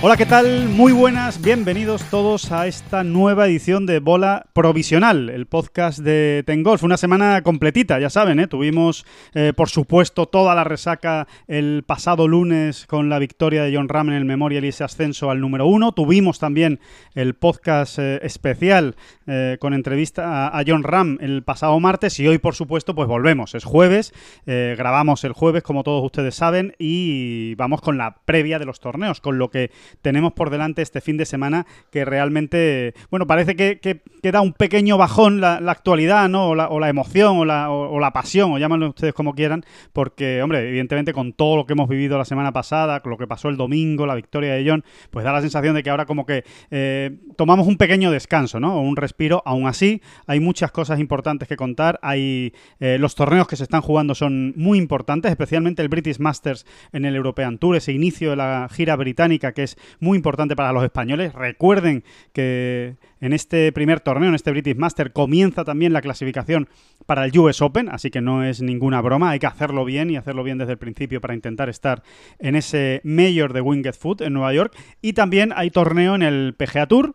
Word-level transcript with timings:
Hola, 0.00 0.16
¿qué 0.16 0.26
tal? 0.26 0.68
Muy 0.68 0.92
buenas, 0.92 1.42
bienvenidos 1.42 2.04
todos 2.04 2.52
a 2.52 2.68
esta 2.68 3.02
nueva 3.02 3.48
edición 3.48 3.84
de 3.84 3.98
Bola 3.98 4.46
Provisional, 4.52 5.28
el 5.28 5.46
podcast 5.46 5.98
de 5.98 6.44
Tengolf. 6.46 6.84
Una 6.84 6.96
semana 6.96 7.42
completita, 7.42 7.98
ya 7.98 8.08
saben, 8.08 8.38
¿eh? 8.38 8.46
tuvimos, 8.46 9.04
eh, 9.34 9.52
por 9.56 9.68
supuesto, 9.68 10.26
toda 10.26 10.54
la 10.54 10.62
resaca 10.62 11.26
el 11.48 11.82
pasado 11.84 12.28
lunes 12.28 12.86
con 12.86 13.08
la 13.08 13.18
victoria 13.18 13.64
de 13.64 13.74
John 13.74 13.88
Ram 13.88 14.10
en 14.10 14.14
el 14.14 14.24
Memorial 14.24 14.64
y 14.64 14.68
ese 14.68 14.84
ascenso 14.84 15.32
al 15.32 15.40
número 15.40 15.66
uno. 15.66 15.90
Tuvimos 15.90 16.38
también 16.38 16.78
el 17.16 17.34
podcast 17.34 17.98
eh, 17.98 18.20
especial 18.22 18.94
eh, 19.26 19.56
con 19.58 19.74
entrevista 19.74 20.46
a, 20.46 20.60
a 20.60 20.62
John 20.64 20.84
Ram 20.84 21.18
el 21.20 21.42
pasado 21.42 21.80
martes 21.80 22.20
y 22.20 22.28
hoy, 22.28 22.38
por 22.38 22.54
supuesto, 22.54 22.94
pues 22.94 23.08
volvemos. 23.08 23.56
Es 23.56 23.64
jueves, 23.64 24.14
grabamos 24.46 25.24
el 25.24 25.32
jueves, 25.32 25.64
como 25.64 25.82
todos 25.82 26.04
ustedes 26.04 26.36
saben, 26.36 26.76
y 26.78 27.56
vamos 27.56 27.80
con 27.80 27.98
la 27.98 28.18
previa 28.24 28.60
de 28.60 28.64
los 28.64 28.78
torneos, 28.78 29.20
con 29.20 29.38
lo 29.38 29.50
que 29.50 29.72
tenemos 30.02 30.32
por 30.32 30.50
delante 30.50 30.82
este 30.82 31.00
fin 31.00 31.16
de 31.16 31.26
semana 31.26 31.66
que 31.90 32.04
realmente, 32.04 32.94
bueno, 33.10 33.26
parece 33.26 33.56
que, 33.56 33.80
que, 33.80 34.02
da 34.30 34.40
un 34.42 34.52
pequeño 34.52 34.98
bajón 34.98 35.40
la, 35.40 35.56
actualidad, 35.56 36.28
¿no? 36.28 36.50
O 36.50 36.54
la, 36.54 36.68
o 36.68 36.80
la 36.80 36.88
emoción, 36.88 37.38
o 37.38 37.44
la, 37.44 37.70
o, 37.70 37.92
o 37.92 38.00
la 38.00 38.12
pasión, 38.12 38.52
o 38.52 38.58
llámanlo 38.58 38.88
ustedes 38.88 39.14
como 39.14 39.34
quieran, 39.34 39.64
porque, 39.92 40.42
hombre, 40.42 40.68
evidentemente 40.68 41.12
con 41.12 41.32
todo 41.32 41.56
lo 41.56 41.66
que 41.66 41.72
hemos 41.72 41.88
vivido 41.88 42.18
la 42.18 42.24
semana 42.24 42.52
pasada, 42.52 43.00
con 43.00 43.10
lo 43.10 43.16
que 43.18 43.26
pasó 43.26 43.48
el 43.48 43.56
domingo, 43.56 44.06
la 44.06 44.14
victoria 44.14 44.54
de 44.54 44.68
John, 44.68 44.84
pues 45.10 45.24
da 45.24 45.32
la 45.32 45.40
sensación 45.40 45.74
de 45.74 45.82
que 45.82 45.90
ahora 45.90 46.06
como 46.06 46.26
que 46.26 46.44
eh, 46.70 47.18
tomamos 47.36 47.66
un 47.66 47.76
pequeño 47.76 48.10
descanso, 48.10 48.60
¿no? 48.60 48.76
O 48.76 48.80
un 48.80 48.96
respiro. 48.96 49.42
Aún 49.44 49.66
así, 49.66 50.02
hay 50.26 50.40
muchas 50.40 50.70
cosas 50.72 51.00
importantes 51.00 51.48
que 51.48 51.56
contar. 51.56 51.98
Hay 52.02 52.52
eh, 52.80 52.98
los 52.98 53.14
torneos 53.14 53.46
que 53.46 53.56
se 53.56 53.62
están 53.62 53.80
jugando 53.80 54.14
son 54.14 54.52
muy 54.56 54.78
importantes, 54.78 55.30
especialmente 55.30 55.82
el 55.82 55.88
British 55.88 56.18
Masters 56.18 56.66
en 56.92 57.04
el 57.04 57.16
European 57.16 57.58
Tour, 57.58 57.76
ese 57.76 57.92
inicio 57.92 58.30
de 58.30 58.36
la 58.36 58.68
gira 58.70 58.96
británica 58.96 59.52
que 59.52 59.62
es 59.62 59.77
muy 60.00 60.16
importante 60.16 60.56
para 60.56 60.72
los 60.72 60.84
españoles. 60.84 61.32
Recuerden 61.34 62.04
que 62.32 62.96
en 63.20 63.32
este 63.32 63.72
primer 63.72 64.00
torneo, 64.00 64.28
en 64.28 64.34
este 64.34 64.50
British 64.50 64.76
Master, 64.76 65.12
comienza 65.12 65.64
también 65.64 65.92
la 65.92 66.00
clasificación 66.00 66.68
para 67.06 67.24
el 67.24 67.38
US 67.38 67.62
Open, 67.62 67.88
así 67.88 68.10
que 68.10 68.20
no 68.20 68.44
es 68.44 68.62
ninguna 68.62 69.00
broma, 69.00 69.30
hay 69.30 69.38
que 69.38 69.46
hacerlo 69.46 69.84
bien 69.84 70.10
y 70.10 70.16
hacerlo 70.16 70.44
bien 70.44 70.58
desde 70.58 70.72
el 70.72 70.78
principio 70.78 71.20
para 71.20 71.34
intentar 71.34 71.68
estar 71.68 72.02
en 72.38 72.56
ese 72.56 73.00
Mayor 73.04 73.52
de 73.52 73.60
Winged 73.60 73.94
Foot 73.94 74.20
en 74.20 74.32
Nueva 74.32 74.52
York. 74.52 74.76
Y 75.02 75.12
también 75.12 75.52
hay 75.54 75.70
torneo 75.70 76.14
en 76.14 76.22
el 76.22 76.54
PGA 76.54 76.86
Tour, 76.86 77.14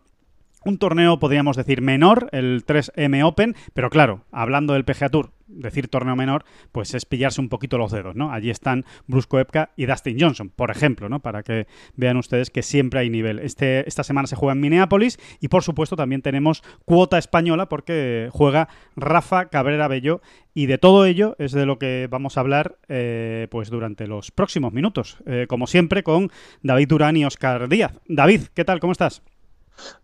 un 0.64 0.78
torneo, 0.78 1.18
podríamos 1.18 1.56
decir, 1.56 1.82
menor, 1.82 2.28
el 2.32 2.64
3M 2.66 3.24
Open, 3.24 3.54
pero 3.72 3.90
claro, 3.90 4.24
hablando 4.32 4.72
del 4.72 4.84
PGA 4.84 5.08
Tour, 5.08 5.30
decir 5.46 5.88
torneo 5.88 6.16
menor, 6.16 6.44
pues 6.72 6.94
es 6.94 7.04
pillarse 7.04 7.40
un 7.40 7.48
poquito 7.48 7.78
los 7.78 7.92
dedos, 7.92 8.14
¿no? 8.14 8.32
Allí 8.32 8.50
están 8.50 8.84
Brusco 9.06 9.38
Epka 9.38 9.70
y 9.76 9.86
Dustin 9.86 10.18
Johnson, 10.18 10.50
por 10.50 10.70
ejemplo, 10.70 11.08
¿no? 11.08 11.20
Para 11.20 11.42
que 11.42 11.66
vean 11.96 12.16
ustedes 12.16 12.50
que 12.50 12.62
siempre 12.62 13.00
hay 13.00 13.10
nivel. 13.10 13.38
Este, 13.38 13.86
esta 13.88 14.04
semana 14.04 14.26
se 14.26 14.36
juega 14.36 14.52
en 14.52 14.60
Minneapolis 14.60 15.18
y, 15.40 15.48
por 15.48 15.62
supuesto, 15.62 15.96
también 15.96 16.22
tenemos 16.22 16.62
cuota 16.84 17.18
española 17.18 17.68
porque 17.68 18.28
juega 18.32 18.68
Rafa 18.96 19.46
Cabrera 19.46 19.88
Bello 19.88 20.20
y 20.54 20.66
de 20.66 20.78
todo 20.78 21.04
ello 21.04 21.36
es 21.38 21.52
de 21.52 21.66
lo 21.66 21.78
que 21.78 22.08
vamos 22.10 22.36
a 22.36 22.40
hablar 22.40 22.78
eh, 22.88 23.48
pues 23.50 23.70
durante 23.70 24.06
los 24.06 24.30
próximos 24.30 24.72
minutos, 24.72 25.18
Eh, 25.26 25.46
como 25.48 25.66
siempre, 25.66 26.02
con 26.02 26.30
David 26.62 26.88
Durán 26.88 27.16
y 27.16 27.24
Oscar 27.24 27.68
Díaz. 27.68 27.98
David, 28.06 28.42
¿qué 28.54 28.64
tal? 28.64 28.80
¿Cómo 28.80 28.92
estás? 28.92 29.22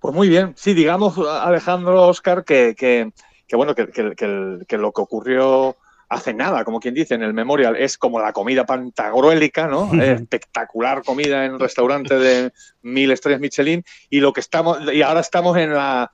Pues 0.01 0.15
muy 0.15 0.29
bien, 0.29 0.55
sí, 0.57 0.75
digamos, 0.75 1.19
Alejandro 1.19 2.09
Oscar, 2.09 2.45
que, 2.45 2.75
que, 2.77 3.13
que 3.47 3.57
bueno, 3.57 3.75
que, 3.75 3.85
lo 4.77 4.93
que 4.93 5.01
ocurrió 5.01 5.77
hace 6.09 6.35
nada, 6.35 6.65
como 6.65 6.81
quien 6.81 6.95
dice, 6.95 7.15
en 7.15 7.23
el 7.23 7.33
Memorial, 7.33 7.77
es 7.77 7.97
como 7.97 8.21
la 8.21 8.33
comida 8.33 8.67
pantagruélica, 8.67 9.69
¿no? 9.69 9.93
Espectacular 10.03 11.03
comida 11.05 11.45
en 11.45 11.55
un 11.55 11.61
restaurante 11.61 12.19
de 12.19 12.53
mil 12.83 13.11
estrellas 13.13 13.41
Michelin, 13.41 13.85
y 14.09 14.21
lo 14.21 14.33
que 14.33 14.41
estamos, 14.41 14.79
y 14.93 15.03
ahora 15.03 15.21
estamos 15.21 15.57
en 15.57 15.75
la 15.75 16.11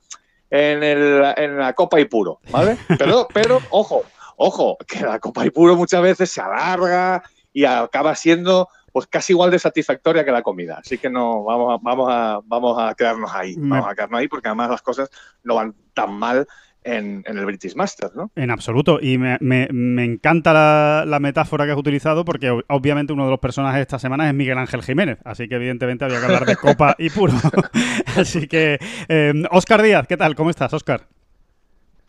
en, 0.49 0.83
el, 0.83 1.33
en 1.35 1.57
la 1.57 1.73
Copa 1.73 1.99
y 1.99 2.05
Puro, 2.05 2.39
¿vale? 2.51 2.77
Pero, 2.97 3.27
pero, 3.33 3.61
ojo, 3.69 4.03
ojo, 4.37 4.77
que 4.87 5.01
la 5.01 5.19
Copa 5.19 5.45
y 5.45 5.49
Puro 5.49 5.75
muchas 5.75 6.01
veces 6.01 6.31
se 6.31 6.41
alarga 6.41 7.23
y 7.53 7.65
acaba 7.65 8.15
siendo 8.15 8.69
pues 8.97 9.05
casi 9.05 9.33
igual 9.33 9.51
de 9.51 9.59
satisfactoria 9.59 10.25
que 10.25 10.31
la 10.31 10.41
comida. 10.41 10.79
Así 10.79 10.97
que 10.97 11.07
no, 11.07 11.43
vamos 11.43 11.75
a, 11.75 11.77
vamos 11.83 12.07
a, 12.11 12.39
vamos 12.45 12.75
a 12.81 12.95
quedarnos 12.95 13.29
ahí. 13.31 13.53
Vamos 13.55 13.87
a 13.87 13.93
quedarnos 13.93 14.19
ahí 14.19 14.27
porque 14.27 14.47
además 14.47 14.71
las 14.71 14.81
cosas 14.81 15.07
no 15.43 15.53
van 15.53 15.75
tan 15.93 16.11
mal 16.13 16.47
en, 16.83 17.21
en 17.27 17.37
el 17.37 17.45
British 17.45 17.75
Masters, 17.75 18.15
¿no? 18.15 18.31
En 18.35 18.49
absoluto. 18.49 18.97
Y 18.99 19.19
me, 19.19 19.37
me- 19.39 19.67
me 19.71 20.03
encanta 20.03 20.51
la, 20.51 21.03
la 21.05 21.19
metáfora 21.19 21.65
que 21.67 21.73
has 21.73 21.77
utilizado 21.77 22.25
porque 22.25 22.51
ob- 22.51 22.65
obviamente 22.69 23.13
uno 23.13 23.25
de 23.25 23.29
los 23.29 23.39
personajes 23.39 23.77
de 23.77 23.81
esta 23.83 23.99
semana 23.99 24.27
es 24.27 24.33
Miguel 24.33 24.57
Ángel 24.57 24.81
Jiménez. 24.81 25.19
Así 25.23 25.47
que 25.47 25.55
evidentemente 25.57 26.03
había 26.03 26.17
que 26.19 26.25
hablar 26.25 26.45
de 26.47 26.55
copa 26.57 26.95
y 26.97 27.11
puro. 27.11 27.33
así 28.17 28.47
que, 28.47 28.79
eh, 29.09 29.43
Oscar 29.51 29.83
Díaz, 29.83 30.07
¿qué 30.07 30.17
tal? 30.17 30.33
¿Cómo 30.33 30.49
estás, 30.49 30.73
Oscar? 30.73 31.01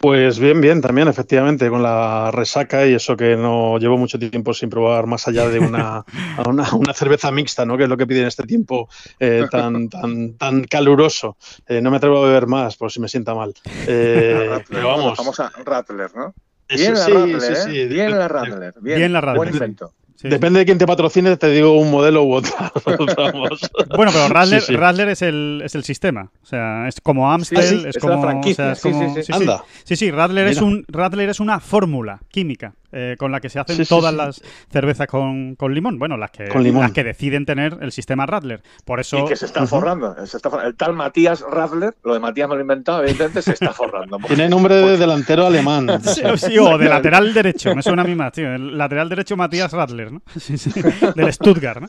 Pues 0.00 0.38
bien, 0.38 0.60
bien, 0.60 0.80
también, 0.80 1.08
efectivamente, 1.08 1.68
con 1.68 1.82
la 1.82 2.30
resaca 2.30 2.86
y 2.86 2.94
eso 2.94 3.16
que 3.16 3.36
no 3.36 3.78
llevo 3.78 3.98
mucho 3.98 4.16
tiempo 4.16 4.54
sin 4.54 4.70
probar 4.70 5.06
más 5.06 5.26
allá 5.26 5.48
de 5.48 5.58
una, 5.58 6.04
una, 6.48 6.72
una 6.72 6.94
cerveza 6.94 7.32
mixta, 7.32 7.66
¿no? 7.66 7.76
Que 7.76 7.82
es 7.82 7.88
lo 7.88 7.96
que 7.96 8.06
piden 8.06 8.22
en 8.22 8.28
este 8.28 8.44
tiempo 8.44 8.88
eh, 9.18 9.46
tan, 9.50 9.88
tan, 9.88 10.34
tan 10.34 10.64
caluroso. 10.64 11.36
Eh, 11.66 11.80
no 11.80 11.90
me 11.90 11.96
atrevo 11.96 12.18
a 12.18 12.28
beber 12.28 12.46
más, 12.46 12.76
por 12.76 12.92
si 12.92 13.00
me 13.00 13.08
sienta 13.08 13.34
mal. 13.34 13.52
Eh, 13.90 14.46
Rattler, 14.48 14.66
pero 14.68 14.88
vamos. 14.88 15.18
Vamos 15.18 15.40
a 15.40 15.50
Rattler, 15.64 16.10
¿no? 16.14 16.34
Bien 16.68 16.94
la 16.94 17.04
sí, 17.06 17.12
Rattler, 17.12 17.40
sí, 17.40 17.52
¿eh? 17.52 17.56
sí. 17.56 17.86
Bien 17.86 18.10
la 18.10 18.28
Rattler. 18.28 18.74
Bien, 18.80 18.98
Bien 18.98 19.12
la 19.12 19.20
Rattler. 19.20 19.36
Buen 19.36 19.54
invento. 19.54 19.94
Sí. 20.20 20.28
Depende 20.28 20.58
de 20.58 20.64
quién 20.66 20.78
te 20.78 20.86
patrocine, 20.86 21.36
te 21.36 21.48
digo 21.48 21.78
un 21.78 21.92
modelo 21.92 22.24
u 22.24 22.32
otro. 22.34 22.50
Bueno, 23.96 24.12
pero 24.12 24.46
Sí, 24.46 24.60
sí. 24.60 24.76
Rattler 24.76 25.08
es, 25.10 25.22
el, 25.22 25.62
es 25.64 25.74
el 25.76 25.84
sistema. 25.84 26.30
O 26.42 26.46
sea, 26.46 26.88
es 26.88 27.00
como 27.00 27.30
Amstel, 27.30 27.62
Sí, 27.62 27.68
sí, 27.68 27.76
es 27.88 27.96
es 27.96 28.02
la 28.02 28.10
como. 28.10 28.22
franquicia. 28.22 28.64
o 28.64 28.66
sea, 28.66 28.72
es 28.72 28.80
Sí, 28.80 28.90
como- 28.90 29.14
sí, 29.14 29.22
sí. 29.22 29.32
Anda. 29.32 29.62
Sí, 29.84 29.96
sí, 29.96 30.10
Rattler 30.10 30.48
es, 30.48 30.60
un, 30.60 30.84
Rattler 30.88 31.28
es 31.28 31.38
una 31.40 31.60
fórmula 31.60 32.20
química 32.30 32.74
eh, 32.92 33.16
con 33.18 33.30
la 33.32 33.40
que 33.40 33.48
se 33.48 33.58
hacen 33.58 33.76
Sí, 33.76 33.84
todas 33.86 34.12
sí. 34.12 34.16
las 34.16 34.42
cervezas 34.70 35.06
con, 35.06 35.54
con 35.56 35.74
limón. 35.74 35.98
Bueno, 35.98 36.16
las 36.16 36.30
que, 36.30 36.48
Con 36.48 36.62
limón. 36.62 36.82
las 36.82 36.92
que 36.92 37.04
deciden 37.04 37.44
tener 37.46 37.76
el 37.80 37.92
sistema 37.92 38.26
Rattler. 38.26 38.62
Por 38.84 39.00
eso. 39.00 39.18
Y 39.18 39.24
que 39.26 39.36
se 39.36 39.46
está 39.46 39.66
forrando. 39.66 40.14
se 40.26 40.36
está 40.36 40.50
forrando. 40.50 40.70
El 40.70 40.76
tal 40.76 40.94
Matías 40.94 41.40
Rattler, 41.48 41.94
lo 42.02 42.14
de 42.14 42.20
Matías 42.20 42.48
me 42.48 42.54
lo 42.54 42.60
he 42.60 42.62
inventado, 42.62 43.00
evidentemente 43.02 43.42
se 43.42 43.52
está 43.52 43.72
forrando. 43.72 44.18
Tiene 44.26 44.48
nombre 44.48 44.74
de 44.76 44.96
delantero 44.96 45.46
alemán. 45.46 45.88
o 45.90 45.98
Sí, 46.08 46.20
sea, 46.20 46.36
sí, 46.36 46.58
o 46.58 46.78
de 46.78 46.88
lateral 46.88 47.32
derecho, 47.34 47.74
me 47.74 47.82
suena 47.82 48.02
a 48.02 48.04
mí 48.04 48.14
más, 48.14 48.32
tío. 48.32 48.52
El 48.54 48.76
lateral 48.78 49.08
derecho 49.08 49.36
Matías 49.36 49.72
Rattler, 49.72 50.12
¿no? 50.12 50.22
Sí, 50.38 50.56
sí, 50.56 50.70
del 51.14 51.32
Stuttgart, 51.32 51.80
¿no? 51.82 51.88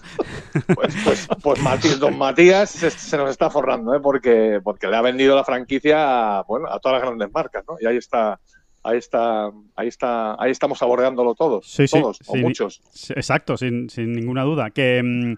Pues, 0.75 0.95
pues, 1.03 1.27
pues 1.41 1.61
Matías, 1.61 1.99
don 1.99 2.17
Matías 2.17 2.69
se, 2.69 2.89
se 2.91 3.17
nos 3.17 3.29
está 3.29 3.49
forrando, 3.49 3.95
¿eh? 3.95 3.99
porque, 4.01 4.59
porque 4.63 4.87
le 4.87 4.95
ha 4.97 5.01
vendido 5.01 5.35
la 5.35 5.43
franquicia 5.43 6.39
a, 6.39 6.43
bueno, 6.43 6.67
a 6.67 6.79
todas 6.79 6.99
las 6.99 7.07
grandes 7.07 7.31
marcas, 7.33 7.63
¿no? 7.67 7.77
Y 7.79 7.85
ahí 7.85 7.97
está, 7.97 8.39
ahí 8.89 8.97
está, 8.97 9.51
ahí 9.75 9.87
está, 9.87 10.35
ahí 10.41 10.51
estamos 10.51 10.77
saboreándolo 10.79 11.35
todos, 11.35 11.65
Sí, 11.65 11.87
sí, 11.87 11.99
todos, 11.99 12.19
o 12.27 12.33
sí. 12.33 12.39
muchos. 12.39 12.81
Sí, 12.91 13.13
Exacto, 13.15 13.57
sin, 13.57 13.89
sin 13.89 14.11
ninguna 14.13 14.43
duda. 14.43 14.69
Que 14.71 15.01
mm, 15.03 15.37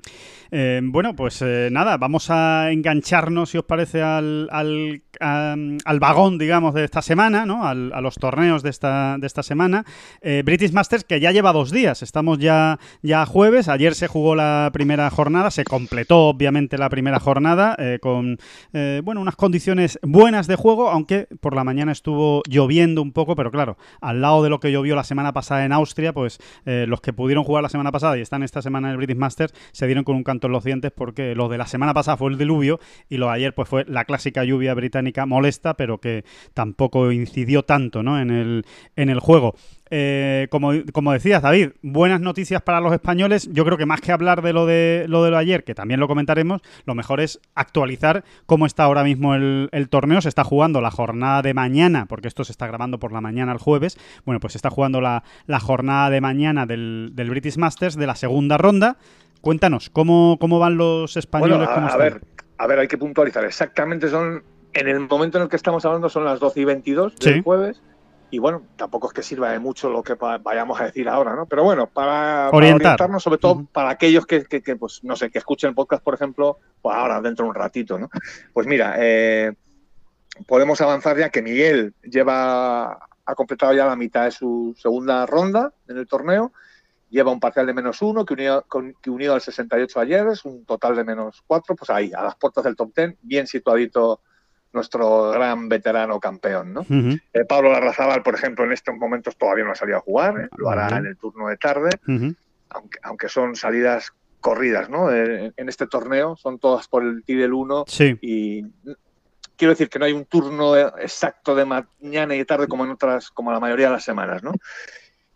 eh, 0.52 0.82
bueno, 0.84 1.16
pues 1.16 1.42
eh, 1.42 1.70
nada, 1.72 1.98
vamos 1.98 2.30
a 2.30 2.72
engancharnos, 2.72 3.50
si 3.52 3.58
os 3.58 3.64
parece, 3.64 4.02
al, 4.02 4.50
al, 4.52 5.02
al 5.20 6.00
vagón, 6.00 6.38
digamos, 6.38 6.74
de 6.74 6.84
esta 6.84 7.02
semana, 7.02 7.46
¿no? 7.46 7.66
Al- 7.66 7.94
a 7.94 8.02
los 8.02 8.16
torneos 8.16 8.62
de 8.64 8.70
esta, 8.70 9.18
de 9.18 9.28
esta 9.28 9.44
semana. 9.44 9.86
Eh, 10.22 10.44
British 10.46 10.72
Masters, 10.74 11.04
que 11.04 11.20
ya 11.20 11.32
lleva 11.32 11.54
dos 11.54 11.72
días. 11.72 12.04
Estamos 12.04 12.38
ya, 12.40 12.80
ya 13.02 13.26
jueves. 13.26 13.70
Ayer 13.70 13.96
se 13.96 14.08
jugó 14.08 14.36
la 14.36 14.70
primera 14.74 15.10
jornada. 15.10 15.52
Se 15.52 15.64
completó, 15.64 16.28
obviamente, 16.28 16.78
la 16.78 16.90
primera 16.90 17.20
jornada 17.20 17.78
con, 18.02 18.38
bueno, 19.04 19.22
unas 19.22 19.36
condiciones 19.36 20.00
buenas 20.04 20.48
de 20.48 20.56
juego, 20.56 20.90
aunque 20.90 21.28
por 21.40 21.56
la 21.56 21.64
mañana 21.64 21.92
estuvo 21.92 22.42
lloviendo 22.48 23.02
un 23.02 23.12
poco, 23.12 23.36
pero 23.36 23.52
claro, 23.52 23.78
al 24.02 24.22
lado 24.22 24.44
de 24.44 24.50
lo 24.50 24.60
que 24.60 24.72
llovió 24.72 24.96
la 24.96 25.04
semana 25.04 25.34
pasada 25.34 25.66
en 25.66 25.72
Austria, 25.72 26.14
pues 26.14 26.40
los 26.66 27.02
que 27.02 27.14
pudieron 27.14 27.44
jugar 27.44 27.64
la 27.64 27.70
semana 27.70 27.92
pasada 27.92 28.18
y 28.18 28.22
están 28.22 28.44
esta 28.44 28.62
semana 28.62 28.88
en 28.88 28.92
el 28.94 28.98
British 28.98 29.18
Masters 29.18 29.54
se 29.72 29.86
dieron 29.86 30.04
con 30.04 30.16
un 30.16 30.24
canto 30.24 30.41
en 30.48 30.54
los 30.54 30.64
dientes 30.64 30.92
porque 30.92 31.36
lo 31.36 31.50
de 31.50 31.58
la 31.58 31.68
semana 31.68 31.94
pasada 31.94 32.18
fue 32.18 32.32
el 32.32 32.38
diluvio 32.38 32.80
y 33.10 33.18
lo 33.18 33.28
de 33.28 33.34
ayer 33.34 33.54
pues 33.54 33.70
fue 33.70 33.86
la 33.86 34.06
clásica 34.06 34.44
lluvia 34.44 34.74
británica 34.74 35.26
molesta, 35.26 35.76
pero 35.76 36.00
que 36.00 36.24
tampoco 36.54 37.12
incidió 37.12 37.64
tanto 37.64 38.04
¿no? 38.04 38.20
en, 38.20 38.32
el, 38.32 38.66
en 38.96 39.10
el 39.10 39.20
juego. 39.20 39.56
Eh, 39.94 40.48
como, 40.50 40.72
como 40.94 41.12
decías, 41.12 41.42
David, 41.42 41.72
buenas 41.82 42.22
noticias 42.22 42.62
para 42.62 42.80
los 42.80 42.94
españoles. 42.94 43.50
Yo 43.52 43.66
creo 43.66 43.78
que 43.78 43.86
más 43.86 44.00
que 44.00 44.14
hablar 44.14 44.42
de 44.42 44.54
lo 44.54 44.66
de 44.66 45.06
lo 45.10 45.22
de 45.22 45.32
lo 45.32 45.38
ayer, 45.38 45.66
que 45.66 45.76
también 45.76 46.00
lo 46.00 46.08
comentaremos, 46.08 46.62
lo 46.86 46.96
mejor 46.96 47.20
es 47.20 47.42
actualizar 47.56 48.24
cómo 48.46 48.66
está 48.66 48.86
ahora 48.86 49.04
mismo 49.04 49.36
el, 49.36 49.68
el 49.74 49.90
torneo. 49.90 50.22
Se 50.22 50.30
está 50.30 50.46
jugando 50.46 50.80
la 50.80 50.92
jornada 50.92 51.42
de 51.42 51.54
mañana, 51.54 52.06
porque 52.06 52.30
esto 52.30 52.46
se 52.46 52.54
está 52.54 52.68
grabando 52.68 53.00
por 53.00 53.12
la 53.12 53.20
mañana 53.20 53.52
el 53.52 53.58
jueves. 53.58 54.00
Bueno, 54.26 54.40
pues 54.40 54.54
se 54.54 54.60
está 54.60 54.70
jugando 54.70 55.02
la, 55.02 55.26
la 55.46 55.60
jornada 55.60 56.10
de 56.10 56.22
mañana 56.22 56.66
del, 56.66 57.12
del 57.14 57.30
British 57.30 57.58
Masters 57.58 57.98
de 57.98 58.08
la 58.08 58.16
segunda 58.16 58.58
ronda. 58.58 58.98
Cuéntanos, 59.42 59.90
¿cómo, 59.90 60.38
cómo 60.40 60.60
van 60.60 60.78
los 60.78 61.18
españoles? 61.18 61.58
Bueno, 61.58 61.74
¿Cómo 61.74 61.88
a, 61.88 61.94
a 61.94 61.98
ver, 61.98 62.22
a 62.58 62.68
ver, 62.68 62.80
hay 62.80 62.88
que 62.88 62.98
puntualizar. 62.98 63.44
Exactamente 63.44 64.08
son, 64.10 64.44
en 64.74 64.88
el 64.88 65.00
momento 65.02 65.38
en 65.38 65.44
el 65.44 65.50
que 65.50 65.56
estamos 65.56 65.84
hablando 65.86 66.10
son 66.10 66.26
las 66.26 66.40
12 66.40 66.62
y 66.62 66.66
22 66.66 67.16
del 67.18 67.34
Sí. 67.36 67.42
jueves. 67.44 67.82
Y 68.34 68.40
bueno, 68.40 68.62
tampoco 68.78 69.08
es 69.08 69.14
que 69.14 69.24
sirva 69.24 69.52
de 69.52 69.60
mucho 69.60 69.90
lo 69.90 70.04
que 70.04 70.14
vayamos 70.14 70.80
a 70.80 70.86
decir 70.86 71.10
ahora, 71.10 71.36
¿no? 71.36 71.48
Pero 71.48 71.64
bueno, 71.66 71.88
para, 71.88 72.46
para 72.46 72.50
Orientar. 72.58 72.76
orientarnos, 72.94 73.24
sobre 73.24 73.40
todo 73.40 73.66
para 73.74 73.90
aquellos 73.90 74.26
que, 74.26 74.46
que- 74.46 74.62
que, 74.62 74.78
pues, 74.78 75.04
no 75.04 75.18
sé, 75.18 75.30
que 75.30 75.40
escuchen 75.40 75.70
el 75.70 75.76
podcast, 75.76 76.02
por 76.02 76.14
ejemplo, 76.14 76.58
pues 76.82 76.96
ahora, 76.96 77.20
dentro 77.20 77.44
de 77.44 77.50
un 77.50 77.56
ratito, 77.56 78.00
¿no? 78.00 78.10
Pues 78.54 78.68
mira, 78.68 78.96
eh, 79.00 79.52
podemos 80.48 80.80
avanzar 80.80 81.18
ya 81.18 81.30
que 81.30 81.42
Miguel 81.42 81.94
lleva, 82.04 82.92
ha 83.26 83.36
completado 83.36 83.74
ya 83.74 83.86
la 83.86 83.98
mitad 83.98 84.24
de 84.24 84.32
su 84.32 84.74
segunda 84.78 85.26
ronda 85.26 85.74
en 85.90 85.98
el 85.98 86.08
torneo. 86.08 86.54
Lleva 87.12 87.32
un 87.32 87.40
parcial 87.40 87.68
de 87.68 87.74
menos 87.74 88.02
uno, 88.02 88.26
que 88.26 88.34
unido, 88.34 88.66
con- 88.68 88.96
que 89.02 89.10
unido 89.12 89.36
al 89.36 89.42
68 89.42 90.00
ayer 90.00 90.28
es 90.30 90.44
un 90.46 90.66
total 90.66 90.96
de 90.96 91.04
menos 91.04 91.44
cuatro. 91.46 91.76
Pues 91.76 91.90
ahí, 91.92 92.12
a 92.16 92.24
las 92.24 92.36
puertas 92.36 92.64
del 92.64 92.76
top 92.76 92.92
10, 92.96 93.16
bien 93.22 93.46
situadito 93.46 94.22
nuestro 94.74 95.32
gran 95.32 95.68
veterano 95.68 96.20
campeón, 96.20 96.74
¿no? 96.74 96.86
Eh, 97.34 97.44
Pablo 97.46 97.72
Larrazábal, 97.74 98.24
por 98.24 98.34
ejemplo, 98.36 98.64
en 98.64 98.72
estos 98.72 98.96
momentos 98.96 99.36
todavía 99.38 99.66
no 99.66 99.72
ha 99.74 99.76
salido 99.76 99.98
a 99.98 100.02
jugar, 100.02 100.40
¿eh? 100.40 100.50
lo 100.58 100.70
hará 100.70 100.88
en 101.00 101.06
el 101.08 101.18
turno 101.18 101.50
de 101.50 101.58
tarde, 101.58 101.90
aunque, 102.70 102.98
aunque 103.04 103.28
son 103.30 103.56
salidas 103.58 104.14
corridas, 104.40 104.90
¿no? 104.90 105.12
Eh, 105.14 105.52
en 105.58 105.68
este 105.70 105.88
torneo 105.88 106.38
son 106.38 106.58
todas 106.58 106.88
por 106.88 107.04
el 107.04 107.24
T 107.26 107.36
del 107.36 107.52
1 107.54 107.84
Sí, 107.88 108.18
y 108.22 108.64
quiero 109.58 109.74
decir 109.74 109.90
que 109.90 110.00
no 110.00 110.06
hay 110.06 110.14
un 110.14 110.24
turno 110.26 110.76
exacto 110.78 111.54
de 111.54 111.66
mañana 111.66 112.34
y 112.34 112.38
de 112.40 112.46
tarde 112.46 112.68
como 112.70 112.86
en 112.86 112.92
otras, 112.92 113.30
como 113.30 113.52
la 113.52 113.60
mayoría 113.60 113.88
de 113.88 113.94
las 113.94 114.04
semanas, 114.06 114.42
¿no? 114.42 114.54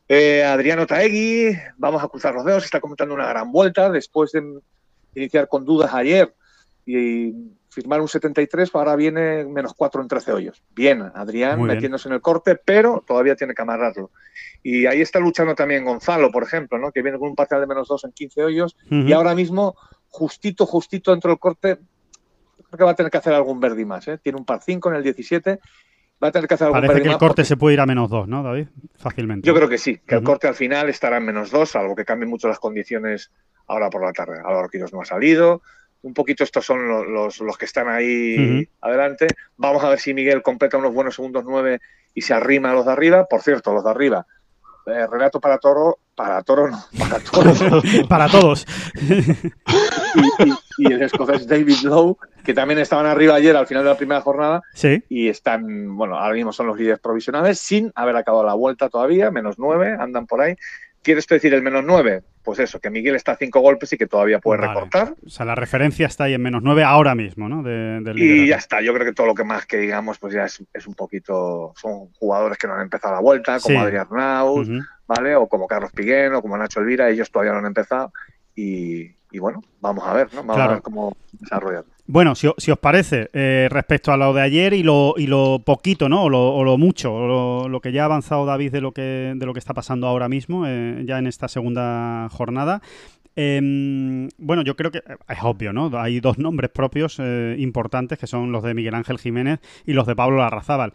Eh, 0.07 0.44
Adriano 0.44 0.86
Taegui, 0.86 1.57
vamos 1.78 2.04
a 2.04 2.07
cruzar 2.07 2.36
los 2.36 2.46
dedos, 2.46 2.63
está 2.63 2.80
comentando 2.80 3.16
una 3.16 3.28
gran 3.28 3.52
vuelta 3.52 3.90
después 3.90 4.31
de 4.31 4.44
iniciar 5.16 5.48
con 5.48 5.66
dudas 5.66 5.94
ayer 5.94 6.34
y 6.86 7.34
firmar 7.69 8.00
un 8.00 8.07
73, 8.07 8.69
ahora 8.74 8.96
viene 8.96 9.44
menos 9.44 9.74
4 9.74 10.02
en 10.02 10.07
13 10.07 10.31
hoyos. 10.31 10.63
Bien, 10.74 11.12
Adrián 11.13 11.57
Muy 11.57 11.68
bien. 11.68 11.78
metiéndose 11.78 12.07
en 12.07 12.13
el 12.13 12.22
corte, 12.22 12.56
pero 12.56 13.04
todavía 13.06 13.36
tiene 13.36 13.54
que 13.54 13.62
amarrarlo. 13.63 14.12
Y 14.63 14.86
ahí 14.86 15.02
está 15.02 15.19
luchando 15.19 15.56
también 15.56 15.84
Gonzalo, 15.84 16.31
por 16.31 16.44
ejemplo, 16.44 16.78
¿no? 16.78 16.92
que 16.92 17.01
viene 17.01 17.18
con 17.18 17.30
un 17.30 17.36
parcial 17.36 17.60
de 17.60 17.68
menos 17.68 17.88
2 17.88 18.06
en 18.06 18.12
15 18.13 18.44
hoyos 18.44 18.78
y 18.90 19.12
ahora 19.12 19.36
mismo, 19.36 19.75
justito, 20.08 20.66
justito 20.66 21.12
dentro 21.12 21.31
del 21.31 21.40
corte, 21.40 21.78
creo 22.56 22.78
que 22.78 22.84
va 22.84 22.92
a 22.92 22.96
tener 22.96 23.12
que 23.12 23.18
hacer 23.18 23.34
algún 23.34 23.60
verdi 23.60 23.84
más. 23.84 24.08
¿eh? 24.08 24.19
Tiene 24.19 24.38
un 24.38 24.46
par 24.46 24.62
5 24.62 24.90
en 24.90 24.96
el 24.96 25.04
17, 25.04 25.60
va 26.25 26.30
a 26.30 26.31
tener 26.31 26.48
que 26.48 26.54
hacer 26.56 26.68
algún 26.68 26.81
Parece 26.81 27.01
que 27.01 27.07
el 27.10 27.13
corte 27.18 27.27
porque- 27.27 27.45
se 27.45 27.57
puede 27.57 27.74
ir 27.75 27.80
a 27.80 27.86
menos 27.86 28.10
dos, 28.10 28.27
¿no, 28.27 28.44
David? 28.44 28.68
Fácilmente. 28.98 29.48
Yo 29.48 29.54
creo 29.56 29.69
que 29.69 29.77
sí, 29.77 29.98
que 30.06 30.16
el 30.16 30.22
Ujú. 30.22 30.31
corte 30.31 30.48
al 30.48 30.56
final 30.56 30.89
estará 30.89 31.18
en 31.18 31.25
menos 31.25 31.51
2, 31.51 31.69
salvo 31.69 31.95
que 31.95 32.04
cambien 32.06 32.30
mucho 32.30 32.48
las 32.48 32.60
condiciones 32.60 33.31
ahora 33.68 33.89
por 33.89 34.04
la 34.04 34.12
tarde. 34.12 34.39
Álvaro 34.44 34.68
Quiros 34.69 34.92
no 34.94 35.01
ha 35.01 35.06
salido. 35.06 35.62
Un 36.01 36.13
poquito 36.13 36.44
estos 36.44 36.66
son 36.66 36.88
lo- 36.88 37.04
los, 37.04 37.39
los, 37.39 37.57
que 37.57 37.66
están 37.66 37.88
ahí 37.89 38.62
Ujú. 38.63 38.69
adelante. 38.81 39.27
Vamos 39.57 39.83
a 39.83 39.89
ver 39.89 40.00
si 40.00 40.13
Miguel 40.13 40.42
completa 40.44 40.77
unos 40.77 40.94
buenos 40.94 41.16
segundos 41.16 41.44
9 41.48 41.80
y 42.13 42.22
se 42.22 42.33
arrima 42.33 42.72
a 42.72 42.74
los 42.74 42.86
de 42.86 42.92
arriba. 42.92 43.25
Por 43.27 43.42
cierto, 43.42 43.74
los 43.74 43.83
de 43.83 43.89
arriba. 43.89 44.25
Eh, 44.88 45.08
relato 45.12 45.40
para 45.40 45.58
Toro, 45.58 45.98
para 46.16 46.42
Toro 46.44 46.70
no, 46.70 46.84
para 46.98 47.20
Toro. 47.32 47.54
Para 48.08 48.28
todos. 48.30 48.66
y, 49.00 50.44
y- 50.50 50.54
y 50.78 50.92
el 50.92 51.02
escocés 51.04 51.48
David 51.48 51.78
Lowe, 51.84 52.18
que 52.44 52.54
también 52.54 52.80
estaban 52.80 53.06
arriba 53.06 53.36
ayer 53.36 53.56
al 53.56 53.66
final 53.68 53.84
de 53.84 53.90
la 53.90 53.98
primera 53.98 54.22
jornada 54.22 54.62
Sí. 54.74 55.04
y 55.10 55.30
están, 55.30 55.96
bueno, 55.96 56.18
ahora 56.18 56.34
mismo 56.34 56.52
son 56.54 56.68
los 56.68 56.78
líderes 56.78 57.00
provisionales 57.00 57.60
sin 57.60 57.92
haber 57.96 58.16
acabado 58.18 58.44
la 58.46 58.54
vuelta 58.54 58.90
todavía, 58.90 59.32
menos 59.32 59.56
nueve, 59.58 59.96
andan 60.00 60.28
por 60.28 60.42
ahí. 60.42 60.56
¿Quiere 61.06 61.19
esto 61.19 61.36
decir 61.36 61.54
el 61.54 61.62
menos 61.62 61.84
nueve? 61.86 62.24
Pues 62.44 62.57
eso, 62.60 62.80
que 62.80 62.90
Miguel 62.90 63.16
está 63.16 63.34
a 63.34 63.38
cinco 63.38 63.60
golpes 63.60 63.94
y 63.94 63.98
que 63.98 64.07
todavía 64.07 64.40
puede 64.40 64.62
Vale. 64.62 64.74
recortar. 64.74 65.13
O 65.25 65.30
sea, 65.30 65.46
la 65.46 65.54
referencia 65.56 66.07
está 66.07 66.24
ahí 66.25 66.34
en 66.34 66.42
menos 66.42 66.63
nueve 66.63 66.84
ahora 66.84 67.13
mismo, 67.13 67.48
¿no? 67.48 67.62
De- 67.62 68.02
del 68.02 68.18
Y 68.18 68.48
ya 68.48 68.56
está, 68.57 68.81
yo 68.81 68.92
creo 68.94 69.06
que 69.06 69.13
todo 69.13 69.28
lo 69.28 69.36
que 69.36 69.44
más 69.44 69.66
que 69.68 69.78
digamos, 69.78 70.18
pues 70.18 70.34
ya 70.34 70.46
es, 70.46 70.63
es 70.74 70.88
un 70.88 70.96
poquito, 70.96 71.74
son 71.75 72.12
jugadores 72.13 72.57
que 72.57 72.66
no 72.68 72.74
han 72.74 72.81
empezado 72.81 73.13
la 73.13 73.22
vuelta, 73.22 73.60
como 73.60 73.75
Sí. 73.80 73.81
Adrián 73.86 74.07
Naus. 74.12 74.68
¿vale? 75.07 75.36
O 75.36 75.48
como 75.48 75.68
Carlos 75.68 75.92
Piguén, 75.94 76.34
o 76.34 76.42
como 76.42 76.57
Nacho 76.57 76.80
Elvira, 76.80 77.08
ellos 77.10 77.30
todavía 77.30 77.51
no 77.54 77.60
han 77.60 77.68
empezado. 77.68 78.12
Y, 78.56 79.16
y 79.31 79.38
bueno, 79.40 79.62
vamos 79.80 80.04
a 80.08 80.13
ver, 80.13 80.28
¿no? 80.34 80.40
Vamos 80.42 80.56
Claro. 80.56 80.72
a 80.72 80.74
ver 80.74 80.81
cómo 80.81 81.16
desarrollan. 81.34 81.84
Bueno, 82.07 82.36
si, 82.36 82.48
os 82.48 82.80
parece, 82.80 83.30
eh, 83.34 83.68
respecto 83.72 84.12
a 84.12 84.18
lo 84.18 84.31
de 84.31 84.42
ayer 84.42 84.74
y 84.74 84.84
lo, 84.84 85.16
y 85.18 85.25
lo 85.25 85.63
poquito, 85.66 86.07
¿no? 86.07 86.25
O 86.25 86.30
lo, 86.63 86.78
mucho, 86.78 87.12
o 87.12 87.68
lo, 87.68 87.81
que 87.81 87.92
ya 87.92 88.04
ha 88.04 88.06
avanzado 88.06 88.46
David 88.46 88.72
de 88.72 88.81
lo 88.81 88.92
que, 88.92 89.34
de 89.36 89.46
lo 89.46 89.54
que 89.54 89.60
está 89.60 89.74
pasando 89.74 90.06
ahora 90.06 90.30
mismo, 90.30 90.68
eh, 90.68 91.02
ya 91.06 91.18
en 91.18 91.25
esta 91.25 91.48
segunda 91.48 92.30
jornada. 92.31 92.84
Em, 93.36 94.30
bueno, 94.38 94.62
yo 94.62 94.75
creo 94.75 94.92
que 94.92 95.00
eh, 95.00 95.18
es 95.30 95.40
obvio, 95.42 95.74
¿no? 95.74 95.90
Hay 95.98 96.19
dos 96.19 96.38
nombres 96.38 96.69
propios 96.69 97.19
importantes 97.57 98.19
que 98.19 98.28
son 98.28 98.51
los 98.51 98.63
de 98.63 98.75
Miguel 98.75 98.94
Ángel 98.94 99.18
Jiménez 99.18 99.60
y 99.88 99.94
los 99.94 100.06
de 100.06 100.16
Pablo 100.16 100.38
Larrazábal. 100.38 100.94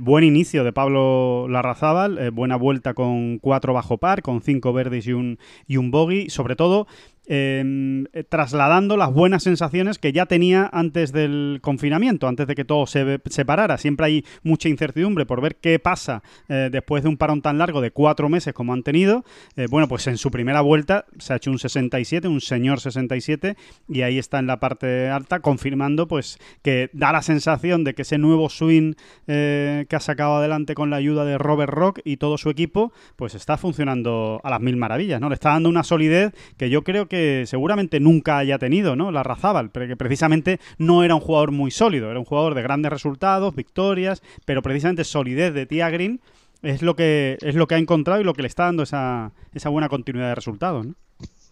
Buen 0.00 0.24
inicio 0.24 0.64
de 0.64 0.72
Pablo 0.72 1.48
Larrazábal, 1.50 2.30
buena 2.30 2.56
vuelta 2.56 2.94
con 2.94 3.38
cuatro 3.38 3.74
bajo 3.74 3.98
par, 3.98 4.22
con 4.22 4.40
cinco 4.40 4.72
verdes 4.72 5.06
y 5.06 5.12
un, 5.12 5.38
y 5.66 5.76
un 5.76 5.90
bogey. 5.90 6.30
Sobre 6.30 6.56
todo, 6.56 6.86
eh, 7.26 8.04
eh, 8.12 8.24
trasladando 8.24 8.96
las 8.96 9.12
buenas 9.12 9.42
sensaciones 9.42 9.98
que 9.98 10.12
ya 10.12 10.26
tenía 10.26 10.68
antes 10.72 11.12
del 11.12 11.58
confinamiento, 11.62 12.28
antes 12.28 12.46
de 12.46 12.54
que 12.54 12.64
todo 12.64 12.86
se 12.86 13.20
separara. 13.28 13.78
Siempre 13.78 14.06
hay 14.06 14.24
mucha 14.42 14.68
incertidumbre 14.68 15.26
por 15.26 15.40
ver 15.40 15.56
qué 15.56 15.78
pasa 15.78 16.22
eh, 16.48 16.68
después 16.70 17.02
de 17.02 17.08
un 17.08 17.16
parón 17.16 17.42
tan 17.42 17.58
largo 17.58 17.80
de 17.80 17.90
cuatro 17.90 18.28
meses 18.28 18.54
como 18.54 18.72
han 18.72 18.82
tenido. 18.82 19.24
Eh, 19.56 19.66
bueno, 19.68 19.88
pues 19.88 20.06
en 20.06 20.18
su 20.18 20.30
primera 20.30 20.60
vuelta 20.60 21.06
se 21.18 21.32
ha 21.32 21.36
hecho 21.36 21.50
un 21.50 21.58
67, 21.58 22.28
un 22.28 22.40
señor 22.40 22.80
67, 22.80 23.56
y 23.88 24.02
ahí 24.02 24.18
está 24.18 24.38
en 24.38 24.46
la 24.46 24.60
parte 24.60 25.08
alta, 25.08 25.40
confirmando 25.40 26.06
pues 26.06 26.38
que 26.62 26.90
da 26.92 27.12
la 27.12 27.22
sensación 27.22 27.84
de 27.84 27.94
que 27.94 28.02
ese 28.02 28.18
nuevo 28.18 28.48
swing 28.48 28.94
que 29.26 29.86
ha 29.90 30.00
sacado 30.00 30.36
adelante 30.36 30.74
con 30.74 30.90
la 30.90 30.96
ayuda 30.96 31.24
de 31.24 31.38
Robert 31.38 31.72
Rock 31.72 32.00
y 32.04 32.16
todo 32.16 32.38
su 32.38 32.50
equipo, 32.50 32.92
pues 33.16 33.34
está 33.34 33.56
funcionando 33.56 34.40
a 34.44 34.50
las 34.50 34.60
mil 34.60 34.76
maravillas, 34.76 35.20
¿no? 35.20 35.28
Le 35.28 35.34
está 35.34 35.50
dando 35.50 35.68
una 35.68 35.82
solidez 35.82 36.32
que 36.56 36.70
yo 36.70 36.82
creo 36.82 37.06
que 37.08 37.15
seguramente 37.46 38.00
nunca 38.00 38.38
haya 38.38 38.58
tenido, 38.58 38.96
¿no? 38.96 39.10
La 39.10 39.22
Razábal, 39.22 39.70
pero 39.70 39.86
que 39.86 39.96
precisamente 39.96 40.60
no 40.78 41.04
era 41.04 41.14
un 41.14 41.20
jugador 41.20 41.50
muy 41.52 41.70
sólido, 41.70 42.10
era 42.10 42.18
un 42.18 42.24
jugador 42.24 42.54
de 42.54 42.62
grandes 42.62 42.92
resultados, 42.92 43.54
victorias, 43.54 44.22
pero 44.44 44.62
precisamente 44.62 45.04
solidez 45.04 45.54
de 45.54 45.66
Tia 45.66 45.90
Green 45.90 46.20
es 46.62 46.82
lo 46.82 46.96
que 46.96 47.38
es 47.42 47.54
lo 47.54 47.66
que 47.66 47.74
ha 47.76 47.78
encontrado 47.78 48.20
y 48.20 48.24
lo 48.24 48.34
que 48.34 48.42
le 48.42 48.48
está 48.48 48.64
dando 48.64 48.82
esa, 48.84 49.32
esa 49.52 49.68
buena 49.68 49.88
continuidad 49.88 50.28
de 50.28 50.34
resultados, 50.34 50.86
¿no? 50.86 50.94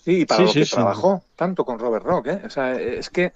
Sí, 0.04 0.20
y 0.22 0.26
para 0.26 0.42
Sí, 0.42 0.44
lo 0.44 0.54
sí, 0.54 0.58
que 0.58 0.66
sí. 0.66 0.70
trabajó 0.70 1.24
tanto 1.36 1.64
con 1.64 1.78
Robert 1.78 2.04
Rock, 2.04 2.26
¿eh? 2.28 2.42
O 2.44 2.50
sea, 2.50 2.72
es 2.74 3.08
que 3.10 3.32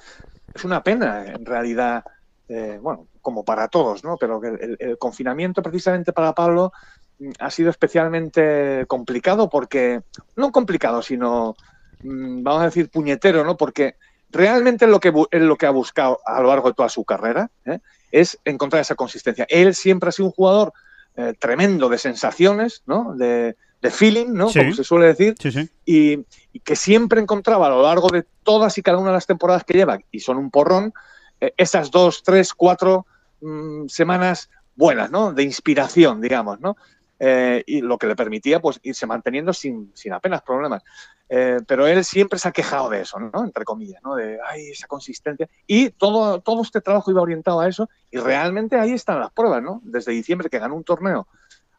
es 0.54 0.64
una 0.64 0.82
pena, 0.82 1.24
en 1.26 1.44
realidad, 1.46 2.04
eh, 2.48 2.78
bueno, 2.82 3.08
como 3.22 3.44
para 3.44 3.68
todos, 3.68 4.04
¿no? 4.04 4.18
Pero 4.18 4.40
que 4.40 4.48
el, 4.48 4.76
el 4.78 4.98
confinamiento 4.98 5.62
precisamente 5.62 6.12
para 6.12 6.34
Pablo 6.34 6.72
mm, 7.18 7.30
ha 7.40 7.50
sido 7.50 7.70
especialmente 7.70 8.84
complicado 8.86 9.48
porque, 9.48 10.02
no 10.36 10.52
complicado, 10.52 11.02
sino, 11.02 11.56
vamos 12.02 12.62
a 12.62 12.66
decir, 12.66 12.90
puñetero, 12.90 13.44
¿no? 13.44 13.56
Porque 13.56 13.96
realmente 14.30 14.86
lo 14.86 15.00
que, 15.00 15.12
él 15.30 15.46
lo 15.46 15.56
que 15.56 15.66
ha 15.66 15.70
buscado 15.70 16.20
a 16.24 16.40
lo 16.40 16.48
largo 16.48 16.68
de 16.68 16.74
toda 16.74 16.88
su 16.88 17.04
carrera 17.04 17.50
¿eh? 17.64 17.78
es 18.12 18.38
encontrar 18.44 18.82
esa 18.82 18.94
consistencia. 18.94 19.46
Él 19.48 19.74
siempre 19.74 20.08
ha 20.08 20.12
sido 20.12 20.26
un 20.26 20.32
jugador 20.32 20.72
eh, 21.16 21.34
tremendo 21.38 21.88
de 21.88 21.98
sensaciones, 21.98 22.82
¿no? 22.86 23.14
De, 23.16 23.56
de 23.82 23.90
feeling, 23.90 24.32
¿no? 24.32 24.48
Sí. 24.50 24.60
Como 24.60 24.74
se 24.74 24.84
suele 24.84 25.06
decir 25.06 25.34
Sí, 25.40 25.52
sí. 25.52 25.68
y, 25.84 26.24
y 26.52 26.60
que 26.60 26.76
siempre 26.76 27.20
encontraba 27.20 27.66
a 27.66 27.70
lo 27.70 27.82
largo 27.82 28.08
de 28.08 28.24
todas 28.42 28.76
y 28.78 28.82
cada 28.82 28.98
una 28.98 29.10
de 29.10 29.14
las 29.14 29.26
temporadas 29.26 29.64
que 29.64 29.74
lleva, 29.74 29.98
y 30.10 30.20
son 30.20 30.36
un 30.36 30.50
porrón, 30.50 30.92
eh, 31.40 31.52
esas 31.56 31.90
dos, 31.90 32.22
tres, 32.22 32.54
cuatro 32.54 33.06
mm, 33.40 33.86
semanas 33.88 34.50
buenas, 34.74 35.10
¿no? 35.10 35.32
De 35.32 35.42
inspiración, 35.42 36.20
digamos, 36.20 36.60
¿no? 36.60 36.76
Eh, 37.20 37.64
y 37.66 37.80
lo 37.80 37.98
que 37.98 38.06
le 38.06 38.14
permitía, 38.14 38.60
pues, 38.60 38.78
irse 38.82 39.06
manteniendo 39.06 39.52
sin, 39.52 39.90
sin 39.94 40.12
apenas 40.12 40.42
problemas. 40.42 40.82
Eh, 41.28 41.58
pero 41.66 41.86
él 41.86 42.04
siempre 42.04 42.38
se 42.38 42.48
ha 42.48 42.52
quejado 42.52 42.88
de 42.90 43.00
eso, 43.00 43.18
¿no? 43.18 43.44
Entre 43.44 43.64
comillas, 43.64 44.00
¿no? 44.04 44.14
De, 44.14 44.38
ay, 44.48 44.68
esa 44.70 44.86
consistencia. 44.86 45.48
Y 45.66 45.90
todo, 45.90 46.40
todo 46.40 46.62
este 46.62 46.80
trabajo 46.80 47.10
iba 47.10 47.20
orientado 47.20 47.60
a 47.60 47.68
eso, 47.68 47.88
y 48.10 48.18
realmente 48.18 48.76
ahí 48.78 48.92
están 48.92 49.18
las 49.20 49.32
pruebas, 49.32 49.62
¿no? 49.62 49.80
Desde 49.82 50.12
diciembre 50.12 50.48
que 50.48 50.58
ganó 50.60 50.74
un 50.76 50.84
torneo 50.84 51.26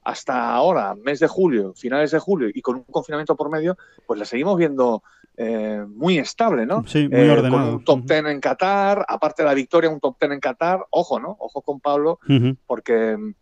hasta 0.04 0.54
ahora, 0.54 0.96
mes 0.96 1.20
de 1.20 1.28
julio, 1.28 1.74
finales 1.76 2.12
de 2.12 2.20
julio, 2.20 2.50
y 2.54 2.62
con 2.62 2.76
un 2.78 2.84
confinamiento 2.84 3.36
por 3.36 3.50
medio, 3.50 3.78
pues 4.08 4.20
la 4.20 4.26
seguimos 4.26 4.58
viendo 4.58 5.04
eh, 5.38 5.86
muy 5.88 6.18
estable, 6.18 6.66
¿no? 6.66 6.86
Sí, 6.88 7.08
muy 7.08 7.20
Eh, 7.22 7.32
ordenado. 7.32 7.52
Con 7.64 7.74
un 7.76 7.84
top 7.86 8.06
ten 8.06 8.28
en 8.28 8.40
Qatar, 8.42 9.06
aparte 9.08 9.44
de 9.44 9.48
la 9.48 9.54
victoria, 9.54 9.90
un 9.90 10.00
top 10.00 10.18
ten 10.18 10.32
en 10.34 10.40
Qatar. 10.40 10.86
Ojo, 10.90 11.20
¿no? 11.20 11.36
Ojo 11.40 11.62
con 11.62 11.80
Pablo, 11.80 12.20
Ujú. 12.28 12.58
porque 12.66 13.16
mm, 13.18 13.34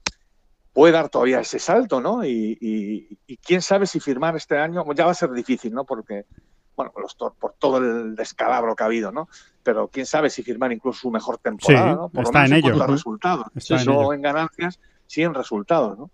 puede 0.78 0.94
dar 0.94 1.10
todavía 1.10 1.40
ese 1.40 1.58
salto, 1.58 2.00
¿no? 2.00 2.24
Y, 2.24 2.56
y- 2.62 3.18
y 3.26 3.38
quién 3.38 3.64
sabe 3.64 3.88
si 3.88 4.00
firmar 4.00 4.36
este 4.36 4.60
año, 4.60 4.86
ya 4.94 5.06
va 5.06 5.12
a 5.12 5.16
ser 5.16 5.32
difícil, 5.32 5.74
¿no? 5.74 5.86
Porque, 5.86 6.26
bueno, 6.76 6.92
los 7.02 7.18
tor- 7.18 7.34
por 7.40 7.54
todo 7.54 7.78
el 7.80 8.16
descalabro 8.16 8.76
que 8.76 8.84
ha 8.84 8.86
habido, 8.86 9.12
¿no? 9.12 9.28
Pero 9.64 9.88
quién 9.88 10.06
sabe 10.06 10.30
si 10.30 10.44
firmar 10.44 10.72
incluso 10.72 11.00
su 11.00 11.10
mejor 11.10 11.40
temporada, 11.40 11.90
Sí, 11.94 11.96
¿no? 11.96 12.10
Por 12.10 12.26
está 12.26 12.44
lo 12.44 12.50
menos 12.50 12.64
en 12.64 12.76
ello. 12.76 12.86
resultados. 12.86 13.48
Está 13.56 13.82
en 13.82 13.90
ello. 13.90 14.14
en 14.14 14.22
ganancias, 14.22 14.80
sí 15.08 15.24
en 15.24 15.34
resultados, 15.34 15.98
¿no? 15.98 16.12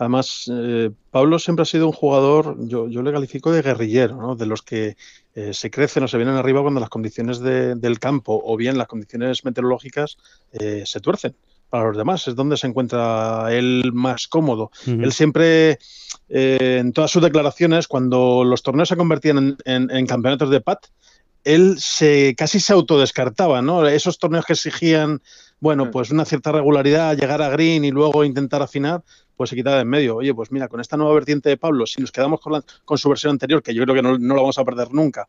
Además, 0.00 0.44
eh, 0.52 0.90
Pablo 1.10 1.38
siempre 1.38 1.62
ha 1.62 1.66
sido 1.66 1.86
un 1.86 1.92
jugador, 1.94 2.56
yo, 2.68 2.88
yo 2.88 3.00
le 3.02 3.10
califico 3.10 3.50
de 3.50 3.62
guerrillero, 3.62 4.16
¿no? 4.16 4.36
de 4.36 4.44
los 4.46 4.60
que 4.62 4.96
eh, 5.34 5.54
se 5.54 5.70
crecen 5.70 6.02
o 6.04 6.08
se 6.08 6.18
vienen 6.18 6.36
arriba 6.36 6.60
cuando 6.60 6.78
las 6.78 6.90
condiciones 6.90 7.40
de- 7.40 7.74
del 7.74 7.98
campo 7.98 8.38
o 8.44 8.56
bien 8.58 8.76
las 8.76 8.86
condiciones 8.86 9.44
meteorológicas 9.46 10.18
eh, 10.52 10.82
se 10.86 11.00
tuercen 11.00 11.34
para 11.70 11.88
los 11.88 11.96
demás. 11.96 12.26
Es 12.28 12.34
donde 12.34 12.56
se 12.56 12.66
encuentra 12.66 13.48
él 13.50 13.90
más 13.94 14.26
cómodo. 14.28 14.70
Él 14.86 15.12
siempre, 15.12 15.78
eh, 16.28 16.78
en 16.80 16.92
todas 16.92 17.10
sus 17.10 17.22
declaraciones, 17.22 17.86
cuando 17.88 18.44
los 18.44 18.62
torneos 18.62 18.88
se 18.88 18.96
convertían 18.96 19.38
en, 19.38 19.56
en- 19.64 19.90
en 19.90 20.06
campeonatos 20.06 20.50
de 20.50 20.60
PAT, 20.60 20.86
él 21.44 21.76
se 21.78 22.34
casi 22.36 22.60
se 22.60 22.72
autodescartaba, 22.72 23.62
¿no? 23.62 23.86
Esos 23.86 24.18
torneos 24.18 24.44
que 24.44 24.52
exigían, 24.54 25.22
bueno, 25.60 25.86
Mm. 25.86 25.90
pues 25.90 26.10
una 26.10 26.24
cierta 26.24 26.52
regularidad, 26.52 27.16
llegar 27.16 27.40
a 27.42 27.48
green 27.48 27.84
y 27.84 27.90
luego 27.90 28.24
intentar 28.24 28.60
afinar, 28.60 29.02
pues 29.36 29.50
se 29.50 29.56
quitaba 29.56 29.76
de 29.76 29.82
en 29.82 29.88
medio. 29.88 30.16
Oye, 30.16 30.34
pues 30.34 30.50
mira, 30.50 30.66
con 30.68 30.80
esta 30.80 30.96
nueva 30.96 31.14
vertiente 31.14 31.48
de 31.48 31.56
Pablo, 31.56 31.86
si 31.86 32.00
nos 32.00 32.10
quedamos 32.10 32.40
con, 32.40 32.54
la- 32.54 32.64
con 32.84 32.98
su 32.98 33.08
versión 33.08 33.30
anterior, 33.30 33.62
que 33.62 33.72
yo 33.72 33.84
creo 33.84 33.94
que 33.94 34.02
no, 34.02 34.18
no 34.18 34.34
la 34.34 34.40
vamos 34.42 34.58
a 34.58 34.64
perder 34.64 34.92
nunca, 34.92 35.28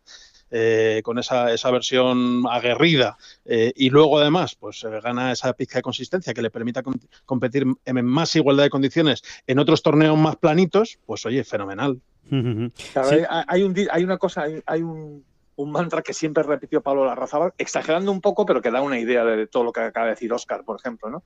eh, 0.52 1.02
con 1.04 1.20
esa, 1.20 1.54
esa 1.54 1.70
versión 1.72 2.44
aguerrida, 2.50 3.18
eh, 3.46 3.72
y 3.76 3.90
luego 3.90 4.20
además, 4.20 4.56
pues 4.56 4.84
eh, 4.84 4.90
gana 5.04 5.32
esa 5.32 5.54
pizca 5.54 5.78
de 5.80 5.84
consistencia 5.84 6.34
que 6.34 6.42
le 6.42 6.50
permita 6.50 6.82
com- 6.84 6.96
competir 7.26 7.66
en 7.86 8.06
más 8.06 8.36
igualdad 8.36 8.64
de 8.64 8.70
condiciones 8.70 9.22
en 9.48 9.60
otros 9.60 9.82
torneos 9.84 10.18
más 10.18 10.36
planitos, 10.38 11.00
pues 11.06 11.26
oye, 11.26 11.44
fenomenal. 11.44 12.00
Claro, 12.94 13.10
Sí. 13.10 13.16
hay, 13.30 13.44
hay 13.48 13.64
un, 13.64 13.76
hay 13.92 14.04
una 14.04 14.18
cosa, 14.18 14.44
hay, 14.44 14.62
hay 14.66 14.82
un, 14.82 15.24
un 15.56 15.72
mantra 15.72 16.02
que 16.02 16.14
siempre 16.14 16.44
repitió 16.44 16.82
Pablo 16.82 17.06
Larrazábal, 17.06 17.54
exagerando 17.58 18.12
un 18.12 18.22
poco, 18.22 18.46
pero 18.46 18.62
que 18.62 18.72
da 18.72 18.82
una 18.82 19.00
idea 19.00 19.24
de 19.26 19.48
todo 19.48 19.64
lo 19.64 19.72
que 19.74 19.82
acaba 19.82 20.06
de 20.08 20.12
decir 20.14 20.32
Oscar, 20.32 20.64
por 20.64 20.78
ejemplo, 20.80 21.10
¿no? 21.10 21.24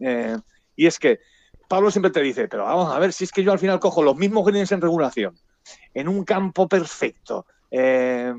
Eh, 0.00 0.36
y 0.76 0.86
es 0.86 0.98
que 0.98 1.20
Pablo 1.68 1.90
siempre 1.90 2.10
te 2.10 2.20
dice, 2.20 2.48
pero 2.48 2.64
vamos 2.64 2.94
a 2.94 2.98
ver, 2.98 3.12
si 3.12 3.24
es 3.24 3.30
que 3.32 3.42
yo 3.42 3.52
al 3.52 3.58
final 3.58 3.80
cojo 3.80 4.02
los 4.02 4.16
mismos 4.16 4.44
greens 4.44 4.72
en 4.72 4.80
regulación, 4.80 5.38
en 5.94 6.08
un 6.08 6.24
campo 6.24 6.68
perfecto, 6.68 7.46
eh, 7.70 8.34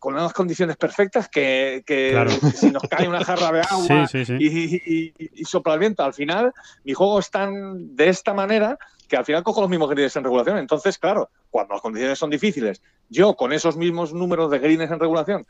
con 0.00 0.14
unas 0.14 0.32
condiciones 0.32 0.76
perfectas 0.76 1.28
que, 1.28 1.82
que 1.86 2.10
Claro. 2.12 2.30
si 2.54 2.70
nos 2.70 2.82
cae 2.84 3.08
una 3.08 3.24
jarra 3.24 3.52
de 3.52 3.60
agua 3.60 4.06
Sí, 4.08 4.24
sí, 4.24 4.24
sí. 4.24 4.36
y, 4.38 4.46
y- 4.48 5.12
y- 5.18 5.30
y 5.40 5.44
sopla 5.44 5.74
el 5.74 5.80
viento. 5.80 6.02
Al 6.04 6.14
final, 6.14 6.52
mi 6.84 6.92
juego 6.94 7.18
es 7.18 7.30
tan 7.30 7.94
de 7.94 8.08
esta 8.08 8.34
manera 8.34 8.76
que 9.08 9.16
al 9.16 9.24
final 9.24 9.42
cojo 9.42 9.60
los 9.60 9.70
mismos 9.70 9.90
greens 9.90 10.16
en 10.16 10.24
regulación. 10.24 10.58
Entonces, 10.58 10.98
claro, 10.98 11.30
cuando 11.50 11.74
las 11.74 11.82
condiciones 11.82 12.18
son 12.18 12.30
difíciles, 12.30 12.82
yo 13.08 13.34
con 13.34 13.52
esos 13.52 13.76
mismos 13.76 14.12
números 14.12 14.50
de 14.50 14.58
greens 14.58 14.90
en 14.90 14.98
regulación 14.98 15.46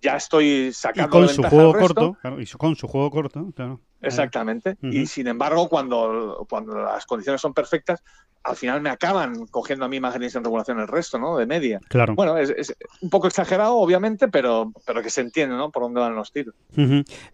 ya 0.00 0.16
estoy 0.16 0.68
Y 0.68 0.72
sacando 0.72 1.10
con 1.18 1.26
de 1.26 1.34
su 1.34 1.42
juego 1.42 1.72
corto, 1.74 2.16
claro, 2.22 2.40
y 2.40 2.46
con 2.46 2.76
su 2.76 2.88
juego 2.88 3.10
corto, 3.10 3.52
claro. 3.54 3.80
Exactamente. 4.02 4.76
Y 4.82 5.06
sin 5.06 5.26
embargo, 5.28 5.68
cuando, 5.68 6.46
cuando 6.48 6.78
las 6.78 7.04
condiciones 7.06 7.40
son 7.40 7.52
perfectas, 7.54 8.02
al 8.42 8.56
final 8.56 8.80
me 8.80 8.88
acaban 8.88 9.46
cogiendo 9.50 9.84
a 9.84 9.88
mí 9.88 10.00
más 10.00 10.14
greens 10.14 10.34
en 10.34 10.42
regulación 10.42 10.80
el 10.80 10.88
resto, 10.88 11.18
¿no? 11.18 11.36
De 11.36 11.44
media. 11.44 11.78
Claro. 11.90 12.14
Bueno, 12.14 12.38
es, 12.38 12.48
es 12.56 12.74
un 13.02 13.10
poco 13.10 13.26
exagerado, 13.26 13.74
obviamente, 13.76 14.28
pero, 14.28 14.72
pero 14.86 15.02
que 15.02 15.10
se 15.10 15.20
entiende, 15.20 15.54
¿no? 15.56 15.70
Por 15.70 15.82
dónde 15.82 16.00
van 16.00 16.14
los 16.14 16.32
tiros. 16.32 16.54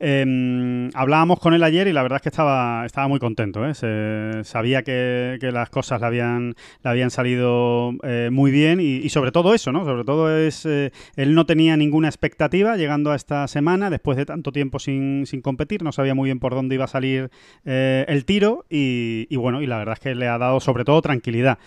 Eh, 0.00 0.90
hablábamos 0.94 1.38
con 1.38 1.54
él 1.54 1.62
ayer 1.62 1.86
y 1.86 1.92
la 1.92 2.02
verdad 2.02 2.16
es 2.16 2.22
que 2.22 2.28
estaba, 2.30 2.84
estaba 2.84 3.06
muy 3.06 3.20
contento. 3.20 3.64
¿eh? 3.64 3.74
Se- 3.74 4.42
sabía 4.42 4.82
que, 4.82 5.38
que 5.40 5.52
las 5.52 5.70
cosas 5.70 6.00
le 6.00 6.06
habían, 6.08 6.54
le 6.82 6.90
habían 6.90 7.10
salido 7.10 7.92
eh, 8.02 8.30
muy 8.32 8.50
bien 8.50 8.80
y, 8.80 8.96
y 8.96 9.08
sobre 9.10 9.30
todo 9.30 9.54
eso, 9.54 9.70
¿no? 9.70 9.84
Sobre 9.84 10.02
todo 10.02 10.36
es, 10.36 10.66
eh, 10.66 10.90
él 11.14 11.34
no 11.34 11.46
tenía 11.46 11.76
ninguna 11.76 12.08
expectativa 12.08 12.76
llegando 12.76 13.12
a 13.12 13.16
esta 13.16 13.46
semana, 13.46 13.90
después 13.90 14.16
de 14.16 14.26
tanto 14.26 14.50
tiempo 14.50 14.80
sin, 14.80 15.24
sin 15.26 15.40
competir, 15.40 15.84
no 15.84 15.92
sabía 15.92 16.16
muy 16.16 16.26
bien 16.26 16.40
por 16.40 16.52
dónde 16.56 16.74
iba 16.74 16.84
a 16.84 16.88
salir 16.88 17.30
eh, 17.64 18.04
el 18.08 18.24
tiro 18.24 18.64
y, 18.68 19.26
y 19.30 19.36
bueno, 19.36 19.62
y 19.62 19.66
la 19.66 19.78
verdad 19.78 19.94
es 19.94 20.00
que 20.00 20.14
le 20.14 20.26
ha 20.28 20.38
dado 20.38 20.60
sobre 20.60 20.84
todo 20.84 21.00
tranquilidad. 21.02 21.58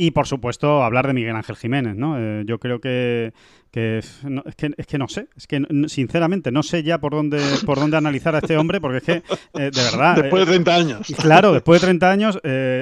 Y 0.00 0.12
por 0.12 0.28
supuesto, 0.28 0.84
hablar 0.84 1.08
de 1.08 1.12
Miguel 1.12 1.34
Ángel 1.34 1.56
Jiménez, 1.56 1.96
¿no? 1.96 2.16
Eh, 2.20 2.44
yo 2.46 2.60
creo 2.60 2.80
que, 2.80 3.32
que, 3.72 4.00
no, 4.22 4.44
es 4.46 4.54
que 4.54 4.70
es 4.76 4.86
que 4.86 4.96
no 4.96 5.08
sé, 5.08 5.26
es 5.36 5.48
que 5.48 5.60
sinceramente 5.88 6.52
no 6.52 6.62
sé 6.62 6.84
ya 6.84 6.98
por 6.98 7.14
dónde 7.14 7.40
por 7.66 7.80
dónde 7.80 7.96
analizar 7.96 8.32
a 8.36 8.38
este 8.38 8.56
hombre, 8.56 8.80
porque 8.80 8.98
es 8.98 9.02
que, 9.02 9.12
eh, 9.14 9.70
de 9.72 9.82
verdad. 9.90 10.14
Después 10.22 10.46
de 10.46 10.52
eh, 10.52 10.54
30 10.54 10.74
años. 10.74 11.14
Claro, 11.20 11.52
después 11.52 11.80
de 11.80 11.86
30 11.86 12.10
años, 12.10 12.38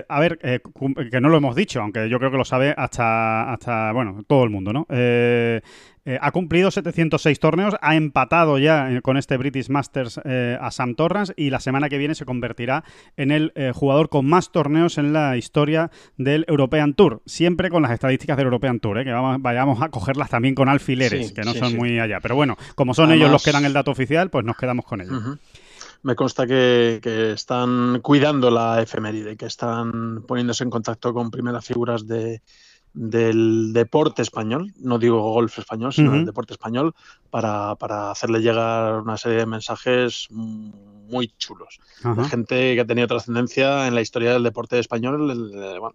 a 0.08 0.20
ver, 0.20 0.38
eh, 0.42 0.60
que 1.10 1.20
no 1.22 1.30
lo 1.30 1.38
hemos 1.38 1.56
dicho, 1.56 1.80
aunque 1.80 2.10
yo 2.10 2.18
creo 2.18 2.30
que 2.30 2.36
lo 2.36 2.44
sabe 2.44 2.74
hasta, 2.76 3.50
hasta 3.50 3.92
bueno, 3.92 4.22
todo 4.26 4.44
el 4.44 4.50
mundo, 4.50 4.74
¿no? 4.74 4.86
Eh, 6.06 6.18
ha 6.22 6.30
cumplido 6.30 6.70
706 6.70 7.40
torneos, 7.40 7.74
ha 7.80 7.96
empatado 7.96 8.58
ya 8.58 8.92
eh, 8.92 9.02
con 9.02 9.16
este 9.16 9.36
British 9.36 9.68
Masters 9.68 10.20
eh, 10.24 10.56
a 10.60 10.70
Sam 10.70 10.94
Torrance 10.94 11.34
y 11.36 11.50
la 11.50 11.58
semana 11.58 11.88
que 11.88 11.98
viene 11.98 12.14
se 12.14 12.24
convertirá 12.24 12.84
en 13.16 13.32
el 13.32 13.52
jugador 13.74 14.08
con 14.08 14.24
más 14.24 14.52
torneos 14.52 14.98
en 14.98 15.12
la 15.12 15.36
historia 15.36 15.90
del 16.16 16.44
European 16.46 16.94
Tour, 16.94 17.22
siempre 17.26 17.70
con 17.70 17.82
las 17.82 17.90
estadísticas 17.90 18.36
del 18.36 18.44
European 18.46 18.78
Tour, 18.78 18.98
¿eh? 18.98 19.04
que 19.04 19.10
vamos, 19.10 19.42
vayamos 19.42 19.82
a 19.82 19.88
cogerlas 19.88 20.30
también 20.30 20.54
con 20.54 20.68
alfileres, 20.68 21.28
Sí, 21.28 21.34
que 21.34 21.42
no 21.42 21.52
sí, 21.52 21.58
son 21.58 21.70
sí. 21.70 21.76
muy 21.76 21.98
allá. 21.98 22.20
Pero 22.20 22.36
bueno, 22.36 22.56
como 22.76 22.94
son 22.94 23.10
ellos 23.10 23.30
los 23.30 23.42
que 23.42 23.50
dan 23.50 23.64
el 23.64 23.72
dato 23.72 23.90
oficial, 23.90 24.30
pues 24.30 24.44
nos 24.44 24.56
quedamos 24.56 24.84
con 24.84 25.00
ellos. 25.00 25.38
Me 26.02 26.14
consta 26.14 26.46
que, 26.46 27.00
que 27.02 27.32
están 27.32 28.00
cuidando 28.00 28.50
la 28.50 28.80
efeméride, 28.80 29.36
que 29.36 29.46
están 29.46 30.22
poniéndose 30.22 30.62
en 30.62 30.70
contacto 30.70 31.12
con 31.12 31.32
primeras 31.32 31.64
figuras 31.64 32.06
de, 32.06 32.42
del 32.98 33.72
deporte 33.74 34.22
español, 34.22 34.72
no 34.80 34.98
digo 34.98 35.20
golf 35.20 35.58
español, 35.58 35.92
sino 35.92 36.12
del 36.16 36.26
deporte 36.26 36.54
español, 36.54 36.94
para, 37.30 37.74
para 37.76 38.10
hacerle 38.10 38.40
llegar 38.40 39.00
una 39.02 39.18
serie 39.18 39.36
de 39.38 39.46
mensajes 39.46 40.26
muy 40.30 41.28
chulos. 41.36 41.78
De 42.22 42.28
gente 42.28 42.74
que 42.74 42.80
ha 42.80 42.86
tenido 42.86 43.06
trascendencia 43.06 43.86
en 43.86 43.94
la 43.94 44.00
historia 44.00 44.32
del 44.32 44.42
deporte 44.42 44.78
español 44.78 45.30
el- 45.30 45.62
el- 45.62 45.78
bueno, 45.80 45.94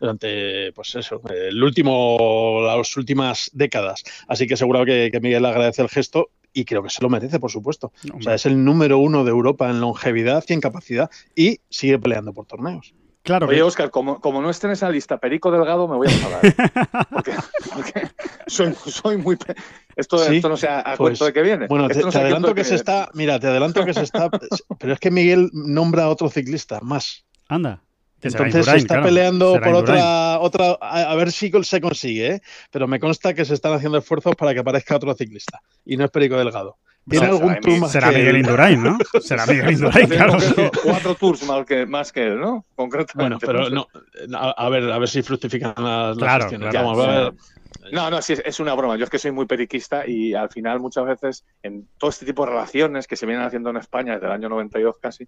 durante 0.00 0.72
pues 0.72 0.94
eso, 0.94 1.20
el 1.28 1.62
último, 1.62 2.60
las 2.64 2.96
últimas 2.96 3.50
décadas. 3.52 4.02
Así 4.26 4.46
que 4.46 4.56
seguro 4.56 4.84
que, 4.86 5.10
que 5.12 5.20
Miguel 5.20 5.44
agradece 5.44 5.82
el 5.82 5.88
gesto 5.90 6.30
y 6.54 6.64
creo 6.64 6.82
que 6.82 6.90
se 6.90 7.02
lo 7.02 7.10
merece, 7.10 7.38
por 7.38 7.50
supuesto. 7.50 7.92
O 8.18 8.22
sea, 8.22 8.34
es 8.34 8.46
el 8.46 8.64
número 8.64 8.98
uno 8.98 9.24
de 9.24 9.30
Europa 9.30 9.68
en 9.70 9.80
longevidad 9.80 10.42
y 10.48 10.54
en 10.54 10.60
capacidad 10.62 11.10
y 11.36 11.60
sigue 11.68 11.98
peleando 11.98 12.32
por 12.32 12.46
torneos. 12.46 12.94
Claro 13.22 13.46
Oye, 13.48 13.56
que- 13.56 13.62
Oscar, 13.62 13.90
como, 13.90 14.18
como 14.20 14.40
no 14.40 14.48
esté 14.48 14.66
en 14.66 14.72
esa 14.72 14.88
lista 14.88 15.18
Perico 15.18 15.50
Delgado, 15.50 15.86
me 15.86 15.96
voy 15.96 16.08
a 16.08 16.10
enfadar. 16.10 17.06
Porque, 17.10 17.32
porque 17.74 18.08
soy, 18.46 18.74
soy 18.86 19.16
muy. 19.18 19.36
pe- 19.36 19.54
Esto, 19.94 20.18
Sí, 20.18 20.36
esto 20.36 20.48
no 20.48 20.56
sea 20.56 20.80
a 20.80 20.96
pues, 20.96 21.18
cuento 21.18 21.24
de 21.26 21.32
que 21.34 21.42
viene. 21.42 21.66
Bueno, 21.66 21.86
te, 21.88 21.92
Esto 21.94 22.06
no 22.06 22.12
te 22.12 22.18
a 22.18 22.20
cuento 22.20 22.26
adelanto 22.36 22.48
de 22.48 22.54
que 22.54 22.64
se 22.64 22.74
está, 22.76 23.10
mira, 23.14 23.38
te 23.38 23.46
adelanto 23.48 23.84
que 23.84 23.92
se 23.94 24.02
está, 24.02 24.30
pero 24.78 24.92
es 24.94 24.98
que 24.98 25.10
Miguel 25.10 25.50
nombra 25.52 26.04
a 26.04 26.08
otro 26.08 26.30
ciclista 26.30 26.80
más. 26.80 27.24
Anda. 27.48 27.82
Entonces 28.22 28.66
se 28.66 28.76
está 28.76 28.94
claro, 28.96 29.02
peleando 29.04 29.52
será 29.54 29.66
por 29.66 29.74
Indurain. 29.76 30.02
otra, 30.02 30.40
otra, 30.40 30.78
a, 30.80 31.10
a 31.10 31.14
ver 31.14 31.32
si 31.32 31.50
se 31.62 31.80
consigue, 31.80 32.26
¿eh? 32.34 32.42
pero 32.70 32.86
me 32.86 33.00
consta 33.00 33.32
que 33.32 33.46
se 33.46 33.54
están 33.54 33.72
haciendo 33.72 33.96
esfuerzos 33.96 34.34
para 34.36 34.52
que 34.52 34.60
aparezca 34.60 34.96
otro 34.96 35.14
ciclista 35.14 35.60
y 35.86 35.96
no 35.96 36.04
es 36.04 36.10
Perico 36.10 36.36
Delgado. 36.36 36.76
¿Tiene 37.10 37.26
No, 37.26 37.32
algún 37.34 37.48
será 37.48 37.60
tour 37.60 37.66
Miguel- 37.72 37.80
más 37.80 37.92
Será 37.92 38.10
que 38.10 38.16
Miguel 38.18 38.34
él? 38.36 38.40
Indurain, 38.40 38.82
¿no? 38.82 38.98
Será 39.20 39.46
Miguel 39.46 39.70
Indurain, 39.72 40.08
claro. 40.08 40.38
Cuatro 40.84 41.14
tours 41.16 41.46
más 41.46 41.66
que, 41.66 41.84
más 41.86 42.12
que 42.12 42.26
él, 42.28 42.40
¿no? 42.40 42.64
Concretamente. 42.74 43.46
Bueno, 43.46 43.68
pero 43.68 43.70
no, 43.70 43.86
a, 44.38 44.50
a 44.50 44.68
ver, 44.68 44.90
a 44.90 44.98
ver 44.98 45.08
si 45.08 45.22
fructifican 45.22 45.74
las, 45.76 46.16
las 46.16 46.18
Claro, 46.18 46.42
gestiones. 46.44 46.70
claro. 46.70 46.86
Vamos 46.88 47.06
a 47.06 47.10
ver. 47.10 47.32
No, 47.92 48.10
no, 48.10 48.20
sí, 48.22 48.34
es, 48.34 48.42
es 48.44 48.60
una 48.60 48.74
broma. 48.74 48.96
Yo 48.96 49.04
es 49.04 49.10
que 49.10 49.18
soy 49.18 49.32
muy 49.32 49.46
periquista 49.46 50.06
y 50.06 50.34
al 50.34 50.50
final 50.50 50.80
muchas 50.80 51.04
veces 51.06 51.44
en 51.62 51.88
todo 51.98 52.10
este 52.10 52.26
tipo 52.26 52.44
de 52.44 52.52
relaciones 52.52 53.06
que 53.06 53.16
se 53.16 53.26
vienen 53.26 53.44
haciendo 53.44 53.70
en 53.70 53.78
España 53.78 54.14
desde 54.14 54.26
el 54.26 54.32
año 54.32 54.48
92 54.48 54.96
casi, 55.00 55.26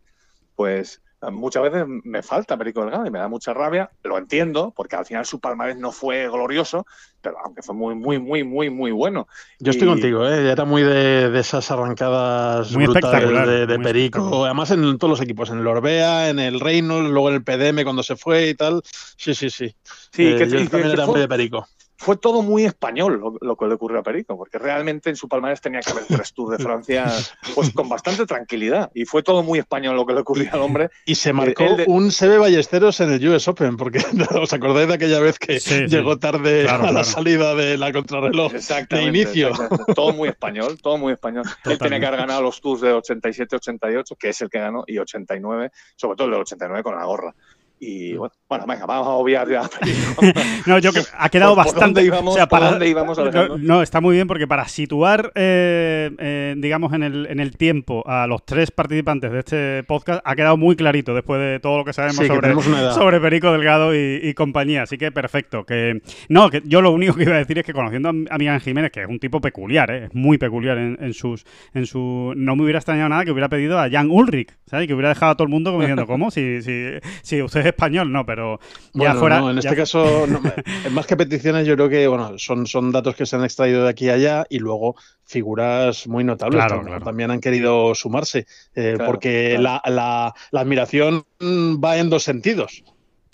pues 0.54 1.00
eh, 1.22 1.30
muchas 1.30 1.62
veces 1.62 1.84
me 1.86 2.22
falta 2.22 2.56
Perico 2.56 2.80
Delgado 2.82 3.06
y 3.06 3.10
me 3.10 3.18
da 3.20 3.28
mucha 3.28 3.54
rabia. 3.54 3.90
Lo 4.02 4.18
entiendo 4.18 4.72
porque 4.76 4.96
al 4.96 5.06
final 5.06 5.24
su 5.24 5.38
palmarés 5.40 5.76
no 5.78 5.92
fue 5.92 6.28
glorioso, 6.28 6.84
pero 7.20 7.36
aunque 7.44 7.62
fue 7.62 7.74
muy, 7.74 7.94
muy, 7.94 8.18
muy, 8.18 8.42
muy, 8.44 8.70
muy 8.70 8.90
bueno. 8.90 9.28
Yo 9.60 9.70
estoy 9.70 9.86
Y- 9.86 9.90
contigo, 9.90 10.28
¿eh? 10.28 10.50
Era 10.50 10.64
muy 10.64 10.82
de, 10.82 11.30
de 11.30 11.40
esas 11.40 11.70
arrancadas 11.70 12.72
Muy 12.72 12.86
brutales 12.86 13.46
de, 13.48 13.66
de 13.66 13.76
muy 13.78 13.84
Perico. 13.84 14.44
Además 14.44 14.70
en 14.72 14.98
todos 14.98 15.10
los 15.10 15.20
equipos, 15.20 15.50
en 15.50 15.58
el 15.60 15.66
Orbea, 15.66 16.28
en 16.30 16.38
el 16.38 16.58
Reynolds, 16.60 17.10
luego 17.10 17.28
en 17.28 17.36
el 17.36 17.44
PDM 17.44 17.84
cuando 17.84 18.02
se 18.02 18.16
fue 18.16 18.48
y 18.48 18.54
tal. 18.54 18.82
Sí, 19.16 19.34
sí, 19.34 19.48
sí. 19.50 19.74
Sí, 20.12 20.26
Eh, 20.26 20.36
que, 20.38 20.48
yo 20.48 20.58
y 20.58 20.64
que- 20.64 20.68
también 20.70 20.88
que 20.90 20.94
era 20.94 21.04
fue- 21.04 21.12
muy 21.14 21.20
de 21.20 21.28
Perico. 21.28 21.66
Fue 22.02 22.16
todo 22.16 22.42
muy 22.42 22.64
español 22.64 23.20
lo, 23.20 23.34
lo 23.40 23.56
que 23.56 23.66
le 23.66 23.74
ocurrió 23.74 24.00
a 24.00 24.02
Perico, 24.02 24.36
porque 24.36 24.58
realmente 24.58 25.08
en 25.08 25.16
su 25.16 25.28
palmarés 25.28 25.60
tenía 25.60 25.80
que 25.80 25.90
haber 25.92 26.04
tres 26.06 26.32
Tours 26.34 26.56
de 26.58 26.62
Francia 26.62 27.06
pues 27.54 27.70
con 27.72 27.88
bastante 27.88 28.26
tranquilidad. 28.26 28.90
Y 28.92 29.04
fue 29.04 29.22
todo 29.22 29.42
muy 29.44 29.60
español 29.60 29.94
lo 29.96 30.04
que 30.04 30.12
le 30.14 30.20
ocurrió 30.20 30.48
al 30.52 30.60
hombre. 30.60 30.90
Y 31.06 31.14
se 31.14 31.32
marcó 31.32 31.64
el 31.64 31.76
de- 31.78 31.84
un 31.86 32.10
Sebe 32.10 32.38
Ballesteros 32.38 33.00
en 33.00 33.12
el 33.12 33.28
US 33.28 33.46
Open, 33.48 33.76
porque 33.76 33.98
¿os 34.40 34.52
acordáis 34.52 34.88
de 34.88 34.94
aquella 34.94 35.20
vez 35.20 35.38
que 35.38 35.60
Sí, 35.60 35.70
sí. 35.80 35.86
llegó 35.86 36.18
tarde 36.18 36.62
Claro, 36.64 36.82
a 36.82 36.86
la 36.86 36.90
claro. 36.90 37.04
salida 37.04 37.54
de 37.54 37.78
la 37.78 37.92
contrarreloj? 37.92 38.54
Exactamente, 38.54 39.12
de 39.12 39.18
inicio. 39.20 39.52
Todo 39.94 40.12
muy 40.12 40.28
español, 40.28 40.78
todo 40.82 40.98
muy 40.98 41.12
español. 41.12 41.44
Él 41.64 41.78
tenía 41.78 42.00
que 42.00 42.06
haber 42.06 42.20
ganado 42.20 42.42
los 42.42 42.60
Tours 42.60 42.80
de 42.80 42.92
87-88, 42.94 44.16
que 44.18 44.28
es 44.30 44.40
el 44.40 44.50
que 44.50 44.58
ganó, 44.58 44.84
y 44.86 44.98
89, 44.98 45.70
sobre 45.96 46.16
todo 46.16 46.26
el 46.26 46.32
del 46.32 46.40
89 46.42 46.82
con 46.82 46.96
la 46.96 47.04
gorra. 47.04 47.34
Y 47.84 48.14
bueno, 48.14 48.32
bueno, 48.48 48.64
venga, 48.68 48.86
vamos 48.86 49.08
a 49.08 49.10
obviar 49.10 49.48
ya. 49.50 49.62
No, 50.66 50.78
yo 50.78 50.92
que 50.92 51.00
ha 51.18 51.28
quedado 51.28 51.56
¿Por- 51.56 51.64
por 51.64 51.72
bastante. 51.74 52.00
dónde 52.00 52.04
íbamos? 52.04 52.34
o 52.34 52.36
sea, 52.36 52.46
¿Por 52.46 52.60
para, 52.60 52.70
dónde 52.70 52.88
íbamos, 52.88 53.18
no, 53.18 53.58
no, 53.58 53.82
está 53.82 54.00
muy 54.00 54.14
bien 54.14 54.28
porque 54.28 54.46
para 54.46 54.68
situar, 54.68 55.32
eh, 55.34 56.08
eh, 56.18 56.54
digamos, 56.58 56.92
en 56.92 57.02
el, 57.02 57.26
en 57.26 57.40
el 57.40 57.56
tiempo 57.56 58.04
a 58.06 58.28
los 58.28 58.44
tres 58.46 58.70
participantes 58.70 59.32
de 59.32 59.38
este 59.40 59.82
podcast 59.82 60.20
ha 60.24 60.36
quedado 60.36 60.56
muy 60.56 60.76
clarito 60.76 61.12
después 61.12 61.40
de 61.40 61.58
todo 61.58 61.78
lo 61.78 61.84
que 61.84 61.92
sabemos 61.92 62.18
Sí, 62.18 62.28
sobre, 62.28 63.20
Perico 63.20 63.50
Delgado 63.50 63.92
y, 63.96 64.20
y 64.22 64.32
compañía. 64.34 64.82
Así 64.82 64.96
que 64.96 65.10
perfecto. 65.10 65.64
Que 65.64 66.00
no, 66.28 66.50
que 66.50 66.62
yo 66.64 66.82
lo 66.82 66.92
único 66.92 67.14
que 67.14 67.24
iba 67.24 67.34
a 67.34 67.38
decir 67.38 67.58
es 67.58 67.64
que 67.64 67.72
conociendo 67.72 68.10
a, 68.10 68.12
a 68.34 68.38
Miguel 68.38 68.60
Jiménez, 68.60 68.92
que 68.92 69.00
es 69.02 69.08
un 69.08 69.18
tipo 69.18 69.40
peculiar, 69.40 69.90
¿eh? 69.90 70.04
es 70.04 70.14
muy 70.14 70.38
peculiar 70.38 70.78
en, 70.78 70.96
en 71.00 71.14
sus, 71.14 71.44
en 71.74 71.86
su, 71.86 72.32
no 72.36 72.54
me 72.54 72.62
hubiera 72.62 72.78
extrañado 72.78 73.08
nada 73.08 73.24
que 73.24 73.32
hubiera 73.32 73.48
pedido 73.48 73.80
a 73.80 73.90
Jan 73.90 74.08
Ulrich, 74.08 74.54
¿sabes? 74.66 74.86
Que 74.86 74.94
hubiera 74.94 75.08
dejado 75.08 75.32
a 75.32 75.34
todo 75.34 75.44
el 75.46 75.50
mundo 75.50 75.72
como 75.72 75.82
diciendo, 75.82 76.06
¿cómo? 76.12 76.30
Si, 76.30 76.62
si, 76.62 76.84
si 77.22 77.42
usted 77.42 77.66
es 77.66 77.71
español, 77.72 78.10
no, 78.12 78.24
pero 78.24 78.58
ya 78.94 79.14
Bueno, 79.14 79.14
fuera. 79.20 79.40
no, 79.40 79.50
en 79.50 79.56
ya 79.60 79.68
este 79.70 79.76
caso, 79.76 80.26
no, 80.26 80.40
más 80.92 81.06
que 81.06 81.16
peticiones, 81.16 81.66
yo 81.66 81.74
creo 81.74 81.88
que 81.88 82.06
bueno, 82.08 82.38
son, 82.38 82.66
son 82.66 82.92
datos 82.92 83.14
que 83.16 83.26
se 83.26 83.36
han 83.36 83.44
extraído 83.44 83.84
de 83.84 83.90
aquí 83.90 84.08
a 84.08 84.14
allá 84.14 84.46
y 84.48 84.58
luego 84.60 84.94
figuras 85.24 86.06
muy 86.06 86.24
notables 86.24 86.58
Claro, 86.58 86.76
mejor 86.76 86.88
claro. 86.90 87.04
también 87.04 87.30
han 87.30 87.40
querido 87.40 87.94
sumarse, 87.94 88.46
eh, 88.74 88.94
Claro, 88.96 89.04
porque 89.06 89.56
claro. 89.58 89.80
La, 89.84 89.92
la- 89.92 90.34
la 90.50 90.60
admiración 90.60 91.24
mm, 91.40 91.82
va 91.82 91.96
en 91.98 92.10
dos 92.10 92.22
sentidos. 92.22 92.84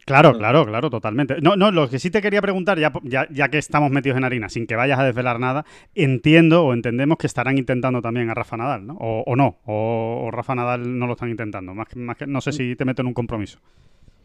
Claro, 0.07 0.33
Mm. 0.33 0.39
claro, 0.39 0.65
claro, 0.65 0.89
totalmente. 0.89 1.37
No, 1.43 1.55
no, 1.55 1.71
lo 1.71 1.91
que 1.91 1.99
sí 1.99 2.11
te 2.11 2.23
quería 2.23 2.41
preguntar, 2.41 2.79
ya, 2.79 2.91
ya, 3.03 3.27
ya 3.31 3.49
que 3.51 3.59
estamos 3.59 3.91
metidos 3.91 4.17
en 4.17 4.25
harina, 4.25 4.49
sin 4.49 4.67
que 4.67 4.75
vayas 4.75 4.99
a 4.99 5.05
desvelar 5.05 5.39
nada, 5.39 5.67
entiendo 5.95 6.65
o 6.65 6.73
entendemos 6.73 7.19
que 7.19 7.27
estarán 7.27 7.59
intentando 7.59 8.01
también 8.01 8.31
a 8.31 8.35
Rafa 8.35 8.57
Nadal, 8.57 8.87
¿no? 8.87 8.95
O, 9.01 9.23
o 9.27 9.37
no, 9.37 9.59
o, 9.67 10.23
o 10.27 10.31
Rafa 10.31 10.55
Nadal 10.55 10.99
no 10.99 11.07
lo 11.07 11.13
están 11.13 11.29
intentando. 11.29 11.75
Más 11.75 11.89
que, 11.89 11.99
más 11.99 12.17
que, 12.17 12.27
no 12.27 12.41
sé 12.41 12.53
si 12.53 12.75
te 12.75 12.87
meto 12.87 13.03
en 13.03 13.09
un 13.09 13.13
compromiso. 13.15 13.59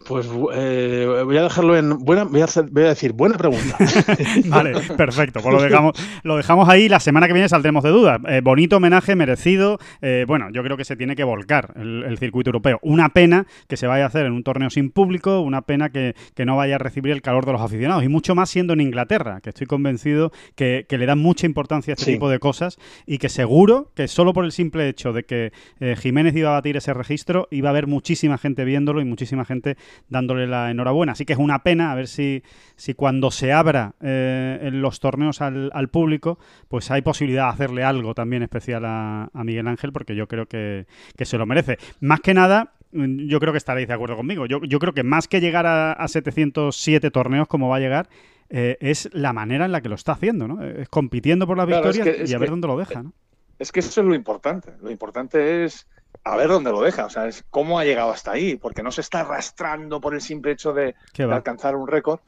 Pues 0.06 0.28
eh, 0.54 1.22
voy 1.26 1.38
a 1.38 1.44
dejarlo 1.44 1.78
en 1.78 1.98
buena, 2.00 2.24
voy 2.26 2.42
a, 2.42 2.46
hacer- 2.46 2.70
voy 2.72 2.84
a 2.84 2.90
decir 2.90 3.14
buena 3.14 3.38
pregunta. 3.38 3.78
Vale, 4.46 4.74
perfecto. 4.98 5.40
Pues 5.42 5.54
lo 5.56 5.62
dejamos, 5.62 5.94
lo 6.24 6.38
dejamos 6.38 6.70
ahí. 6.70 6.90
La 6.90 7.00
semana 7.00 7.28
que 7.28 7.34
viene 7.34 7.48
saldremos 7.50 7.84
de 7.84 7.90
dudas. 7.90 8.20
Eh, 8.28 8.42
bonito 8.44 8.78
homenaje, 8.78 9.16
merecido. 9.16 9.80
Eh, 10.02 10.26
bueno, 10.28 10.50
yo 10.52 10.64
creo 10.64 10.78
que 10.78 10.86
se 10.86 10.96
tiene 10.96 11.16
que 11.16 11.24
volcar 11.24 11.74
el, 11.76 12.04
el 12.04 12.18
circuito 12.18 12.50
europeo. 12.50 12.80
Una 12.82 13.10
pena 13.10 13.48
que 13.68 13.78
se 13.78 13.88
vaya 13.88 14.04
a 14.04 14.08
hacer 14.08 14.26
en 14.26 14.34
un 14.34 14.44
torneo 14.44 14.70
sin 14.70 14.90
público, 14.92 15.40
una 15.42 15.62
pena 15.62 15.90
que, 15.90 16.16
que 16.36 16.46
no 16.46 16.58
vaya 16.58 16.76
a 16.76 16.80
recibir 16.80 17.12
el 17.12 17.22
calor 17.22 17.46
de 17.46 17.54
los 17.54 17.62
aficionados. 17.62 18.04
Y 18.04 18.08
mucho 18.10 18.36
más 18.36 18.50
siendo 18.50 18.74
en 18.74 18.82
Inglaterra, 18.82 19.40
que 19.42 19.50
estoy 19.50 19.68
convencido 19.68 20.32
que, 20.56 20.86
que 20.88 20.98
le 20.98 21.06
dan 21.06 21.20
mucha 21.20 21.46
importancia 21.46 21.92
a 21.92 21.96
este 21.96 22.04
Sí. 22.04 22.12
tipo 22.14 22.30
de 22.30 22.40
cosas 22.40 22.78
y 23.06 23.18
que 23.18 23.30
seguro 23.30 23.92
que 23.96 24.08
solo 24.10 24.34
por 24.34 24.44
el 24.44 24.52
simple 24.52 24.90
hecho 24.90 25.14
de 25.14 25.24
que 25.24 25.52
eh, 25.80 25.96
Jiménez 25.98 26.36
iba 26.36 26.50
a 26.50 26.54
batir 26.54 26.76
ese 26.76 26.94
registro, 26.94 27.48
iba 27.50 27.70
a 27.70 27.72
haber 27.72 27.88
muchísima 27.88 28.38
gente 28.38 28.66
viéndolo 28.66 29.00
y 29.00 29.06
muchísima 29.06 29.46
gente 29.46 29.78
dándole 30.10 30.48
la 30.48 30.72
enhorabuena. 30.72 31.14
Así 31.14 31.26
que 31.26 31.34
es 31.34 31.40
una 31.40 31.64
pena 31.64 31.92
a 31.92 31.96
ver 31.96 32.08
si, 32.08 32.44
si 32.76 32.94
cuando 32.94 33.32
se 33.32 33.52
abra 33.54 33.94
eh, 34.02 34.60
en 34.62 34.82
los 34.82 35.00
torneos 35.00 35.42
al, 35.42 35.72
al 35.74 35.90
público, 35.90 36.40
pues 36.68 36.90
hay 36.92 37.02
posibilidad 37.02 37.46
de 37.48 37.54
hacerle 37.54 37.84
algo 37.84 38.14
también 38.14 38.44
especial 38.44 38.84
a, 38.86 39.30
a 39.34 39.44
Miguel 39.44 39.68
Ángel, 39.68 39.92
porque 39.92 40.16
yo 40.16 40.28
creo 40.28 40.46
que, 40.48 40.86
que 41.18 41.26
se 41.26 41.38
lo 41.38 41.46
merece. 41.46 41.78
Más 42.02 42.20
que 42.22 42.34
nada, 42.34 42.74
mm, 42.92 43.28
yo 43.28 43.40
creo 43.40 43.52
que 43.54 43.58
estaréis 43.58 43.88
de 43.88 43.94
acuerdo 43.94 44.16
conmigo. 44.16 44.46
Yo, 44.46 44.62
yo 44.64 44.80
creo 44.80 44.94
que 44.94 45.04
más 45.04 45.28
que 45.28 45.42
llegar 45.42 45.66
a, 45.66 45.94
a 45.94 46.08
707 46.08 47.12
torneos 47.12 47.48
como 47.48 47.70
va 47.70 47.78
a 47.78 47.80
llegar, 47.80 48.10
eh, 48.50 48.78
es 48.82 49.10
la 49.14 49.34
manera 49.34 49.66
en 49.66 49.72
la 49.72 49.82
que 49.82 49.90
lo 49.90 49.96
está 49.96 50.12
haciendo, 50.12 50.48
¿no? 50.48 50.64
Es 50.64 50.88
compitiendo 50.90 51.48
por 51.48 51.58
las 51.58 51.66
Claro, 51.66 51.90
es 51.90 51.96
victorias 51.96 52.18
que- 52.18 52.24
es 52.24 52.32
y 52.32 52.34
a 52.36 52.38
ver 52.38 52.48
que- 52.48 52.52
dónde 52.52 52.68
lo 52.68 52.78
deja, 52.78 53.02
¿no? 53.02 53.14
Es 53.60 53.72
que 53.72 53.80
eso 53.80 54.02
es 54.02 54.08
lo 54.08 54.14
importante. 54.16 54.74
Lo 54.82 54.92
importante 54.92 55.64
es 55.64 55.88
a 56.24 56.36
ver 56.38 56.48
dónde 56.48 56.72
lo 56.72 56.82
deja. 56.82 57.06
O 57.06 57.10
sea, 57.10 57.28
es 57.28 57.44
cómo 57.50 57.80
ha 57.80 57.86
llegado 57.86 58.12
hasta 58.12 58.32
ahí. 58.32 58.56
Porque 58.56 58.84
no 58.84 58.92
se 58.92 59.02
está 59.02 59.22
arrastrando 59.22 60.02
por 60.02 60.14
el 60.14 60.22
simple 60.22 60.52
hecho 60.52 60.74
de, 60.74 60.96
¿Qué 61.14 61.26
de 61.26 61.34
alcanzar 61.34 61.76
un 61.76 61.88
récord. 61.88 62.20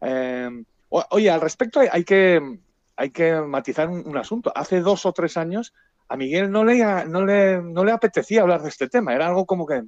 Eh, 0.00 0.64
oye, 0.88 1.30
al 1.30 1.40
respecto 1.40 1.80
hay, 1.80 1.88
hay 1.90 2.04
que, 2.04 2.58
hay 2.96 3.10
que 3.10 3.34
matizar 3.40 3.88
un, 3.88 4.06
un 4.06 4.16
asunto. 4.16 4.52
Hace 4.54 4.80
dos 4.80 5.06
o 5.06 5.12
tres 5.12 5.36
años 5.36 5.72
a 6.10 6.16
Miguel 6.16 6.50
no 6.50 6.64
le, 6.64 6.84
no, 7.06 7.24
le, 7.24 7.62
no 7.62 7.84
le 7.84 7.92
apetecía 7.92 8.42
hablar 8.42 8.62
de 8.62 8.68
este 8.68 8.88
tema. 8.88 9.14
Era 9.14 9.28
algo 9.28 9.46
como 9.46 9.64
que, 9.64 9.80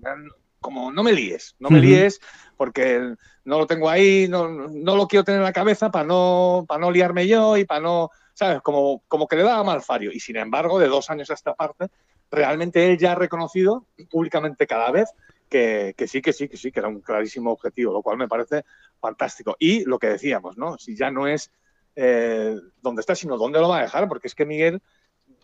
como 0.60 0.92
no 0.92 1.02
me 1.02 1.12
líes, 1.12 1.56
no 1.58 1.68
me 1.68 1.78
Ujú. 1.78 1.88
líes 1.88 2.20
porque 2.56 3.14
no 3.44 3.58
lo 3.58 3.66
tengo 3.66 3.90
ahí, 3.90 4.28
no, 4.28 4.48
no 4.48 4.94
lo 4.94 5.08
quiero 5.08 5.24
tener 5.24 5.40
en 5.40 5.44
la 5.44 5.52
cabeza 5.52 5.90
para 5.90 6.04
no, 6.04 6.64
para 6.68 6.80
no 6.80 6.92
liarme 6.92 7.26
yo 7.26 7.56
y 7.56 7.64
para 7.64 7.80
no, 7.80 8.10
¿sabes? 8.34 8.62
Como, 8.62 9.02
como 9.08 9.26
que 9.26 9.34
le 9.34 9.42
daba 9.42 9.64
mal 9.64 9.82
fario. 9.82 10.12
Y 10.12 10.20
sin 10.20 10.36
embargo, 10.36 10.78
de 10.78 10.86
dos 10.86 11.10
años 11.10 11.28
a 11.30 11.34
esta 11.34 11.54
parte, 11.54 11.88
realmente 12.32 12.90
él 12.90 12.98
ya 12.98 13.12
ha 13.12 13.14
reconocido 13.14 13.86
públicamente 14.10 14.66
cada 14.66 14.90
vez 14.90 15.10
que, 15.48 15.94
que 15.96 16.08
sí, 16.08 16.22
que 16.22 16.32
sí, 16.32 16.48
que 16.48 16.56
sí, 16.56 16.72
que 16.72 16.80
era 16.80 16.88
un 16.88 17.02
clarísimo 17.02 17.52
objetivo, 17.52 17.92
lo 17.92 18.02
cual 18.02 18.16
me 18.16 18.26
parece 18.26 18.64
fantástico. 18.98 19.54
Y 19.58 19.84
lo 19.84 19.98
que 19.98 20.08
decíamos, 20.08 20.56
¿no? 20.56 20.78
Si 20.78 20.96
ya 20.96 21.10
no 21.10 21.28
es 21.28 21.52
eh, 21.94 22.56
dónde 22.80 23.00
está, 23.00 23.14
sino 23.14 23.36
dónde 23.36 23.60
lo 23.60 23.68
va 23.68 23.80
a 23.80 23.82
dejar, 23.82 24.08
porque 24.08 24.28
es 24.28 24.34
que 24.34 24.46
Miguel, 24.46 24.80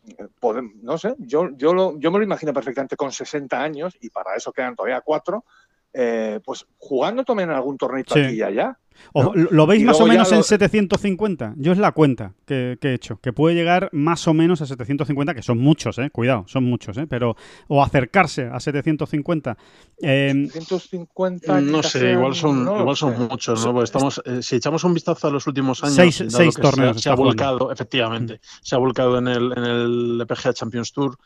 eh, 0.07 0.63
no 0.83 0.97
sé, 0.97 1.15
yo, 1.19 1.51
yo, 1.57 1.75
lo, 1.75 1.99
yo 1.99 2.11
me 2.11 2.19
lo 2.19 2.25
imagino 2.25 2.55
perfectamente 2.55 2.97
con 2.97 3.13
60 3.13 3.63
años 3.63 3.95
y 4.01 4.09
para 4.09 4.35
eso 4.35 4.51
quedan 4.51 4.75
todavía 4.75 5.03
cuatro, 5.03 5.45
eh, 5.93 6.41
pues 6.43 6.67
jugando 6.79 7.23
también 7.23 7.51
en 7.51 7.57
algún 7.57 7.77
torneito 7.77 8.15
Sí. 8.15 8.21
aquí 8.21 8.35
y 8.37 8.43
allá. 8.43 8.79
O- 9.13 9.23
¿no? 9.25 9.33
¿Lo 9.35 9.67
veis 9.67 9.83
Y 9.83 9.85
más 9.85 10.01
o 10.01 10.07
menos 10.07 10.31
en 10.33 10.39
lo- 10.39 10.43
750? 10.45 11.55
Yo 11.57 11.73
es 11.73 11.79
la 11.79 11.93
cuenta 11.93 12.33
que, 12.47 12.79
que 12.81 12.89
he 12.91 12.95
hecho, 12.95 13.19
que 13.23 13.33
puede 13.33 13.55
llegar 13.55 13.89
más 13.93 14.27
o 14.29 14.35
menos 14.35 14.61
a 14.61 14.67
750, 14.67 15.35
que 15.35 15.43
son 15.43 15.59
muchos, 15.59 15.99
¿eh? 15.99 16.11
Cuidado, 16.11 16.45
son 16.47 16.65
muchos, 16.65 16.97
¿eh? 16.99 17.07
Pero, 17.07 17.37
o 17.69 17.83
acercarse 17.83 18.45
a 18.53 18.61
750. 18.61 19.57
Eh, 20.03 20.49
150 20.53 21.61
No 21.61 21.83
sé, 21.83 22.13
igual 22.13 22.35
son, 22.35 22.65
no 22.65 22.81
igual 22.81 22.97
son 22.97 23.15
sé. 23.17 23.19
muchos, 23.29 23.65
¿no? 23.67 23.83
Estamos, 23.83 24.21
eh, 24.25 24.43
si 24.43 24.57
echamos 24.57 24.85
un 24.85 24.95
vistazo 24.95 25.29
a 25.29 25.31
los 25.31 25.47
últimos 25.47 25.83
años, 25.83 25.95
Seis- 25.95 26.55
torneos 26.61 27.01
se, 27.01 27.09
ha- 27.11 27.17
jugando. 27.17 27.25
volcado, 27.25 27.73
efectivamente, 27.73 28.41
se 28.63 28.75
ha 28.75 28.79
volcado 28.79 29.19
en 29.19 29.29
el, 29.29 29.53
en 29.57 29.65
el 29.65 30.25
PGA 30.29 30.53
Champions 30.53 30.93
Tour, 30.93 31.17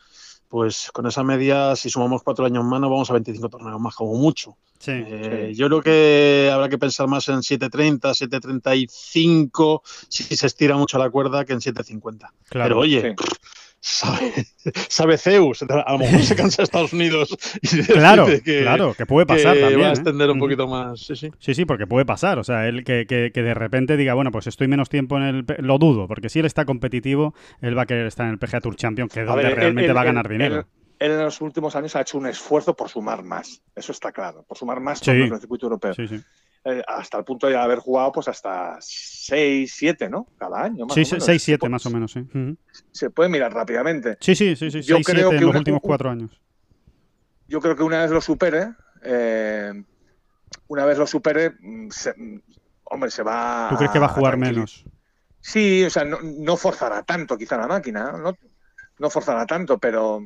pues 0.53 0.91
con 0.93 1.07
esa 1.07 1.23
media, 1.23 1.75
si 1.75 1.89
sumamos 1.89 2.21
cuatro 2.21 2.45
años 2.45 2.63
más, 2.63 2.79
nos 2.79 2.91
vamos 2.91 3.09
a 3.09 3.13
25 3.13 3.49
torneos 3.49 3.81
más, 3.81 3.95
como 3.95 4.13
mucho. 4.13 4.55
sí. 4.77 4.91
Eh, 4.93 5.51
Yo 5.55 5.65
creo 5.65 5.81
que 5.81 6.51
habrá 6.53 6.69
que 6.69 6.77
pensar 6.77 7.07
más 7.07 7.27
en 7.29 7.37
7.30, 7.37 8.13
7.35, 8.13 9.81
si 10.09 10.23
se 10.35 10.45
estira 10.45 10.77
mucho 10.77 10.99
la 10.99 11.09
cuerda, 11.09 11.43
que 11.43 11.53
en 11.53 11.59
7.50. 11.59 12.29
Claro. 12.49 12.65
Pero 12.69 12.77
oye, 12.81 13.01
Sí. 13.01 13.25
Sabe, 13.85 14.33
sabe 14.89 15.17
Zeus, 15.17 15.61
a 15.63 15.91
lo 15.91 15.97
mejor 15.99 16.21
se 16.21 16.35
cansa 16.35 16.63
Estados 16.63 16.93
Unidos 16.93 17.35
y 17.61 17.83
Claro, 17.83 18.25
que, 18.25 18.61
claro, 18.61 18.93
que 18.93 19.05
puede 19.05 19.25
pasar 19.25 19.55
que 19.55 19.59
también. 19.59 19.81
va 19.81 19.85
a 19.85 19.89
¿eh? 19.89 19.91
extender 19.93 20.29
un 20.31 20.39
poquito 20.39 20.67
más. 20.67 21.01
Sí, 21.01 21.15
sí. 21.17 21.29
Sí, 21.37 21.53
sí, 21.53 21.65
porque 21.65 21.85
puede 21.85 22.05
pasar. 22.05 22.39
O 22.39 22.43
sea, 22.45 22.67
él 22.67 22.85
que, 22.85 23.05
que- 23.05 23.31
que 23.33 23.41
de 23.43 23.53
repente 23.53 23.97
diga, 23.97 24.13
bueno, 24.13 24.31
pues 24.31 24.47
estoy 24.47 24.67
menos 24.69 24.87
tiempo 24.89 25.17
en 25.17 25.23
el... 25.23 25.45
P- 25.45 25.61
Lo 25.61 25.77
dudo, 25.79 26.07
porque 26.07 26.29
si 26.29 26.39
él 26.39 26.45
está 26.45 26.63
competitivo, 26.65 27.33
él 27.61 27.77
va 27.77 27.81
a 27.81 27.85
querer 27.85 28.07
estar 28.07 28.25
en 28.25 28.31
el 28.33 28.39
PGA 28.39 28.61
Tour 28.61 28.75
Champion, 28.77 29.09
que 29.09 29.21
es 29.21 29.27
donde 29.27 29.43
ver, 29.43 29.55
realmente 29.55 29.89
él- 29.91 29.95
va 29.97 30.01
a 30.01 30.03
él- 30.03 30.07
ganar 30.07 30.29
dinero. 30.29 30.55
Él, 30.59 30.65
él 30.99 31.11
en 31.11 31.19
los 31.25 31.41
últimos 31.41 31.75
años 31.75 31.93
ha 31.97 32.01
hecho 32.01 32.17
un 32.17 32.27
esfuerzo 32.27 32.75
por 32.75 32.87
sumar 32.87 33.21
más. 33.23 33.61
Eso 33.75 33.91
está 33.91 34.13
claro. 34.13 34.45
Por 34.47 34.57
sumar 34.57 34.79
más 34.79 34.99
Sí. 34.99 35.11
en 35.11 35.33
el 35.33 35.39
circuito 35.39 35.65
europeo. 35.65 35.93
Sí, 35.93 36.07
sí. 36.07 36.21
Eh, 36.65 36.81
hasta 36.87 37.17
el 37.17 37.25
punto 37.25 37.47
de 37.47 37.57
haber 37.57 37.79
jugado 37.79 38.13
pues 38.13 38.27
hasta 38.29 38.77
6, 38.79 39.73
7, 39.75 40.09
¿no? 40.09 40.27
Cada 40.37 40.63
año. 40.63 40.85
Más 40.85 40.93
Sí, 40.95 41.01
o 41.01 41.05
menos. 41.11 41.25
6, 41.25 41.43
7 41.43 41.65
Se 41.65 41.69
más 41.69 41.85
o 41.85 41.89
menos, 41.89 42.11
sí. 42.11 42.25
Se 42.91 43.09
puede 43.09 43.29
mirar 43.29 43.53
rápidamente. 43.53 44.17
Sí, 44.21 44.33
sí, 44.33 44.55
sí, 44.55 44.71
sí. 44.71 44.81
Yo 44.81 44.95
6, 44.95 45.05
7 45.05 45.11
creo 45.19 45.29
que 45.31 45.35
en 45.37 45.41
los 45.41 45.49
una- 45.49 45.59
últimos 45.59 45.81
cuatro 45.83 46.09
años. 46.09 46.31
Yo 47.49 47.59
creo 47.59 47.75
que 47.75 47.83
una 47.83 48.01
vez 48.01 48.11
lo 48.11 48.21
supere, 48.21 48.73
eh, 49.03 49.73
una 50.67 50.85
vez 50.85 50.97
lo 50.97 51.05
supere, 51.05 51.51
mm, 51.59 51.89
se- 51.89 52.13
mm, 52.15 52.39
hombre, 52.85 53.11
se 53.11 53.23
va. 53.23 53.67
¿Tú 53.69 53.75
crees 53.75 53.91
que 53.91 53.99
va 53.99 54.05
a 54.05 54.09
jugar 54.09 54.37
menos? 54.37 54.85
Sí, 55.41 55.83
o 55.83 55.89
sea, 55.89 56.05
no, 56.05 56.19
no 56.21 56.55
forzará 56.55 57.03
tanto 57.03 57.37
quizá 57.37 57.57
la 57.57 57.67
máquina, 57.67 58.13
no, 58.13 58.33
no 58.99 59.09
forzará 59.09 59.45
tanto, 59.45 59.77
pero 59.77 60.21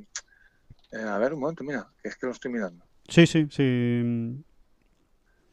eh, 0.92 1.02
a 1.02 1.18
ver 1.18 1.34
un 1.34 1.40
momento, 1.40 1.64
mira, 1.64 1.88
que 2.04 2.10
es 2.10 2.16
que 2.16 2.28
lo 2.28 2.32
estoy 2.34 2.52
mirando. 2.52 2.86
Sí, 3.10 3.26
sí, 3.26 3.48
sí. 3.50 4.44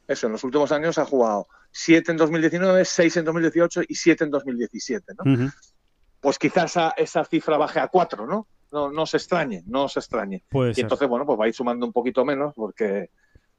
Eso, 0.06 0.26
en 0.26 0.32
los 0.32 0.44
últimos 0.44 0.70
años 0.72 0.98
ha 0.98 1.04
jugado 1.04 1.48
7 1.70 2.12
en 2.12 2.16
2019, 2.18 2.84
6 2.84 3.16
en 3.16 3.24
2018 3.24 3.82
y 3.88 3.94
7 3.94 4.24
en 4.24 4.30
2017, 4.30 5.12
¿no? 5.24 5.32
Ujú. 5.32 5.50
Pues 6.20 6.38
quizás 6.38 6.72
esa, 6.72 6.90
esa 6.96 7.24
cifra 7.24 7.56
baje 7.56 7.80
a 7.80 7.88
4, 7.88 8.26
¿no? 8.26 8.46
No, 8.70 8.90
no 8.90 9.06
se 9.06 9.18
extrañe, 9.18 9.62
no 9.66 9.88
se 9.88 10.00
extrañe. 10.00 10.42
Puede 10.50 10.72
Y 10.72 10.74
ser. 10.74 10.84
entonces, 10.84 11.08
bueno, 11.08 11.24
pues 11.24 11.38
va 11.38 11.44
a 11.44 11.48
ir 11.48 11.54
sumando 11.54 11.86
un 11.86 11.92
poquito 11.92 12.24
menos 12.24 12.52
porque 12.54 13.10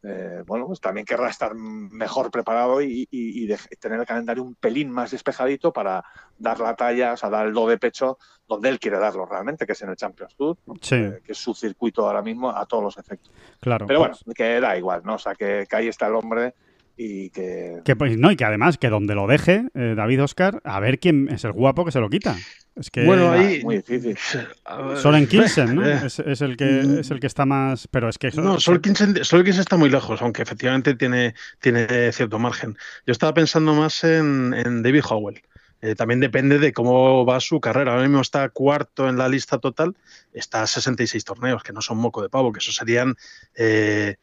eh, 0.07 0.43
bueno, 0.45 0.67
pues 0.67 0.79
también 0.79 1.05
querrá 1.05 1.29
estar 1.29 1.55
mejor 1.55 2.29
preparado 2.31 2.81
y, 2.81 3.07
y- 3.11 3.43
y 3.43 3.47
de- 3.47 3.57
tener 3.79 3.99
el 3.99 4.05
calendario 4.05 4.43
un 4.43 4.55
pelín 4.55 4.89
más 4.91 5.11
despejadito 5.11 5.73
para 5.73 6.03
dar 6.37 6.59
la 6.59 6.75
talla, 6.75 7.13
o 7.13 7.17
sea, 7.17 7.29
dar 7.29 7.47
el 7.47 7.53
do 7.53 7.67
de 7.67 7.77
pecho 7.77 8.17
donde 8.47 8.69
él 8.69 8.79
quiere 8.79 8.99
darlo 8.99 9.25
realmente, 9.25 9.65
que 9.65 9.71
es 9.71 9.81
en 9.81 9.89
el 9.89 9.95
Champions 9.95 10.35
Tour, 10.35 10.57
¿no? 10.67 10.73
Sí. 10.81 10.95
Eh, 10.95 11.21
que 11.25 11.31
es 11.31 11.37
su 11.37 11.53
circuito 11.53 12.05
ahora 12.07 12.21
mismo 12.21 12.49
a 12.51 12.65
todos 12.65 12.83
los 12.83 12.97
efectos. 12.97 13.31
Claro. 13.59 13.87
Pero 13.87 13.99
bueno, 13.99 14.15
que 14.35 14.59
da 14.59 14.77
igual, 14.77 15.01
¿no? 15.03 15.15
O 15.15 15.19
sea, 15.19 15.33
que, 15.33 15.65
que 15.69 15.75
ahí 15.75 15.87
está 15.87 16.07
el 16.07 16.15
hombre 16.15 16.53
y 16.97 17.29
que... 17.29 17.81
Que, 17.83 17.95
pues, 17.95 18.17
no, 18.17 18.31
y 18.31 18.35
que 18.35 18.45
además, 18.45 18.77
que 18.77 18.89
donde 18.89 19.15
lo 19.15 19.27
deje, 19.27 19.65
eh, 19.73 19.93
David 19.95 20.23
Oscar, 20.23 20.61
a 20.63 20.79
ver 20.79 20.99
quién 20.99 21.27
es 21.29 21.43
el 21.43 21.51
guapo 21.51 21.83
que 21.85 21.91
se 21.91 21.99
lo 21.99 22.09
quita. 22.09 22.35
Es 22.75 22.89
que 22.91 23.05
Bueno, 23.05 23.29
Ah, 23.29 23.33
ahí- 23.33 23.63
Muy 23.63 23.77
difícil. 23.77 24.17
Soren 25.01 25.27
Kilsen, 25.27 25.75
¿no? 25.75 25.85
eh, 25.87 26.01
Es, 26.05 26.19
es 26.19 26.41
el 26.41 26.57
que, 26.57 26.99
es 26.99 27.11
el 27.11 27.19
que 27.19 27.27
está 27.27 27.45
más. 27.45 27.87
Pero 27.89 28.09
es 28.09 28.17
que. 28.17 28.31
No, 28.31 28.59
Sol 28.59 28.81
Kinsen, 28.81 29.23
Sol 29.23 29.43
Kinsen 29.43 29.61
está 29.61 29.77
muy 29.77 29.89
lejos, 29.89 30.21
aunque 30.21 30.41
efectivamente 30.41 30.95
tiene, 30.95 31.35
tiene 31.59 32.11
cierto 32.11 32.37
margen. 32.39 32.77
Yo 33.05 33.11
estaba 33.11 33.33
pensando 33.33 33.73
más 33.73 34.03
en, 34.03 34.53
en 34.53 34.83
David 34.83 35.03
Howell. 35.09 35.41
Eh, 35.81 35.93
también 35.95 36.19
depende 36.19 36.57
de 36.57 36.73
cómo 36.73 37.25
va 37.25 37.39
su 37.39 37.59
carrera. 37.59 37.91
Ahora 37.91 38.03
mismo 38.03 38.21
está 38.21 38.49
cuarto 38.49 39.07
en 39.07 39.17
la 39.17 39.27
lista 39.29 39.59
total, 39.59 39.95
está 40.33 40.63
a 40.63 40.67
66 40.67 41.23
torneos, 41.23 41.61
que 41.63 41.73
no 41.73 41.81
son 41.81 41.97
moco 41.97 42.21
de 42.23 42.29
pavo, 42.29 42.51
que 42.51 42.59
eso 42.59 42.71
serían 42.71 43.15
eh, 43.55 44.15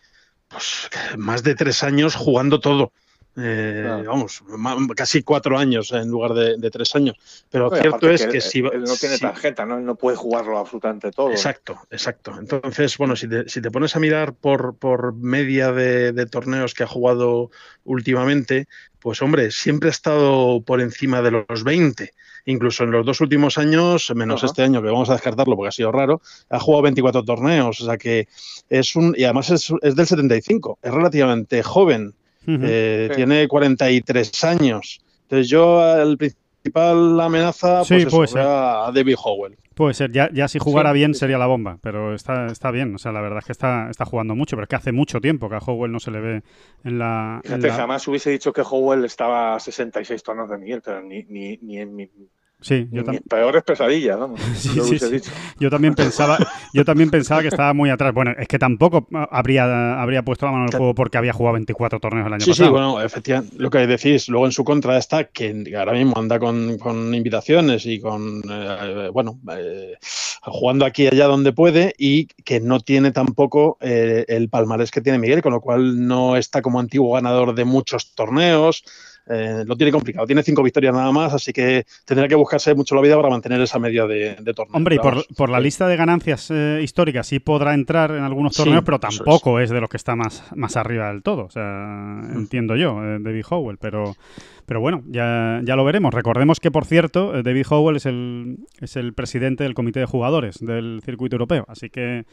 pues, 0.53 0.91
más 1.17 1.43
de 1.43 1.55
tres 1.55 1.83
años 1.83 2.15
jugando 2.15 2.61
todo. 2.61 2.93
Eh, 3.35 3.81
Claro. 3.87 4.05
Vamos, 4.05 4.43
casi 4.95 5.23
cuatro 5.23 5.57
años 5.57 5.91
en 5.93 6.09
lugar 6.09 6.35
de, 6.35 6.59
de 6.59 6.71
tres 6.71 6.95
años. 6.95 7.17
Pero 7.51 7.75
y 7.75 7.81
cierto 7.81 8.11
es 8.11 8.27
que, 8.27 8.37
él, 8.37 8.43
si 8.43 8.59
él 8.59 8.83
no 8.85 8.95
tiene 8.97 9.17
si- 9.17 9.23
tarjeta, 9.23 9.65
¿no? 9.65 9.79
Él 9.79 9.87
no 9.87 9.95
puede 9.95 10.19
jugarlo 10.19 10.59
absolutamente 10.59 11.11
todo. 11.11 11.31
Exacto, 11.31 11.81
exacto. 11.91 12.35
Entonces, 12.39 12.99
bueno, 12.99 13.17
si 13.17 13.27
te, 13.29 13.49
si 13.49 13.63
te 13.63 13.71
pones 13.71 13.97
a 13.97 14.01
mirar 14.01 14.35
por, 14.35 14.77
por 14.77 15.15
media 15.15 15.73
de, 15.73 16.13
de 16.13 16.27
torneos 16.27 16.75
que 16.75 16.83
ha 16.83 16.87
jugado 16.87 17.51
últimamente, 17.85 18.69
pues 18.99 19.23
hombre, 19.23 19.51
siempre 19.51 19.89
ha 19.89 19.93
estado 19.93 20.63
por 20.63 20.83
encima 20.83 21.23
de 21.23 21.31
los 21.31 21.65
20. 21.65 22.13
Incluso 22.47 22.85
en 22.85 22.91
los 22.91 23.07
dos 23.07 23.21
últimos 23.21 23.57
años, 23.59 24.13
menos 24.15 24.41
Ajá. 24.41 24.47
este 24.47 24.63
año, 24.63 24.83
que 24.83 24.89
vamos 24.89 25.09
a 25.11 25.15
descartarlo 25.15 25.55
porque 25.57 25.69
ha 25.69 25.73
sido 25.73 25.93
raro, 25.93 26.21
ha 26.51 26.59
jugado 26.59 26.83
24 26.83 27.25
torneos. 27.25 27.81
O 27.81 27.85
sea 27.85 27.97
que 27.97 28.27
es 28.69 28.97
un. 28.97 29.15
Y 29.17 29.25
además 29.25 29.51
es, 29.51 29.73
es 29.83 29.95
del 29.95 30.07
75, 30.07 30.79
es 30.83 30.93
relativamente 30.93 31.63
joven. 31.63 32.15
Ujú. 32.47 32.59
eh, 32.65 33.07
Sí. 33.11 33.17
Tiene 33.17 33.47
43 33.47 34.45
años. 34.45 35.01
Entonces, 35.23 35.49
yo, 35.49 35.83
el 36.03 36.19
principal 36.63 37.21
amenaza, 37.21 37.85
Sí, 37.85 37.95
pues 37.95 38.07
eso, 38.07 38.17
puede 38.17 38.29
ser. 38.29 38.41
a 38.43 38.91
David 38.95 39.17
Howell. 39.23 39.57
Puede 39.75 39.95
ser, 39.95 40.13
ya, 40.13 40.29
ya 40.33 40.49
si 40.49 40.59
jugara 40.59 40.91
Sí, 40.91 40.95
bien 40.99 41.15
sí, 41.15 41.21
sería 41.21 41.39
la 41.39 41.47
bomba, 41.47 41.79
pero 41.83 42.15
está, 42.15 42.47
está 42.47 42.71
bien. 42.71 42.95
O 42.95 42.99
sea, 42.99 43.11
la 43.11 43.21
verdad 43.21 43.39
es 43.39 43.47
que 43.47 43.53
está, 43.53 43.89
está 43.91 44.05
jugando 44.05 44.35
mucho, 44.35 44.55
pero 44.57 44.65
es 44.65 44.69
que 44.69 44.77
hace 44.77 44.93
mucho 44.93 45.21
tiempo 45.21 45.49
que 45.49 45.57
a 45.57 45.59
Howell 45.59 45.91
no 45.91 45.99
se 45.99 46.11
le 46.11 46.21
ve 46.21 46.43
en 46.85 46.99
la. 46.99 47.37
en 47.43 47.51
Fíjate, 47.51 47.69
la- 47.69 47.75
jamás 47.75 48.07
hubiese 48.07 48.31
dicho 48.31 48.53
que 48.53 48.63
Howell 48.63 49.05
estaba 49.05 49.55
a 49.57 49.61
66 49.61 50.23
torneos 50.23 50.51
de 50.51 50.59
Miguel, 50.59 50.83
pero 50.85 51.03
ni, 51.03 51.25
ni, 51.25 51.57
ni 51.63 51.79
en 51.79 51.97
mi- 51.97 52.11
Sí, 52.63 52.89
yo, 52.91 53.01
en 53.01 53.07
tam- 53.07 53.11
mis 53.13 53.21
peores 53.23 53.63
pesadillas, 53.65 54.19
vamos. 54.19 54.41
Sí, 54.57 54.75
lo 54.77 54.85
sí, 54.85 54.99
sí. 54.99 55.11
dicho. 55.11 55.31
yo 55.59 55.69
también 55.71 55.95
pensaba, 55.95 56.39
yo 56.73 56.85
también 56.85 57.11
pensaba 57.11 57.43
que 57.43 57.49
estaba 57.49 57.75
muy 57.75 57.91
atrás. 57.91 58.15
Bueno, 58.15 58.33
es 58.39 58.49
que 58.49 58.59
tampoco 58.59 59.07
habría, 59.31 60.01
habría 60.01 60.23
puesto 60.23 60.47
la 60.47 60.53
mano 60.53 60.65
en 60.67 60.73
el 60.73 60.79
juego 60.79 60.95
porque 60.95 61.19
había 61.19 61.33
jugado 61.33 61.55
24 61.55 62.01
torneos 62.01 62.27
el 62.27 62.33
año 62.35 62.41
Sí, 62.45 62.53
sí, 62.55 62.61
pasado. 62.61 62.71
bueno, 62.73 63.03
efectivamente, 63.03 63.57
lo 63.59 63.69
que 63.71 63.87
decís, 63.87 64.29
luego 64.29 64.47
en 64.47 64.53
su 64.53 64.65
contra 64.65 64.97
está 64.97 65.25
que 65.25 65.65
ahora 65.77 65.93
mismo 65.93 66.15
anda 66.19 66.39
con, 66.39 66.79
con 66.79 67.15
invitaciones 67.15 67.85
y 67.87 68.01
con, 68.01 68.43
eh, 68.49 69.11
bueno, 69.13 69.39
eh, 69.57 69.95
jugando 70.43 70.85
aquí 70.87 71.03
y 71.05 71.07
allá 71.09 71.27
donde 71.27 71.53
puede 71.53 71.95
y 71.99 72.27
que 72.45 72.61
no 72.61 72.81
tiene 72.81 73.11
tampoco 73.13 73.77
eh, 73.81 74.25
el 74.29 74.49
palmarés 74.49 74.91
que 74.91 75.01
tiene 75.01 75.19
Miguel, 75.19 75.43
con 75.43 75.53
lo 75.53 75.61
cual 75.61 76.07
no 76.07 76.37
está 76.37 76.63
como 76.63 76.79
antiguo 76.81 77.15
ganador 77.15 77.55
de 77.55 77.65
muchos 77.65 78.15
torneos. 78.15 78.85
Eh, 79.29 79.65
lo 79.67 79.77
tiene 79.77 79.93
complicado, 79.93 80.27
tiene 80.27 80.43
cinco 80.43 80.63
victorias 80.63 80.95
nada 80.95 81.13
más, 81.13 81.33
así 81.33 81.53
que 81.53 81.85
tendrá 82.05 82.27
que 82.29 82.35
buscarse 82.35 82.75
mucho 82.75 82.95
la 82.95 83.01
vida 83.03 83.17
para 83.17 83.29
mantener 83.29 83.61
esa 83.61 83.79
media 83.79 84.07
de, 84.07 84.37
de 84.41 84.55
torneos. 84.55 84.75
Hombre, 84.77 84.97
y 84.97 84.99
por, 84.99 85.25
por 85.37 85.49
la 85.49 85.61
lista 85.61 85.87
de 85.89 85.97
ganancias 85.97 86.49
eh, 86.51 86.81
históricas 86.83 87.27
sí 87.27 87.39
podrá 87.39 87.75
entrar 87.75 88.11
en 88.13 88.25
algunos 88.25 88.55
Sí, 88.55 88.63
torneos, 88.65 88.83
pero 88.85 88.97
es. 88.97 89.01
tampoco 89.19 89.61
es. 89.61 89.71
de 89.71 89.81
los 89.81 89.89
que 89.89 89.97
está 89.97 90.17
más, 90.17 90.43
más 90.57 90.77
arriba 90.77 91.09
del 91.09 91.23
todo. 91.23 91.45
O 91.45 91.51
sea, 91.51 92.21
entiendo 92.35 92.77
yo, 92.77 93.03
eh, 93.05 93.19
David 93.21 93.45
Howell, 93.49 93.79
pero, 93.79 94.17
pero 94.73 94.81
bueno, 94.81 95.03
ya, 95.07 95.61
ya 95.65 95.77
lo 95.77 95.85
veremos. 95.85 96.15
Recordemos 96.15 96.59
que, 96.59 96.71
por 96.71 96.87
cierto, 96.87 97.37
eh, 97.37 97.43
David 97.43 97.67
Howell 97.69 97.97
es 97.97 98.07
el, 98.07 98.57
es 98.81 98.97
el 98.97 99.13
presidente 99.13 99.65
del 99.65 99.75
comité 99.75 100.01
de 100.01 100.07
jugadores 100.07 100.61
del 100.61 101.03
circuito 101.05 101.37
europeo, 101.37 101.67
así 101.69 101.91
que, 101.91 102.25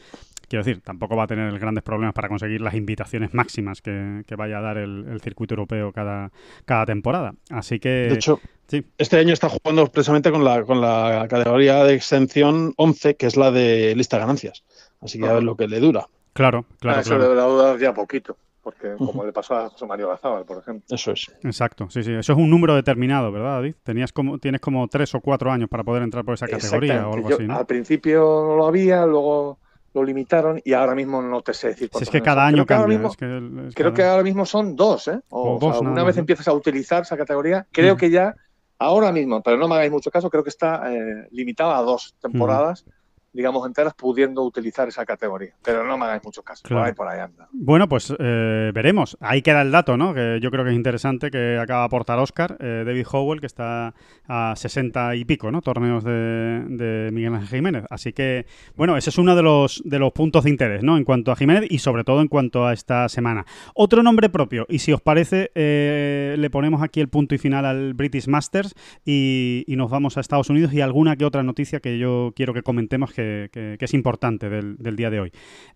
quiero 0.48 0.64
decir, 0.64 0.80
tampoco 0.80 1.16
va 1.16 1.24
a 1.24 1.26
tener 1.26 1.58
grandes 1.58 1.84
problemas 1.84 2.14
para 2.14 2.28
conseguir 2.30 2.62
las 2.62 2.72
invitaciones 2.72 3.34
máximas 3.34 3.82
que, 3.82 4.22
que 4.26 4.36
vaya 4.36 4.56
a 4.56 4.60
dar 4.62 4.78
el, 4.78 5.04
el 5.10 5.20
circuito 5.20 5.52
europeo 5.52 5.92
cada, 5.92 6.30
cada 6.64 6.86
temporada. 6.86 7.34
Así 7.50 7.78
que... 7.78 7.90
De 8.08 8.14
hecho, 8.14 8.40
sí. 8.68 8.86
Este 8.96 9.18
año 9.18 9.34
está 9.34 9.50
jugando 9.50 9.86
precisamente 9.88 10.30
con 10.30 10.42
la, 10.42 10.64
con 10.64 10.80
la 10.80 11.26
categoría 11.28 11.84
de 11.84 11.92
exención 11.92 12.72
11, 12.78 13.16
que 13.16 13.26
es 13.26 13.36
la 13.36 13.50
de 13.50 13.94
lista 13.94 14.16
de 14.16 14.20
ganancias. 14.22 14.64
Así 15.02 15.18
que 15.20 15.26
a 15.26 15.34
ver 15.34 15.42
lo 15.42 15.56
que 15.58 15.68
le 15.68 15.78
dura. 15.78 16.06
Claro, 16.32 16.64
claro, 16.78 16.96
Ah, 16.96 17.00
eso 17.02 17.16
claro. 17.18 17.34
le 17.34 17.40
durar 17.42 17.78
ya 17.78 17.92
poquito, 17.92 18.38
porque 18.70 18.96
como 18.96 19.24
le 19.24 19.32
pasó 19.32 19.54
a 19.56 19.68
José 19.70 19.86
Mario 19.86 20.08
Gazábal, 20.08 20.44
por 20.44 20.58
ejemplo. 20.58 20.84
Eso 20.94 21.12
es. 21.12 21.26
Exacto, 21.42 21.88
sí, 21.90 22.02
sí. 22.02 22.12
Eso 22.12 22.32
es 22.32 22.38
un 22.38 22.48
número 22.50 22.74
determinado, 22.74 23.30
¿verdad, 23.32 23.54
David? 23.56 23.74
Tenías 23.82 24.12
como, 24.12 24.38
tienes 24.38 24.60
como 24.60 24.86
tres 24.88 25.14
o 25.14 25.20
cuatro 25.20 25.50
años 25.50 25.68
para 25.68 25.84
poder 25.84 26.02
entrar 26.02 26.24
por 26.24 26.34
esa 26.34 26.46
categoría 26.48 27.08
o 27.08 27.14
algo 27.14 27.28
Yo 27.28 27.36
así, 27.36 27.46
¿no? 27.46 27.56
Al 27.56 27.66
principio 27.66 28.20
no 28.46 28.56
lo 28.56 28.66
había, 28.66 29.04
luego 29.06 29.58
lo 29.92 30.04
limitaron 30.04 30.60
y 30.64 30.72
ahora 30.72 30.94
mismo 30.94 31.20
no 31.20 31.42
te 31.42 31.52
sé 31.52 31.68
decir 31.68 31.90
Si 31.92 32.04
es 32.04 32.10
que 32.10 32.22
cada 32.22 32.46
año 32.46 32.64
Creo 32.64 32.66
que 32.66 32.74
ahora 32.74 32.82
cambia. 32.84 32.98
mismo- 32.98 33.10
es 33.10 33.16
que 33.16 33.24
el- 33.24 33.68
es 33.68 33.74
Creo 33.74 33.90
cada- 33.92 33.94
que 33.96 34.04
ahora 34.04 34.22
mismo 34.22 34.46
son 34.46 34.76
dos, 34.76 35.08
¿eh? 35.08 35.20
O 35.30 35.56
O, 35.56 35.58
dos 35.58 35.72
sea, 35.74 35.82
nada 35.82 35.92
una 35.92 36.04
vez 36.04 36.16
¿no? 36.16 36.20
empiezas 36.20 36.46
a 36.46 36.52
utilizar 36.52 37.02
esa 37.02 37.16
categoría, 37.16 37.66
creo 37.72 37.96
que 37.96 38.08
ya 38.10 38.34
ahora 38.78 39.10
mismo, 39.12 39.42
pero 39.42 39.56
no 39.58 39.66
me 39.68 39.74
hagáis 39.74 39.90
mucho 39.90 40.10
caso, 40.10 40.30
creo 40.30 40.42
que 40.44 40.48
está 40.50 40.94
eh, 40.94 41.26
limitada 41.32 41.76
a 41.76 41.82
dos 41.82 42.14
temporadas, 42.20 42.84
digamos, 43.32 43.66
enteras 43.66 43.94
pudiendo 43.94 44.42
utilizar 44.42 44.88
esa 44.88 45.04
categoría. 45.06 45.54
Pero 45.62 45.84
no 45.84 45.96
me 45.96 46.04
hagáis 46.06 46.22
mucho 46.24 46.42
caso, 46.42 46.62
Claro. 46.64 46.80
por 46.82 46.88
ahí, 46.88 46.94
por 46.94 47.08
ahí 47.08 47.20
anda. 47.20 47.48
Bueno, 47.52 47.88
pues 47.88 48.12
eh, 48.18 48.70
veremos. 48.74 49.16
Ahí 49.20 49.42
queda 49.42 49.62
el 49.62 49.70
dato, 49.70 49.96
¿no? 49.96 50.12
Que 50.14 50.38
yo 50.42 50.50
creo 50.50 50.64
que 50.64 50.70
es 50.70 50.76
interesante 50.76 51.30
que 51.30 51.58
acaba 51.58 51.80
de 51.80 51.86
aportar 51.86 52.18
Oscar, 52.18 52.56
eh, 52.60 52.82
David 52.84 53.06
Howell, 53.10 53.40
que 53.40 53.46
está 53.46 53.94
a 54.28 54.54
60 54.56 55.14
y 55.16 55.24
pico, 55.24 55.50
¿no? 55.50 55.62
Torneos 55.62 56.02
de, 56.04 56.64
de 56.68 57.10
Miguel 57.12 57.34
Ángel 57.34 57.48
Jiménez. 57.58 57.84
Así 57.90 58.12
que, 58.12 58.46
bueno, 58.76 58.96
ese 58.96 59.10
es 59.10 59.18
uno 59.18 59.36
de 59.36 59.42
los, 59.42 59.80
de 59.84 59.98
los 59.98 60.12
puntos 60.12 60.44
de 60.44 60.50
interés, 60.50 60.82
¿no? 60.82 60.96
En 60.96 61.04
cuanto 61.04 61.30
a 61.32 61.36
Jiménez 61.36 61.66
y 61.70 61.78
sobre 61.78 62.04
todo 62.04 62.20
en 62.22 62.28
cuanto 62.28 62.66
a 62.66 62.72
esta 62.72 63.08
semana. 63.08 63.46
Otro 63.74 64.02
nombre 64.02 64.28
propio, 64.28 64.66
y 64.68 64.80
si 64.80 64.92
os 64.92 65.00
parece, 65.00 65.50
eh, 65.54 66.34
le 66.38 66.50
ponemos 66.50 66.82
aquí 66.82 67.00
el 67.00 67.08
punto 67.08 67.34
y 67.34 67.38
final 67.38 67.64
al 67.64 67.94
British 67.94 68.26
Masters 68.26 68.74
y, 69.04 69.64
y 69.66 69.76
nos 69.76 69.90
vamos 69.90 70.16
a 70.16 70.20
Estados 70.20 70.50
Unidos 70.50 70.72
y 70.72 70.80
alguna 70.80 71.16
que 71.16 71.24
otra 71.24 71.42
noticia 71.42 71.80
que 71.80 71.98
yo 71.98 72.32
quiero 72.34 72.52
que 72.54 72.62
comentemos 72.62 73.12
que, 73.12 73.19
que- 73.52 73.76
es 73.80 73.94
importante 73.94 74.48
del, 74.48 74.96
día 74.96 75.10
de 75.10 75.20
hoy. 75.20 75.32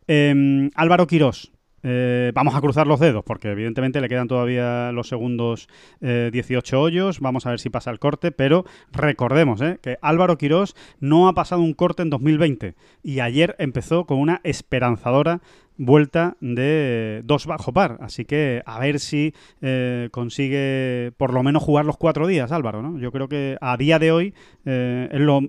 Eh, 0.08 0.70
Álvaro 0.74 1.06
Quirós. 1.06 1.50
eh, 1.86 2.32
vamos 2.34 2.54
a 2.54 2.62
cruzar 2.62 2.86
los 2.86 2.98
dedos 2.98 3.22
porque 3.26 3.50
evidentemente 3.50 4.00
le 4.00 4.08
quedan 4.08 4.26
todavía 4.26 4.90
los 4.92 5.06
segundos 5.08 5.68
eh, 6.00 6.30
18 6.32 6.80
hoyos. 6.80 7.20
Vamos 7.20 7.44
a 7.46 7.50
ver 7.50 7.60
si 7.60 7.68
pasa 7.68 7.90
el 7.90 7.98
corte, 7.98 8.32
pero 8.32 8.64
recordemos 8.90 9.60
eh, 9.60 9.78
que 9.82 9.98
Álvaro 10.00 10.38
Quirós 10.38 10.74
no 11.00 11.28
ha 11.28 11.34
pasado 11.34 11.60
un 11.60 11.74
corte 11.74 12.00
en 12.02 12.08
2020 12.08 12.74
y 13.02 13.20
ayer 13.20 13.54
empezó 13.58 14.06
con 14.06 14.18
una 14.18 14.40
esperanzadora 14.44 15.42
vuelta 15.76 16.36
de 16.40 17.20
dos 17.24 17.44
bajo 17.46 17.72
par. 17.74 17.98
Así 18.00 18.24
que 18.24 18.62
a 18.64 18.78
ver 18.78 18.98
si 18.98 19.34
eh, 19.60 20.08
consigue 20.10 21.12
por 21.18 21.34
lo 21.34 21.42
menos 21.42 21.62
jugar 21.62 21.84
los 21.84 21.98
cuatro 21.98 22.26
días, 22.26 22.50
Álvaro. 22.52 22.80
¿no? 22.80 22.98
Yo 22.98 23.12
creo 23.12 23.28
que 23.28 23.58
a 23.60 23.76
día 23.76 23.98
de 23.98 24.10
hoy 24.10 24.34
es, 24.64 25.20
lo, 25.20 25.42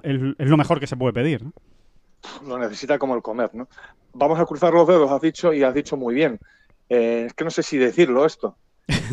mejor 0.58 0.82
que 0.82 0.88
se 0.88 0.98
puede 0.98 1.14
pedir. 1.14 1.44
Lo 2.48 2.58
necesita 2.58 2.98
como 3.00 3.16
el 3.16 3.22
comer, 3.22 3.50
¿no? 3.54 3.68
Vamos 4.14 4.40
a 4.40 4.46
cruzar 4.46 4.74
los 4.74 4.88
dedos, 4.88 5.12
has 5.12 5.22
dicho, 5.22 5.54
y 5.54 5.64
has 5.64 5.74
dicho 5.74 5.98
muy 5.98 6.14
bien. 6.16 6.40
Eh, 6.90 7.24
es 7.28 7.34
que 7.34 7.44
no 7.44 7.50
sé 7.52 7.64
si 7.64 7.78
decirlo 7.78 8.26
esto. 8.26 8.56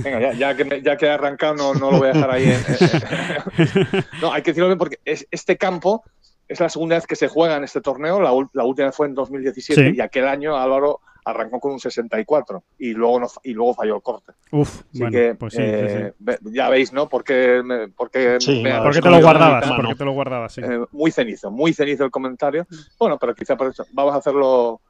Venga, 0.04 0.20
ya, 0.20 0.32
ya 0.34 0.56
que, 0.56 0.64
me- 0.64 0.82
ya 0.82 0.96
que 0.96 1.06
he 1.06 1.10
arrancado, 1.10 1.54
no, 1.54 1.74
no 1.74 1.90
lo 1.90 1.98
voy 1.98 2.08
a 2.08 2.12
dejar 2.12 2.30
ahí. 2.30 2.44
en- 2.44 4.04
no, 4.20 4.32
hay 4.32 4.42
que 4.42 4.50
decirlo 4.50 4.68
bien 4.68 4.78
porque 4.78 4.98
es, 5.04 5.26
este 5.30 5.56
campo 5.56 6.04
es 6.48 6.60
la 6.60 6.68
segunda 6.68 6.96
vez 6.96 7.06
que 7.06 7.16
se 7.16 7.28
juega 7.28 7.56
en 7.56 7.64
este 7.64 7.80
torneo. 7.80 8.20
La, 8.20 8.32
última 8.64 8.92
fue 8.92 9.06
en 9.06 9.14
2017 9.14 9.90
Sí. 9.90 9.96
y 9.96 10.00
aquel 10.00 10.28
año 10.28 10.56
Álvaro 10.56 11.00
arrancó 11.24 11.60
con 11.60 11.72
un 11.72 11.80
64 11.80 12.64
y 12.78 12.92
luego, 12.92 13.20
no, 13.20 13.26
y 13.44 13.52
luego 13.52 13.74
falló 13.74 13.96
el 13.96 14.02
corte. 14.02 14.32
Uf, 14.50 14.80
Así 14.90 14.98
bueno, 14.98 15.10
que 15.12 15.34
pues 15.34 15.54
sí, 15.54 15.62
eh, 15.62 16.12
sí. 16.26 16.34
ya 16.52 16.68
veis, 16.68 16.92
¿no? 16.92 17.08
Por 17.08 17.24
qué 17.24 17.62
me, 17.64 17.88
por 17.88 18.10
qué 18.10 18.38
Sí, 18.40 18.62
me. 18.62 18.78
¿Por 18.80 18.92
qué 18.92 19.00
te 19.02 19.10
lo 19.10 19.20
guardabas? 19.20 19.70
¿Por 19.70 19.88
qué 19.88 19.94
te 19.94 20.04
lo 20.04 20.12
guardabas? 20.12 20.52
Sí. 20.54 20.60
eh, 20.62 20.84
muy 20.92 21.10
cenizo, 21.10 21.50
muy 21.50 21.72
cenizo 21.72 22.04
el 22.04 22.10
comentario. 22.10 22.66
Bueno, 22.98 23.18
pero 23.18 23.34
quizá 23.34 23.56
por 23.56 23.68
eso 23.68 23.84
vamos 23.92 24.14
a 24.14 24.18
hacerlo 24.18 24.80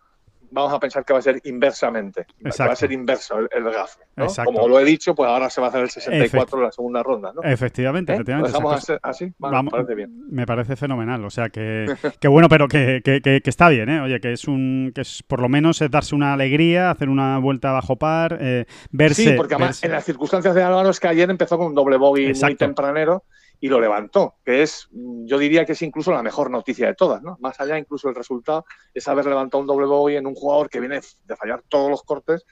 vamos 0.53 0.73
a 0.73 0.79
pensar 0.79 1.05
que 1.05 1.13
va 1.13 1.19
a 1.19 1.23
ser 1.23 1.41
inversamente. 1.45 2.27
Va 2.45 2.73
a 2.73 2.77
ser 2.77 2.93
inverso 2.93 3.39
el, 3.39 3.49
el 3.51 3.65
gaf. 3.73 3.97
¿no? 4.17 4.27
Como 4.45 4.69
lo 4.69 4.79
he 4.79 4.85
dicho, 4.85 5.15
pues 5.15 5.29
ahora 5.29 5.51
se 5.51 5.61
va 5.61 5.69
a 5.69 5.71
hacer 5.71 5.83
el 5.83 5.91
64 5.91 6.59
en 6.59 6.65
la 6.65 6.73
segunda 6.73 7.03
ronda. 7.03 7.33
¿no? 7.35 7.43
Efectivamente, 7.43 8.13
¿Eh? 8.13 8.17
efectivamente. 8.17 8.51
¿Lo 8.53 8.59
dejamos 8.59 8.93
así? 9.03 9.33
Vamos- 9.39 9.65
me 9.65 9.71
parece 9.71 9.95
bien. 9.95 10.13
Me 10.31 10.47
parece 10.47 10.77
fenomenal. 10.77 11.25
O 11.25 11.31
sea 11.31 11.49
que, 11.49 11.87
que 12.21 12.29
bueno, 12.29 12.49
pero 12.49 12.69
que, 12.69 13.01
que- 13.05 13.21
que- 13.21 13.41
que 13.41 13.51
está 13.51 13.69
bien, 13.69 13.89
¿eh? 13.89 14.01
Oye, 14.01 14.21
que 14.21 14.33
es 14.33 14.47
un. 14.47 14.93
que 14.95 15.01
es 15.01 15.23
por 15.27 15.41
lo 15.41 15.49
menos 15.49 15.81
es 15.83 15.91
darse 15.91 16.15
una 16.15 16.33
alegría, 16.35 16.91
hacer 16.91 17.09
una 17.09 17.39
vuelta 17.39 17.73
bajo 17.73 17.97
par, 17.97 18.39
eh, 18.41 18.67
verse. 18.91 19.23
Sí, 19.31 19.33
porque 19.37 19.55
además 19.55 19.81
verse- 19.81 19.87
en 19.87 19.93
las 19.93 20.05
circunstancias 20.05 20.55
de 20.55 20.63
Álvaro 20.63 20.91
es 20.91 21.01
que 21.01 21.09
ayer 21.09 21.29
empezó 21.31 21.57
con 21.59 21.69
un 21.69 21.75
doble 21.75 21.97
bogey 21.97 22.33
muy 22.35 22.55
tempranero 22.57 23.25
y 23.63 23.69
lo 23.69 23.81
levantó, 23.81 24.35
que 24.45 24.63
es, 24.63 24.89
mm, 24.91 25.25
yo 25.25 25.39
diría 25.39 25.65
que 25.65 25.73
es 25.73 25.83
incluso 25.83 26.11
la 26.11 26.23
mejor 26.23 26.51
noticia 26.51 26.89
de 26.89 26.95
todas, 26.97 27.23
¿no? 27.23 27.37
Más 27.41 27.61
allá 27.61 27.79
incluso 27.79 28.09
el 28.09 28.15
resultado 28.17 28.67
es 28.93 29.07
haber 29.07 29.25
levantado 29.27 29.61
un 29.61 29.69
doble 29.69 29.87
bogey 29.87 30.17
en 30.17 30.27
un 30.27 30.35
jugador 30.35 30.69
que 30.69 30.81
viene 30.81 31.01
de 31.25 31.37
fallar 31.37 31.63
todos 31.69 31.89
los 31.89 32.03
cortes 32.03 32.45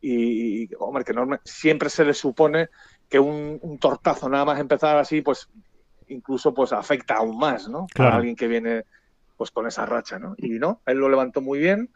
y, 0.00 0.68
hombre, 0.78 1.04
que 1.04 1.12
norma- 1.12 1.40
siempre 1.44 1.90
se 1.90 2.04
le 2.04 2.14
supone 2.14 2.68
que 3.10 3.18
un, 3.18 3.58
un 3.62 3.78
tortazo 3.78 4.28
nada 4.28 4.44
más 4.46 4.58
empezar 4.58 4.96
así, 4.96 5.20
pues 5.20 5.48
incluso 6.08 6.54
pues 6.54 6.72
afecta 6.72 7.16
aún 7.16 7.36
más, 7.38 7.68
¿no? 7.68 7.86
Claro. 7.94 8.12
A 8.12 8.16
alguien 8.16 8.34
que 8.34 8.48
viene 8.48 8.84
pues 9.36 9.50
con 9.50 9.66
esa 9.66 9.84
racha, 9.84 10.18
¿no? 10.18 10.34
Y 10.38 10.58
no, 10.58 10.80
él 10.86 10.96
lo 10.98 11.08
levantó 11.10 11.40
muy 11.42 11.58
bien. 11.58 11.90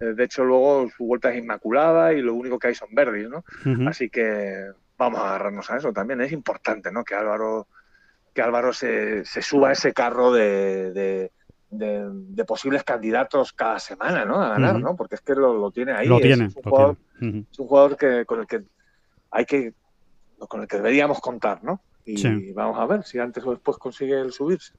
eh, 0.00 0.14
De 0.16 0.24
hecho, 0.24 0.44
luego 0.44 0.88
su 0.96 1.04
vuelta 1.06 1.30
es 1.30 1.38
inmaculada 1.38 2.12
y 2.12 2.22
lo 2.22 2.34
único 2.34 2.58
que 2.58 2.68
hay 2.68 2.74
son 2.74 2.88
verdes, 2.92 3.28
¿no? 3.28 3.44
Así 3.86 4.10
que 4.10 4.70
vamos 4.98 5.20
a 5.20 5.28
agarrarnos 5.28 5.70
a 5.70 5.76
eso 5.76 5.92
también. 5.92 6.20
Es 6.22 6.32
importante, 6.32 6.90
¿no? 6.90 7.04
Que 7.04 7.14
Álvaro, 7.14 7.68
que 8.40 8.44
Álvaro 8.46 8.72
se, 8.72 9.24
se 9.26 9.42
suba 9.42 9.68
a 9.68 9.72
ese 9.72 9.92
carro 9.92 10.32
de, 10.32 10.92
de, 10.92 11.32
de- 11.70 12.08
de 12.10 12.44
posibles 12.46 12.82
candidatos 12.84 13.52
cada 13.52 13.78
semana, 13.78 14.24
¿no? 14.24 14.40
A 14.42 14.48
ganar. 14.48 14.80
¿no? 14.80 14.96
Porque 14.96 15.16
es 15.16 15.20
que 15.20 15.34
lo, 15.34 15.52
lo 15.54 15.70
tiene 15.70 15.92
ahí. 15.92 16.06
lo 16.08 16.16
es 16.16 16.22
tiene, 16.22 16.44
un 16.46 16.52
lo 16.64 16.70
jugador, 16.70 16.96
tiene. 17.18 17.46
Es 17.52 17.58
un 17.58 17.66
jugador 17.68 17.96
que, 17.96 18.24
con 18.24 18.40
el 18.40 18.46
que 18.46 18.62
hay 19.30 19.44
que 19.44 19.74
con 20.48 20.62
el 20.62 20.66
que 20.66 20.78
deberíamos 20.78 21.20
contar, 21.20 21.62
¿no? 21.62 21.82
Y 22.06 22.16
Sí. 22.16 22.52
vamos 22.54 22.78
a 22.78 22.86
ver 22.86 23.04
si 23.04 23.18
antes 23.18 23.44
o 23.44 23.50
después 23.52 23.76
consigue 23.78 24.18
el 24.20 24.32
subirse. 24.32 24.72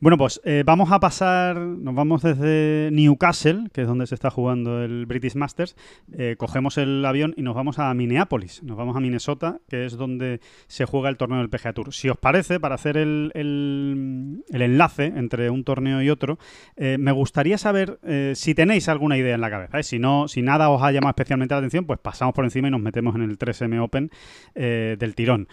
Bueno, 0.00 0.16
pues 0.18 0.40
eh, 0.44 0.62
vamos 0.66 0.90
a 0.90 0.98
pasar, 0.98 1.56
nos 1.56 1.94
vamos 1.94 2.22
desde 2.22 2.88
Newcastle, 2.92 3.68
que 3.72 3.82
es 3.82 3.86
donde 3.86 4.06
se 4.06 4.14
está 4.14 4.30
jugando 4.30 4.82
el 4.82 5.06
British 5.06 5.34
Masters, 5.36 5.76
eh, 6.16 6.36
cogemos 6.38 6.78
el 6.78 7.04
avión 7.04 7.34
y 7.36 7.42
nos 7.42 7.54
vamos 7.54 7.78
a 7.78 7.92
Minneapolis, 7.94 8.62
nos 8.62 8.76
vamos 8.76 8.96
a 8.96 9.00
Minnesota, 9.00 9.60
que 9.68 9.84
es 9.84 9.96
donde 9.96 10.40
se 10.66 10.84
juega 10.86 11.08
el 11.10 11.16
torneo 11.16 11.38
del 11.38 11.50
PGA 11.50 11.72
Tour. 11.74 11.92
Si 11.92 12.08
os 12.08 12.16
parece, 12.16 12.58
para 12.58 12.74
hacer 12.76 12.96
el, 12.96 13.30
el- 13.34 14.42
el 14.48 14.62
enlace 14.62 15.06
entre 15.14 15.50
un 15.50 15.64
torneo 15.64 16.02
y 16.02 16.10
otro, 16.10 16.38
eh, 16.76 16.96
me 16.98 17.12
gustaría 17.12 17.58
saber 17.58 17.98
si 18.34 18.54
tenéis 18.54 18.88
alguna 18.88 19.16
idea 19.16 19.34
en 19.34 19.40
la 19.40 19.50
cabeza. 19.50 19.82
Si 19.82 19.98
no, 19.98 20.28
si 20.28 20.42
nada 20.42 20.70
os 20.70 20.82
ha 20.82 20.90
llamado 20.92 21.10
especialmente 21.10 21.54
la 21.54 21.58
atención, 21.58 21.84
pues 21.84 21.98
pasamos 22.00 22.34
por 22.34 22.44
encima 22.44 22.68
y 22.68 22.70
nos 22.70 22.80
metemos 22.80 23.14
en 23.14 23.22
el 23.22 23.38
3M 23.38 23.78
Open 23.82 24.10
del 24.54 25.14
tirón. 25.14 25.46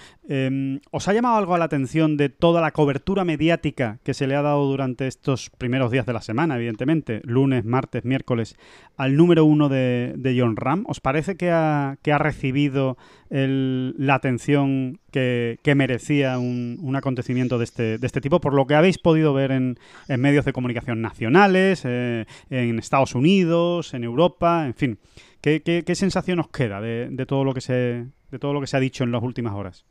¿Os 0.98 1.10
ha 1.10 1.14
llamado 1.14 1.36
algo 1.36 1.58
la 1.58 1.66
atención 1.66 2.16
de 2.16 2.30
toda 2.30 2.62
la 2.62 2.72
cobertura 2.72 3.26
mediática 3.26 4.00
que 4.06 4.14
se 4.14 4.28
le 4.28 4.36
ha 4.38 4.42
dado 4.42 4.66
durante 4.66 5.08
estos 5.08 5.50
primeros 5.50 5.92
días 5.92 6.06
de 6.06 6.14
la 6.14 6.22
semana, 6.22 6.56
evidentemente, 6.56 7.20
lunes, 7.26 7.66
martes, 7.66 8.06
miércoles, 8.06 8.56
al 8.96 9.18
número 9.18 9.44
uno 9.44 9.68
de, 9.68 10.38
John 10.40 10.56
Ram? 10.56 10.86
¿Os 10.88 11.02
parece 11.02 11.36
que 11.36 11.52
ha, 11.52 11.98
recibido 12.18 12.98
la 13.30 14.16
atención 14.16 15.02
que, 15.12 15.60
merecía 15.76 16.40
un, 16.40 16.96
acontecimiento 16.96 17.58
de 17.58 17.66
este, 17.66 17.98
de 17.98 18.08
este 18.08 18.22
tipo, 18.22 18.40
por 18.40 18.54
lo 18.54 18.66
que 18.66 18.76
habéis 18.76 18.98
podido 18.98 19.34
ver 19.34 19.52
en, 19.52 19.78
medios 20.08 20.46
de 20.46 20.54
comunicación 20.54 21.02
nacionales, 21.02 21.82
eh, 21.84 22.26
en 22.50 22.80
Estados 22.80 23.16
Unidos, 23.16 23.94
en 23.94 24.06
Europa, 24.06 24.66
en 24.66 24.76
fin? 24.76 25.00
¿Qué, 25.42 25.84
sensación 25.94 26.40
os 26.40 26.48
queda 26.48 26.80
de 26.80 27.26
todo 27.28 27.44
lo 27.44 27.54
que 27.54 27.60
se, 27.60 28.06
de 28.32 28.40
todo 28.40 28.54
lo 28.54 28.62
que 28.62 28.68
se 28.68 28.78
ha 28.78 28.80
dicho 28.80 29.04
en 29.04 29.12
las 29.12 29.24
últimas 29.24 29.56
horas? 29.56 29.86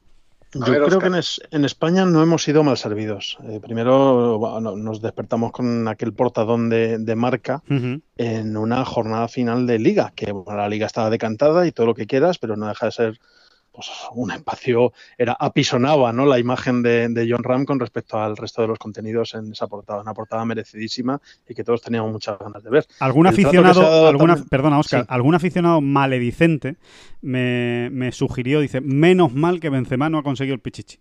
Yo 0.55 0.61
ver, 0.73 0.83
creo 0.85 0.99
que 1.01 1.07
en, 1.07 1.15
es- 1.17 1.41
en 1.51 1.65
España 1.65 2.05
no 2.05 2.23
hemos 2.23 2.43
sido 2.43 2.63
mal 2.63 2.77
servidos. 2.77 3.37
Eh, 3.49 3.61
primero 3.63 4.39
bueno, 4.39 4.77
nos 4.77 5.01
despertamos 5.03 5.53
con 5.53 5.89
aquel 5.89 6.13
portadón 6.13 6.69
de, 6.69 6.99
de 6.99 7.15
marca 7.17 7.63
en 8.17 8.57
una 8.57 8.85
jornada 8.85 9.29
final 9.29 9.67
de 9.67 9.79
liga, 9.79 10.13
que 10.15 10.33
bueno, 10.33 10.57
la 10.59 10.69
liga 10.69 10.87
estaba 10.87 11.11
decantada 11.11 11.67
y 11.67 11.73
todo 11.73 11.87
lo 11.87 11.95
que 11.95 12.07
quieras, 12.07 12.39
pero 12.39 12.57
no 12.57 12.69
deja 12.69 12.87
de 12.87 12.93
ser 12.93 13.21
pues, 13.75 13.91
un 14.13 14.31
espacio, 14.31 14.93
era 15.19 15.33
apisonaba 15.33 16.13
¿no? 16.13 16.27
la 16.27 16.39
imagen 16.39 16.83
de, 16.83 17.09
de 17.09 17.27
John 17.29 17.43
Ram 17.43 17.65
con 17.65 17.81
respecto 17.81 18.19
al 18.19 18.37
resto 18.37 18.63
de 18.63 18.69
los 18.69 18.79
contenidos 18.79 19.35
en 19.35 19.51
esa 19.51 19.67
portada, 19.67 20.01
una 20.01 20.15
portada 20.15 20.45
merecidísima 20.45 21.21
y 21.49 21.55
que 21.55 21.65
todos 21.65 21.83
teníamos 21.83 22.13
muchas 22.13 22.39
ganas 22.39 22.63
de 22.63 22.71
ver. 22.71 22.87
¿Algún 23.01 23.27
El 23.27 23.33
aficionado, 23.33 24.07
alguna, 24.09 24.35
también- 24.35 24.49
perdona, 24.49 24.79
Oscar, 24.79 25.01
Sí. 25.03 25.07
algún 25.11 25.35
aficionado 25.35 25.81
maledicente 25.81 26.77
me, 27.21 27.89
me 27.91 28.13
sugirió, 28.13 28.61
dice, 28.61 28.81
menos 28.81 29.35
mal 29.35 29.59
que 29.59 29.71
Benzema 29.71 30.09
no 30.09 30.19
ha 30.19 30.23
conseguido 30.23 30.55
el 30.55 30.61
pichichi. 30.61 30.99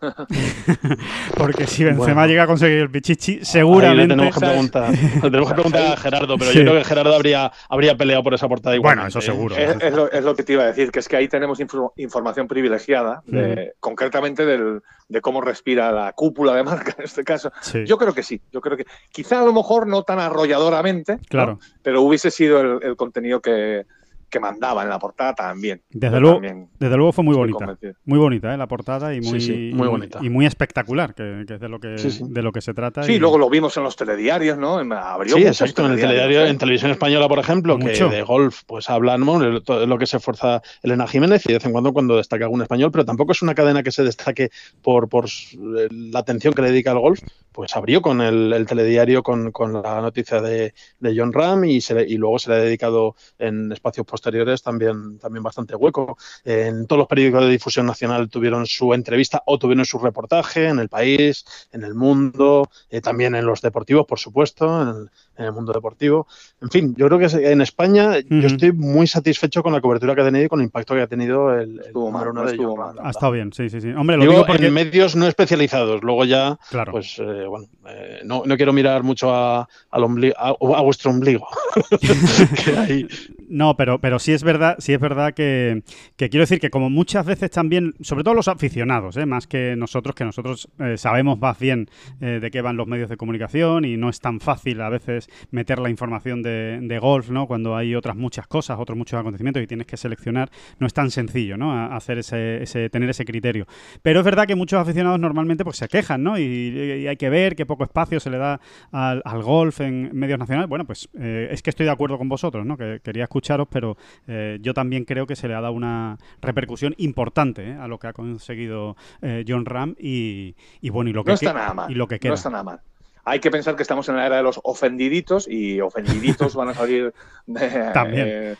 Porque 1.36 1.66
si 1.66 1.84
Benzema 1.84 2.12
Bueno. 2.14 2.26
llega 2.26 2.42
a 2.44 2.46
conseguir 2.46 2.78
el 2.78 2.90
pichichi, 2.90 3.32
Ahí 3.32 3.38
le 3.38 3.44
seguramente... 3.44 4.08
tenemos 4.14 4.34
que 4.34 4.40
preguntar, 4.40 4.90
le 5.14 5.20
tenemos 5.30 5.48
que 5.48 5.54
preguntar 5.54 5.92
a 5.92 5.96
Gerardo, 5.96 6.38
pero 6.38 6.50
Sí. 6.50 6.58
yo 6.58 6.64
creo 6.64 6.78
que 6.78 6.84
Gerardo 6.84 7.14
habría, 7.14 7.52
habría 7.68 7.96
peleado 7.96 8.22
por 8.22 8.34
esa 8.34 8.48
portada 8.48 8.74
igual. 8.74 8.96
Bueno, 8.96 9.08
eso 9.08 9.20
seguro. 9.20 9.56
Es, 9.56 9.76
es 9.82 9.92
lo, 9.94 10.10
es 10.10 10.24
lo 10.24 10.34
que 10.34 10.42
te 10.42 10.52
iba 10.54 10.62
a 10.64 10.66
decir, 10.66 10.90
que 10.90 10.98
es 11.00 11.08
que 11.08 11.16
ahí 11.16 11.28
tenemos 11.28 11.60
info- 11.60 11.92
información 11.96 12.46
privilegiada, 12.48 13.22
de- 13.26 13.74
concretamente 13.80 14.44
del, 14.46 14.82
de 15.08 15.20
cómo 15.20 15.40
respira 15.40 15.90
la 15.92 16.12
cúpula 16.12 16.54
de 16.54 16.62
marca 16.62 16.94
en 16.98 17.04
este 17.04 17.24
caso. 17.24 17.52
Sí, 17.60 17.84
Yo 17.86 17.96
creo 17.98 18.14
que 18.14 18.22
sí, 18.22 18.40
yo 18.52 18.60
creo 18.60 18.76
que 18.76 18.86
quizá 19.10 19.40
a 19.40 19.44
lo 19.44 19.52
mejor 19.52 19.86
no 19.86 20.02
tan 20.02 20.18
arrolladoramente, 20.18 21.12
¿no? 21.14 21.18
claro. 21.28 21.58
pero 21.82 22.02
hubiese 22.02 22.30
sido 22.30 22.60
el, 22.60 22.78
el 22.82 22.96
contenido 22.96 23.40
que, 23.40 23.86
que 24.28 24.40
mandaba 24.40 24.82
en 24.82 24.88
la 24.88 24.98
portada 24.98 25.34
también. 25.34 25.82
Desde 25.90 26.18
luego, 26.20 26.36
también 26.36 26.68
desde 26.78 26.96
luego 26.96 27.12
fue 27.12 27.24
muy 27.24 27.36
bonita. 27.36 27.58
convencido. 27.58 27.94
Muy 28.04 28.18
bonita, 28.18 28.52
¿eh? 28.52 28.56
La 28.56 28.66
portada 28.66 29.14
y 29.14 29.20
muy, 29.20 29.40
sí, 29.40 29.70
muy 29.74 29.88
bonita. 29.88 30.18
Y 30.22 30.28
muy 30.30 30.46
espectacular, 30.46 31.14
que, 31.14 31.44
que 31.46 31.54
es 31.54 31.60
de 31.60 31.68
lo 31.68 31.78
que, 31.80 31.96
Sí, 31.98 32.10
sí. 32.10 32.24
de 32.26 32.42
lo 32.42 32.52
que 32.52 32.60
se 32.60 32.74
trata. 32.74 33.02
Sí, 33.04 33.12
y- 33.14 33.18
luego 33.18 33.38
lo 33.38 33.48
vimos 33.48 33.76
en 33.76 33.84
los 33.84 33.96
telediarios, 33.96 34.58
¿no? 34.58 34.80
En- 34.80 34.92
Abrió 34.92 35.36
Sí, 35.36 35.42
exacto. 35.46 35.84
En 35.86 35.92
el 35.92 36.00
telediario, 36.00 36.40
¿eh? 36.44 36.48
en 36.48 36.58
televisión 36.58 36.90
española, 36.90 37.28
por 37.28 37.38
ejemplo, 37.38 37.78
Mucho. 37.78 38.08
que 38.10 38.16
de 38.16 38.22
golf, 38.22 38.62
pues 38.66 38.90
hablan, 38.90 39.24
¿no? 39.24 39.38
de 39.38 39.60
todo 39.60 39.86
lo 39.86 39.98
que 39.98 40.06
se 40.06 40.16
esfuerza 40.16 40.62
Elena 40.82 41.06
Jiménez 41.06 41.44
y 41.46 41.48
de 41.48 41.54
vez 41.54 41.64
en 41.66 41.72
cuando 41.72 41.92
cuando 41.92 42.16
destaca 42.16 42.44
algún 42.44 42.62
español, 42.62 42.90
pero 42.90 43.04
tampoco 43.04 43.32
es 43.32 43.42
una 43.42 43.54
cadena 43.54 43.82
que 43.82 43.92
se 43.92 44.02
destaque 44.04 44.50
por, 44.82 45.08
por 45.08 45.26
s- 45.26 45.56
la 45.90 46.18
atención 46.20 46.52
que 46.54 46.62
le 46.62 46.70
dedica 46.70 46.90
al 46.90 46.98
golf. 46.98 47.20
Pues 47.52 47.74
abrió 47.74 48.02
con 48.02 48.20
el, 48.20 48.52
el 48.52 48.66
telediario 48.66 49.22
con, 49.22 49.50
con 49.50 49.72
la 49.72 50.00
noticia 50.02 50.42
de, 50.42 50.74
de 51.00 51.14
John 51.16 51.32
Ram 51.32 51.64
y, 51.64 51.80
se 51.80 51.94
le- 51.94 52.06
y 52.06 52.16
luego 52.18 52.38
se 52.38 52.50
le 52.50 52.56
ha 52.56 52.58
dedicado 52.58 53.14
en 53.38 53.72
espacios 53.72 54.06
posteriores 54.16 54.62
también, 54.62 55.18
también 55.18 55.42
bastante 55.42 55.74
hueco. 55.76 56.16
En 56.44 56.86
todos 56.86 56.98
los 57.00 57.08
periódicos 57.08 57.42
de 57.44 57.50
difusión 57.50 57.86
nacional 57.86 58.28
tuvieron 58.30 58.66
su 58.66 58.94
entrevista 58.94 59.42
o 59.46 59.58
tuvieron 59.58 59.84
su 59.84 59.98
reportaje 59.98 60.68
en 60.68 60.78
el 60.78 60.88
país, 60.88 61.44
en 61.72 61.84
el 61.84 61.94
mundo, 61.94 62.68
eh, 62.90 63.00
también 63.00 63.34
en 63.34 63.44
los 63.44 63.60
deportivos, 63.60 64.06
por 64.06 64.18
supuesto, 64.18 64.82
en 64.82 64.88
el, 64.88 65.10
en 65.36 65.44
el 65.44 65.52
mundo 65.52 65.72
deportivo. 65.72 66.26
En 66.62 66.70
fin, 66.70 66.94
yo 66.96 67.06
creo 67.08 67.18
que 67.18 67.26
en 67.52 67.60
España 67.60 68.18
yo 68.28 68.46
estoy 68.46 68.72
muy 68.72 69.06
satisfecho 69.06 69.62
con 69.62 69.72
la 69.72 69.80
cobertura 69.80 70.14
que 70.14 70.22
ha 70.22 70.24
tenido 70.24 70.44
y 70.46 70.48
con 70.48 70.60
el 70.60 70.64
impacto 70.66 70.94
que 70.94 71.02
ha 71.02 71.06
tenido 71.06 71.52
el, 71.54 71.78
el 71.78 71.80
Estuvo 71.86 72.10
número 72.10 72.30
uno 72.30 72.44
no 72.44 72.50
de. 72.50 73.00
Ha 73.02 73.10
estado 73.10 73.32
bien, 73.32 73.52
sí, 73.52 73.68
sí, 73.68 73.80
sí. 73.80 73.90
Hombre, 73.90 74.16
lo 74.16 74.22
Digo, 74.22 74.32
digo 74.32 74.46
porque... 74.46 74.66
en 74.66 74.72
medios 74.72 75.14
no 75.14 75.26
especializados, 75.28 76.02
luego 76.02 76.24
ya, 76.24 76.58
Claro. 76.70 76.92
pues 76.92 77.18
eh, 77.18 77.44
bueno, 77.46 77.66
eh, 77.88 78.20
no, 78.24 78.42
no 78.46 78.56
quiero 78.56 78.72
mirar 78.72 79.02
mucho 79.02 79.30
a, 79.34 79.68
al 79.90 80.02
ombli- 80.02 80.32
a, 80.36 80.48
a 80.50 80.82
vuestro 80.82 81.10
ombligo. 81.10 81.46
Que 82.64 82.76
ahí- 82.76 83.08
No, 83.48 83.76
pero, 83.76 84.00
pero 84.00 84.18
sí 84.18 84.32
es 84.32 84.42
verdad, 84.42 84.76
sí 84.78 84.92
es 84.92 85.00
verdad 85.00 85.34
que, 85.34 85.82
que 86.16 86.28
quiero 86.28 86.42
decir 86.42 86.58
que 86.60 86.70
como 86.70 86.90
muchas 86.90 87.24
veces 87.24 87.50
también, 87.50 87.94
sobre 88.00 88.24
todo 88.24 88.34
los 88.34 88.48
aficionados, 88.48 89.16
¿eh? 89.16 89.26
más 89.26 89.46
que 89.46 89.76
nosotros, 89.76 90.14
que 90.14 90.24
nosotros 90.24 90.68
eh, 90.78 90.96
sabemos 90.96 91.38
más 91.38 91.58
bien 91.58 91.88
eh, 92.20 92.38
de 92.40 92.50
qué 92.50 92.60
van 92.60 92.76
los 92.76 92.86
medios 92.86 93.08
de 93.08 93.16
comunicación 93.16 93.84
y 93.84 93.96
no 93.96 94.08
es 94.08 94.20
tan 94.20 94.40
fácil 94.40 94.80
a 94.80 94.88
veces 94.88 95.28
meter 95.50 95.78
la 95.78 95.90
información 95.90 96.42
de, 96.42 96.78
de 96.82 96.98
golf, 96.98 97.30
¿no? 97.30 97.46
Cuando 97.46 97.76
hay 97.76 97.94
otras 97.94 98.16
muchas 98.16 98.46
cosas, 98.46 98.78
otros 98.78 98.98
muchos 98.98 99.18
acontecimientos 99.18 99.62
y 99.62 99.66
tienes 99.66 99.86
que 99.86 99.96
seleccionar, 99.96 100.50
no 100.78 100.86
es 100.86 100.94
tan 100.94 101.10
sencillo, 101.10 101.56
¿no? 101.56 101.94
Hacer 101.94 102.18
ese, 102.18 102.62
ese, 102.62 102.90
tener 102.90 103.10
ese 103.10 103.24
criterio. 103.24 103.66
Pero 104.02 104.20
es 104.20 104.24
verdad 104.24 104.46
que 104.46 104.56
muchos 104.56 104.80
aficionados 104.80 105.20
normalmente 105.20 105.64
pues 105.64 105.76
se 105.76 105.88
quejan, 105.88 106.22
¿no? 106.22 106.38
Y, 106.38 107.06
hay 107.06 107.16
que 107.16 107.30
ver 107.30 107.54
qué 107.54 107.66
poco 107.66 107.84
espacio 107.84 108.18
se 108.18 108.30
le 108.30 108.38
da 108.38 108.60
al, 108.90 109.42
golf 109.42 109.80
en 109.80 110.10
medios 110.14 110.38
nacionales. 110.38 110.68
Bueno, 110.68 110.84
pues 110.84 111.08
eh, 111.18 111.48
es 111.50 111.62
que 111.62 111.70
estoy 111.70 111.86
de 111.86 111.92
acuerdo 111.92 112.18
con 112.18 112.28
vosotros, 112.28 112.66
¿no? 112.66 112.76
Que 112.76 113.00
quería 113.02 113.24
escucharos, 113.36 113.68
pero 113.70 113.96
eh, 114.26 114.58
yo 114.60 114.72
también 114.74 115.04
creo 115.04 115.26
que 115.26 115.36
se 115.36 115.46
le 115.48 115.54
ha 115.54 115.60
dado 115.60 115.74
una 115.74 116.16
repercusión 116.40 116.94
importante 116.98 117.70
¿eh? 117.70 117.76
a 117.78 117.86
lo 117.88 117.98
que 117.98 118.06
ha 118.06 118.12
conseguido 118.12 118.96
eh, 119.22 119.44
John 119.46 119.64
Ram 119.66 119.94
y, 119.98 120.54
y 120.80 120.90
bueno, 120.90 121.10
y 121.10 121.12
lo 121.12 121.22
que, 121.24 121.30
No 121.30 121.34
está 121.34 121.52
nada 121.52 121.74
mal. 121.74 121.90
y 121.90 121.94
lo 121.94 122.06
que 122.08 122.18
queda. 122.18 122.30
No 122.30 122.34
está 122.34 122.50
nada 122.50 122.64
mal. 122.64 122.80
Hay 123.24 123.40
que 123.40 123.50
pensar 123.50 123.74
que 123.76 123.82
estamos 123.82 124.08
en 124.08 124.16
la 124.16 124.24
era 124.26 124.36
de 124.36 124.42
los 124.44 124.60
ofendiditos 124.62 125.48
y 125.48 125.80
ofendiditos 125.80 126.54
van 126.54 126.68
a 126.68 126.74
salir 126.74 127.12
de, 127.46 127.90
También. 127.92 128.26
eh, 128.28 128.56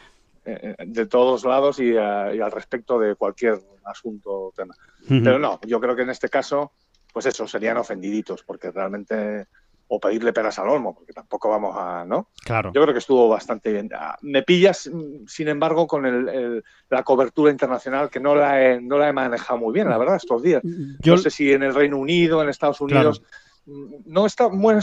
de 0.87 1.07
todos 1.07 1.45
lados 1.45 1.79
y, 1.79 1.91
eh, 1.97 2.37
y 2.37 2.41
al 2.41 2.51
respecto 2.53 2.99
de 2.99 3.15
cualquier 3.15 3.59
asunto 3.85 4.31
o 4.31 4.53
tema. 4.57 4.75
Pero 5.09 5.39
no, 5.39 5.61
yo 5.67 5.81
creo 5.81 5.95
que 5.95 6.03
en 6.03 6.11
este 6.11 6.29
caso, 6.29 6.73
pues 7.12 7.27
eso, 7.27 7.47
serían 7.47 7.77
ofendiditos, 7.77 8.43
porque 8.43 8.73
realmente 8.73 9.47
o 9.88 10.01
pedirle 10.01 10.33
peras 10.33 10.59
al 10.59 10.68
olmo, 10.68 10.94
porque 10.94 11.12
tampoco 11.12 11.49
vamos 11.49 11.77
a, 11.79 12.05
¿no? 12.05 12.29
Claro. 12.44 12.72
Yo 12.75 12.83
creo 12.83 12.92
que 12.92 12.99
estuvo 12.99 13.29
bastante 13.29 13.72
bien. 13.72 13.88
Ah, 13.94 14.16
Me 14.22 14.42
pillas, 14.42 14.90
mm, 14.92 15.27
sin 15.27 15.49
embargo, 15.49 15.87
con 15.87 16.05
el- 16.07 16.29
el- 16.29 16.64
la 16.90 17.03
cobertura 17.05 17.53
internacional 17.53 18.11
que 18.11 18.18
no 18.18 18.35
la, 18.35 18.62
he, 18.64 18.81
no 18.81 18.99
la 18.99 19.09
he 19.09 19.12
manejado 19.12 19.59
muy 19.61 19.72
bien, 19.72 19.88
la 19.88 19.96
verdad, 19.99 20.16
estos 20.16 20.42
días. 20.42 20.61
Yo- 21.01 21.12
no 21.12 21.18
sé 21.18 21.31
si 21.31 21.53
en 21.53 21.62
el 21.62 21.75
Reino 21.75 21.99
Unido, 21.99 22.42
en 22.42 22.49
Estados 22.49 22.81
Unidos. 22.81 23.22
No 24.07 24.27
está 24.27 24.49
muy, 24.49 24.75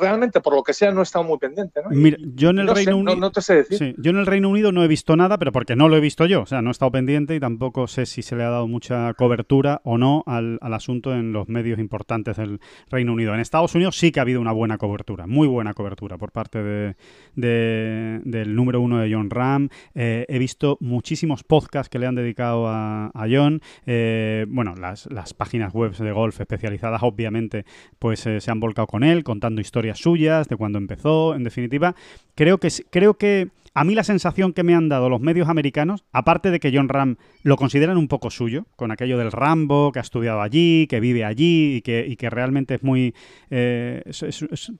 realmente, 0.00 0.40
por 0.40 0.54
lo 0.54 0.62
que 0.62 0.72
sea, 0.72 0.92
no 0.92 1.00
he 1.00 1.02
estado 1.02 1.24
muy 1.24 1.38
pendiente. 1.38 1.80
¿no? 1.82 1.90
Mira, 1.90 2.16
yo 2.34 2.50
en 2.50 2.60
el 2.60 2.66
no 2.66 2.72
sé, 2.76 2.84
Reino 2.84 2.92
no- 2.92 2.98
Unido. 2.98 3.16
no 3.16 3.30
te 3.32 3.42
sé 3.42 3.56
decir. 3.56 3.78
Sí, 3.78 3.94
yo 3.98 4.10
en 4.12 4.16
el 4.18 4.26
Reino 4.26 4.48
Unido 4.48 4.70
no 4.70 4.84
he 4.84 4.88
visto 4.88 5.16
nada, 5.16 5.38
pero 5.38 5.50
porque 5.50 5.74
no 5.74 5.88
lo 5.88 5.96
he 5.96 6.00
visto 6.00 6.24
yo. 6.24 6.42
O 6.42 6.46
sea, 6.46 6.62
no 6.62 6.70
he 6.70 6.72
estado 6.72 6.92
pendiente 6.92 7.34
y 7.34 7.40
tampoco 7.40 7.88
sé 7.88 8.06
si 8.06 8.22
se 8.22 8.36
le 8.36 8.44
ha 8.44 8.50
dado 8.50 8.68
mucha 8.68 9.12
cobertura 9.14 9.80
o 9.82 9.98
no 9.98 10.22
al, 10.26 10.58
al 10.60 10.74
asunto 10.74 11.12
en 11.14 11.32
los 11.32 11.48
medios 11.48 11.80
importantes 11.80 12.36
del 12.36 12.60
Reino 12.90 13.12
Unido. 13.12 13.34
En 13.34 13.40
Estados 13.40 13.74
Unidos 13.74 13.98
sí 13.98 14.12
que 14.12 14.20
ha 14.20 14.22
habido 14.22 14.40
una 14.40 14.52
buena 14.52 14.78
cobertura, 14.78 15.26
muy 15.26 15.48
buena 15.48 15.74
cobertura 15.74 16.16
por 16.16 16.30
parte 16.30 16.62
de, 16.62 16.96
de- 17.34 18.20
del 18.24 18.54
número 18.54 18.80
uno 18.80 18.98
de 18.98 19.12
John 19.12 19.30
Ram. 19.30 19.68
Eh, 19.94 20.26
he 20.28 20.38
visto 20.38 20.76
muchísimos 20.80 21.44
podcasts 21.44 21.88
que 21.88 21.98
le 21.98 22.06
han 22.06 22.14
dedicado 22.14 22.68
a, 22.68 23.06
a 23.14 23.26
John. 23.30 23.60
Eh, 23.86 24.46
bueno, 24.48 24.74
las, 24.74 25.06
las 25.10 25.34
páginas 25.34 25.72
web 25.72 25.92
de 25.96 26.12
golf 26.12 26.40
especializadas, 26.40 27.02
obviamente, 27.02 27.64
pues 27.98 28.26
se 28.40 28.50
han 28.50 28.60
volcado 28.60 28.86
con 28.86 29.04
él, 29.04 29.24
contando 29.24 29.60
historias 29.60 29.98
suyas 29.98 30.48
de 30.48 30.56
cuando 30.56 30.78
empezó. 30.78 31.34
En 31.34 31.44
definitiva, 31.44 31.94
creo 32.34 32.58
que, 32.58 32.68
creo 32.90 33.14
que 33.14 33.48
a 33.74 33.84
mí 33.84 33.94
la 33.94 34.02
sensación 34.02 34.52
que 34.52 34.64
me 34.64 34.74
han 34.74 34.88
dado 34.88 35.08
los 35.08 35.20
medios 35.20 35.48
americanos, 35.48 36.04
aparte 36.12 36.50
de 36.50 36.58
que 36.58 36.72
John 36.74 36.88
Ram 36.88 37.16
lo 37.44 37.56
consideran 37.56 37.96
un 37.96 38.08
poco 38.08 38.30
suyo, 38.30 38.66
con 38.74 38.90
aquello 38.90 39.18
del 39.18 39.30
Rambo, 39.30 39.92
que 39.92 40.00
ha 40.00 40.02
estudiado 40.02 40.40
allí, 40.40 40.88
que 40.88 40.98
vive 40.98 41.24
allí 41.24 41.76
y 41.76 41.82
que, 41.82 42.04
y 42.08 42.16
que 42.16 42.28
realmente 42.28 42.74
es 42.74 42.82
muy... 42.82 43.14
eh, 43.50 44.02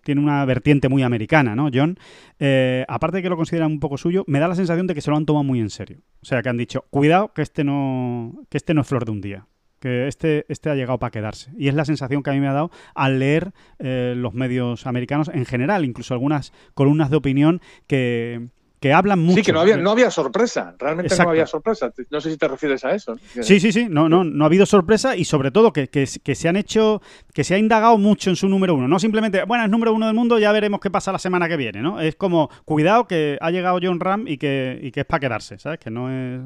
tiene 0.02 0.20
una 0.20 0.44
vertiente 0.44 0.88
muy 0.88 1.04
americana, 1.04 1.54
¿no, 1.54 1.70
John? 1.72 1.96
Eh, 2.40 2.84
aparte 2.88 3.18
de 3.18 3.22
que 3.22 3.28
lo 3.28 3.37
consideran 3.37 3.70
un 3.70 3.80
poco 3.80 3.98
suyo, 3.98 4.24
me 4.26 4.40
da 4.40 4.48
la 4.48 4.56
sensación 4.56 4.87
de 4.87 4.94
que 4.94 5.00
se 5.00 5.11
lo 5.11 5.16
han 5.16 5.26
tomado 5.26 5.44
muy 5.44 5.61
en 5.61 5.70
serio. 5.70 5.98
O 6.20 6.24
sea, 6.24 6.42
que 6.42 6.48
han 6.48 6.56
dicho, 6.56 6.84
cuidado 6.90 7.32
que 7.32 7.42
este 7.42 7.62
no, 7.62 8.34
que 8.48 8.56
este 8.56 8.74
no 8.74 8.80
es 8.80 8.88
flor 8.88 9.04
de 9.04 9.12
un 9.12 9.20
día. 9.20 9.46
Que 9.80 10.08
este, 10.08 10.44
este 10.48 10.70
ha 10.70 10.74
llegado 10.74 10.98
para 10.98 11.10
quedarse. 11.10 11.52
Y 11.56 11.68
es 11.68 11.74
la 11.74 11.84
sensación 11.84 12.22
que 12.22 12.30
a 12.30 12.32
mí 12.32 12.40
me 12.40 12.48
ha 12.48 12.52
dado 12.52 12.70
al 12.94 13.18
leer 13.18 13.52
eh, 13.78 14.14
los 14.16 14.34
medios 14.34 14.86
americanos 14.86 15.30
en 15.32 15.44
general, 15.44 15.84
incluso 15.84 16.14
algunas 16.14 16.52
columnas 16.74 17.10
de 17.10 17.16
opinión 17.16 17.60
que, 17.86 18.48
que 18.80 18.92
hablan 18.92 19.18
mucho. 19.18 19.38
Sí, 19.38 19.42
que 19.42 19.52
no 19.52 19.60
había, 19.60 19.76
no 19.76 19.90
había 19.90 20.10
sorpresa, 20.10 20.74
realmente 20.78 21.08
Exacto. 21.08 21.24
no 21.24 21.30
había 21.30 21.46
sorpresa. 21.46 21.92
No 22.10 22.20
sé 22.20 22.30
si 22.30 22.36
te 22.36 22.46
refieres 22.46 22.84
a 22.84 22.94
eso. 22.94 23.16
Sí, 23.40 23.60
sí, 23.60 23.72
sí, 23.72 23.86
no, 23.88 24.08
no, 24.08 24.24
no 24.24 24.44
ha 24.44 24.46
habido 24.46 24.66
sorpresa 24.66 25.16
y 25.16 25.24
sobre 25.24 25.50
todo 25.50 25.72
que, 25.72 25.88
que, 25.88 26.06
que 26.22 26.34
se 26.34 26.48
han 26.48 26.56
hecho, 26.56 27.02
que 27.32 27.44
se 27.44 27.54
ha 27.54 27.58
indagado 27.58 27.98
mucho 27.98 28.30
en 28.30 28.36
su 28.36 28.48
número 28.48 28.74
uno. 28.74 28.86
No 28.86 28.98
simplemente, 28.98 29.44
bueno, 29.44 29.64
es 29.64 29.70
número 29.70 29.92
uno 29.92 30.06
del 30.06 30.14
mundo, 30.14 30.38
ya 30.38 30.52
veremos 30.52 30.80
qué 30.80 30.90
pasa 30.90 31.12
la 31.12 31.18
semana 31.18 31.48
que 31.48 31.56
viene, 31.56 31.82
¿no? 31.82 32.00
Es 32.00 32.14
como, 32.14 32.50
cuidado 32.64 33.06
que 33.06 33.36
ha 33.40 33.50
llegado 33.50 33.78
John 33.82 34.00
Ram 34.00 34.28
y 34.28 34.38
que, 34.38 34.78
y 34.80 34.92
que 34.92 35.00
es 35.00 35.06
para 35.06 35.20
quedarse, 35.20 35.58
¿sabes? 35.58 35.80
Que 35.80 35.90
no 35.90 36.10
es, 36.10 36.42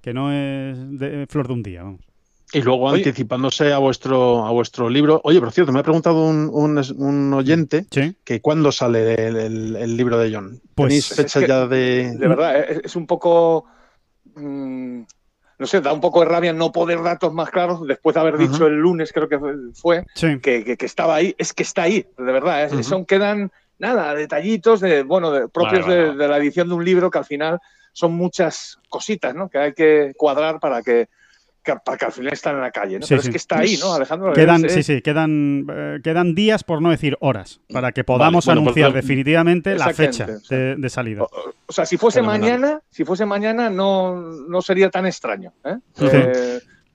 que 0.00 0.12
no 0.12 0.32
es 0.32 0.98
de 0.98 1.26
flor 1.28 1.46
de 1.46 1.52
un 1.52 1.62
día, 1.62 1.84
vamos. 1.84 2.07
Y 2.52 2.62
luego 2.62 2.84
Oye. 2.86 2.98
anticipándose 3.04 3.72
a 3.72 3.78
vuestro 3.78 4.46
a 4.46 4.50
vuestro 4.50 4.88
libro. 4.88 5.20
Oye, 5.24 5.38
por 5.40 5.52
cierto, 5.52 5.70
me 5.72 5.80
ha 5.80 5.82
preguntado 5.82 6.24
un, 6.26 6.48
un, 6.52 6.80
un 6.96 7.34
oyente 7.34 7.84
Sí. 7.90 8.16
que 8.24 8.40
cuándo 8.40 8.72
sale 8.72 9.14
el, 9.28 9.36
el- 9.36 9.76
el 9.76 9.96
libro 9.96 10.18
de 10.18 10.34
John. 10.34 10.60
Pues- 10.74 10.88
¿Tenéis 10.88 11.10
Es 11.10 11.16
fecha 11.16 11.40
que- 11.40 11.46
ya 11.46 11.66
de...? 11.66 12.16
De 12.16 12.28
verdad, 12.28 12.58
es, 12.58 12.80
es 12.84 12.96
un 12.96 13.06
poco. 13.06 13.66
mm, 14.34 15.02
no 15.58 15.66
sé, 15.66 15.80
da 15.80 15.92
un 15.92 16.00
poco 16.00 16.20
de 16.20 16.26
rabia 16.26 16.52
no 16.52 16.70
poder 16.70 17.02
datos 17.02 17.32
más 17.34 17.50
claros 17.50 17.84
después 17.86 18.14
de 18.14 18.20
haber 18.20 18.38
dicho 18.38 18.66
el 18.68 18.74
lunes, 18.76 19.12
creo 19.12 19.28
que 19.28 19.40
fue, 19.74 20.04
Sí. 20.14 20.38
que, 20.40 20.62
que- 20.64 20.76
que 20.76 20.86
estaba 20.86 21.16
ahí. 21.16 21.34
Es 21.36 21.52
que 21.52 21.64
está 21.64 21.82
ahí, 21.82 22.06
de 22.16 22.32
verdad. 22.32 22.64
es- 22.64 22.72
Ujú. 22.72 22.82
Son 22.84 23.04
quedan, 23.04 23.50
nada, 23.78 24.14
detallitos 24.14 24.80
de, 24.80 25.02
bueno, 25.02 25.32
de- 25.32 25.48
propios 25.48 25.84
Vale, 25.84 25.96
vale, 25.96 26.10
de, 26.12 26.16
de 26.16 26.28
la 26.28 26.36
edición 26.38 26.68
de 26.68 26.74
un 26.74 26.84
libro 26.84 27.10
que 27.10 27.18
al 27.18 27.24
final 27.24 27.58
son 27.92 28.12
muchas 28.14 28.78
cositas, 28.88 29.34
¿no? 29.34 29.48
Que 29.50 29.58
hay 29.58 29.72
que 29.74 30.12
cuadrar 30.16 30.60
para 30.60 30.80
que, 30.82 31.08
que- 31.74 31.80
para 31.84 31.98
que 31.98 32.04
al 32.06 32.12
final 32.12 32.32
están 32.32 32.54
en 32.56 32.60
la 32.62 32.70
calle, 32.70 32.98
¿no? 32.98 33.06
Sí, 33.06 33.10
Pero 33.10 33.22
sí. 33.22 33.28
es 33.28 33.32
que 33.32 33.36
está 33.38 33.58
ahí, 33.58 33.76
¿no, 33.80 33.94
Alejandro? 33.94 34.32
Quedan, 34.32 34.68
sí, 34.68 34.82
sí, 34.82 35.02
quedan, 35.02 35.66
eh, 35.70 35.98
quedan 36.02 36.34
días, 36.34 36.64
por 36.64 36.80
no 36.82 36.90
decir 36.90 37.16
horas, 37.20 37.60
para 37.72 37.92
que 37.92 38.04
podamos 38.04 38.46
bueno, 38.46 38.62
pues 38.62 38.76
anunciar 38.76 38.92
definitivamente 38.92 39.74
la 39.76 39.92
fecha 39.92 40.26
de, 40.48 40.76
de 40.76 40.88
salida. 40.90 41.22
O, 41.24 41.28
o 41.66 41.72
sea, 41.72 41.84
si 41.86 41.96
fuese 41.96 42.20
Fenomenal. 42.20 42.60
mañana, 42.60 42.80
si 42.90 43.04
fuese 43.04 43.26
mañana 43.26 43.70
no, 43.70 44.14
no 44.48 44.62
sería 44.62 44.90
tan 44.90 45.06
extraño. 45.06 45.52
¿eh? 45.64 45.76
Sí. 45.94 46.06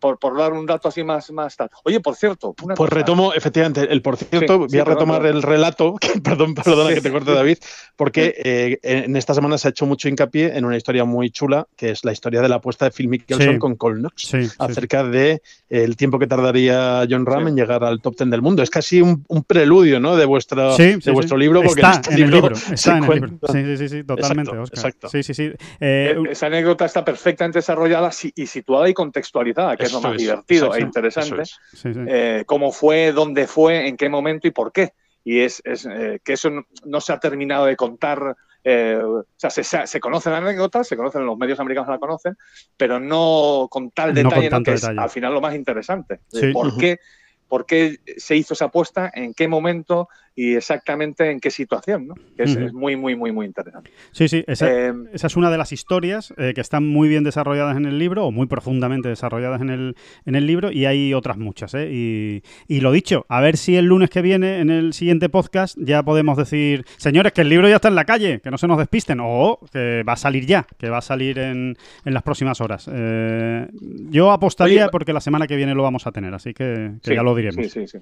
Por, 0.04 0.20
por 0.20 0.38
dar 0.38 0.52
un 0.52 0.66
dato 0.66 0.90
así 0.90 1.02
más, 1.02 1.32
más 1.32 1.56
tal. 1.56 1.70
Oye, 1.86 2.02
por 2.02 2.16
cierto, 2.18 2.54
una 2.62 2.76
Pues 2.76 2.90
cosa. 2.90 3.00
retomo, 3.00 3.34
efectivamente, 3.34 3.88
el 3.90 4.02
por 4.02 4.18
cierto, 4.18 4.54
Sí, 4.54 4.60
voy 4.60 4.70
sí, 4.70 4.78
a 4.80 4.84
retomar 4.84 5.22
perdón. 5.22 5.38
el 5.38 5.44
relato, 5.44 5.96
que, 6.02 6.20
perdón, 6.20 6.54
perdona 6.56 6.90
Sí. 6.90 6.96
que 6.96 7.02
te 7.02 7.10
corte 7.12 7.32
David, 7.32 7.58
porque 7.96 8.34
eh, 8.44 8.80
en 8.84 9.16
esta 9.16 9.34
semana 9.34 9.58
se 9.58 9.70
ha 9.70 9.72
hecho 9.72 9.86
mucho 9.86 10.10
hincapié 10.10 10.58
en 10.58 10.66
una 10.66 10.76
historia 10.76 11.06
muy 11.06 11.30
chula, 11.32 11.68
que 11.78 11.92
es 11.92 12.04
la 12.04 12.12
historia 12.12 12.42
de 12.42 12.50
la 12.50 12.56
apuesta 12.56 12.84
de 12.84 12.92
Phil 12.92 13.08
Mickelson 13.08 13.54
Sí. 13.54 13.60
con 13.60 13.76
Cole 13.78 14.00
Knox, 14.02 14.14
Sí, 14.28 14.44
sí. 14.50 14.56
acerca 14.60 15.06
de 15.06 15.32
eh, 15.32 15.42
el 15.70 15.96
tiempo 15.96 16.20
que 16.20 16.28
tardaría 16.28 17.08
John 17.10 17.26
Ram 17.26 17.44
Sí. 17.44 17.50
en 17.52 17.56
llegar 17.56 17.86
al 17.86 18.02
top 18.02 18.18
ten 18.18 18.30
del 18.30 18.42
mundo. 18.42 18.62
Es 18.62 18.70
casi 18.70 19.02
un, 19.02 19.24
un 19.30 19.44
preludio, 19.46 20.02
¿no? 20.02 20.18
De 20.18 20.26
vuestra, 20.26 20.74
Sí, 20.74 20.84
de 20.96 21.02
sí, 21.02 21.12
vuestro 21.12 21.38
sí. 21.38 21.44
libro, 21.44 21.62
porque 21.64 21.80
está 21.82 21.94
en 21.94 22.00
este 22.02 22.14
en 22.16 22.24
el 22.24 22.30
libro. 22.32 22.56
Está 22.74 22.98
en 22.98 23.04
el 23.06 23.10
libro. 23.10 23.38
cuenta- 23.40 23.54
Sí, 23.54 23.64
sí, 23.64 23.78
sí, 23.78 23.88
sí, 23.90 24.04
totalmente, 24.04 24.52
Exacto, 24.52 24.64
Óscar. 24.64 24.78
exacto. 24.80 25.08
Sí, 25.10 25.24
sí, 25.24 25.34
sí. 25.34 25.44
Eh, 25.80 26.16
Eh, 26.18 26.24
esa 26.32 26.48
anécdota 26.48 26.84
está 26.84 27.06
perfectamente 27.06 27.60
desarrollada 27.60 28.10
y 28.36 28.48
situada 28.48 28.90
y 28.90 28.94
contextualizada, 28.94 29.78
que 29.78 29.86
es 29.98 30.04
lo 30.04 30.10
más 30.10 30.16
es, 30.16 30.22
divertido 30.22 30.66
exacto, 30.68 30.84
e 30.84 30.88
interesante. 30.88 31.42
eso 31.42 31.42
es. 31.42 31.80
sí, 31.80 31.94
sí. 31.94 32.00
Eh, 32.08 32.44
cómo 32.46 32.72
fue, 32.72 33.12
dónde 33.12 33.48
fue, 33.48 33.88
en 33.88 33.98
qué 33.98 34.10
momento 34.10 34.48
y 34.48 34.52
por 34.52 34.72
qué. 34.72 34.94
Y 35.24 35.40
es, 35.40 35.62
es, 35.64 35.86
eh, 35.86 36.20
que 36.24 36.34
eso 36.34 36.50
no, 36.50 36.66
no 36.86 37.00
se 37.02 37.14
ha 37.14 37.20
terminado 37.20 37.66
de 37.66 37.76
contar. 37.76 38.36
eh, 38.64 39.00
o 39.04 39.26
sea, 39.36 39.50
se, 39.50 39.64
se, 39.64 39.88
se 39.88 40.00
conoce 40.00 40.30
la 40.30 40.38
anécdota, 40.38 40.84
se 40.84 40.96
conocen, 40.98 41.26
los 41.26 41.38
medios 41.38 41.60
americanos 41.60 41.90
la 41.90 41.98
conocen, 42.00 42.38
pero 42.78 43.00
no 43.00 43.68
con 43.70 43.92
tal 43.92 44.10
No 44.10 44.16
detalle, 44.16 44.36
con 44.36 44.44
¿no? 44.44 44.50
tanto 44.50 44.72
que 44.72 44.76
es 44.76 44.82
detalle. 44.82 45.00
al 45.02 45.10
final 45.10 45.34
lo 45.34 45.42
más 45.42 45.56
interesante. 45.56 46.20
Sí. 46.28 46.52
¿Por, 46.52 46.78
qué, 46.78 47.00
¿Por 47.48 47.66
qué 47.66 48.00
se 48.18 48.36
hizo 48.36 48.54
esa 48.54 48.66
apuesta? 48.66 49.12
¿En 49.14 49.34
qué 49.34 49.48
momento? 49.48 50.10
Y 50.36 50.56
exactamente 50.56 51.30
en 51.30 51.40
qué 51.40 51.52
situación, 51.52 52.08
¿no? 52.08 52.16
Que 52.36 52.44
es, 52.44 52.74
muy, 52.74 52.96
muy, 52.96 53.16
muy, 53.16 53.32
muy 53.32 53.46
interesante. 53.46 53.92
Sí, 54.12 54.28
sí, 54.28 54.44
esa, 54.48 54.68
Eh, 54.68 54.94
esa 55.14 55.28
es 55.28 55.36
una 55.36 55.52
de 55.52 55.60
las 55.60 55.72
historias 55.72 56.34
eh, 56.38 56.54
que 56.56 56.62
están 56.62 56.88
muy 56.88 57.08
bien 57.08 57.24
desarrolladas 57.24 57.78
en 57.78 57.86
el 57.86 58.00
libro, 58.00 58.26
o 58.26 58.32
muy 58.32 58.48
profundamente 58.48 59.10
desarrolladas 59.10 59.62
en 59.62 59.70
el, 59.70 59.96
en 60.26 60.36
el 60.36 60.48
libro, 60.48 60.72
y 60.72 60.86
hay 60.86 61.14
otras 61.14 61.38
muchas. 61.38 61.76
¿eh? 61.76 61.90
Y, 61.92 62.42
y 62.68 62.80
lo 62.80 62.92
dicho, 62.92 63.28
a 63.30 63.42
ver 63.42 63.58
si 63.58 63.76
el 63.76 63.86
lunes 63.86 64.10
que 64.10 64.24
viene, 64.24 64.60
en 64.60 64.72
el 64.72 64.94
siguiente 64.94 65.30
podcast, 65.30 65.78
ya 65.80 66.02
podemos 66.02 66.36
decir, 66.36 66.84
señores, 66.98 67.32
que 67.32 67.42
el 67.42 67.50
libro 67.50 67.70
ya 67.70 67.76
está 67.76 67.90
en 67.90 67.96
la 67.96 68.06
calle, 68.06 68.40
que 68.42 68.50
no 68.50 68.58
se 68.58 68.68
nos 68.68 68.80
despisten, 68.80 69.20
o 69.22 69.60
que 69.72 70.02
va 70.02 70.14
a 70.14 70.18
salir 70.18 70.48
ya, 70.48 70.66
que 70.80 70.90
va 70.90 70.98
a 70.98 71.02
salir 71.02 71.38
en, 71.38 71.76
en 72.06 72.14
las 72.14 72.24
próximas 72.24 72.60
horas. 72.60 72.90
Eh, 72.92 73.68
yo 74.10 74.32
apostaría 74.32 74.84
Oye, 74.86 74.92
porque 74.92 75.14
la 75.14 75.22
semana 75.22 75.46
que 75.46 75.56
viene 75.56 75.76
lo 75.76 75.84
vamos 75.84 76.08
a 76.08 76.12
tener, 76.12 76.34
así 76.34 76.54
que, 76.54 76.94
que 77.04 77.10
Sí, 77.12 77.16
ya 77.16 77.22
lo 77.22 77.36
diremos. 77.36 77.64
Sí, 77.66 77.70
sí, 77.70 77.88
sí. 77.88 78.00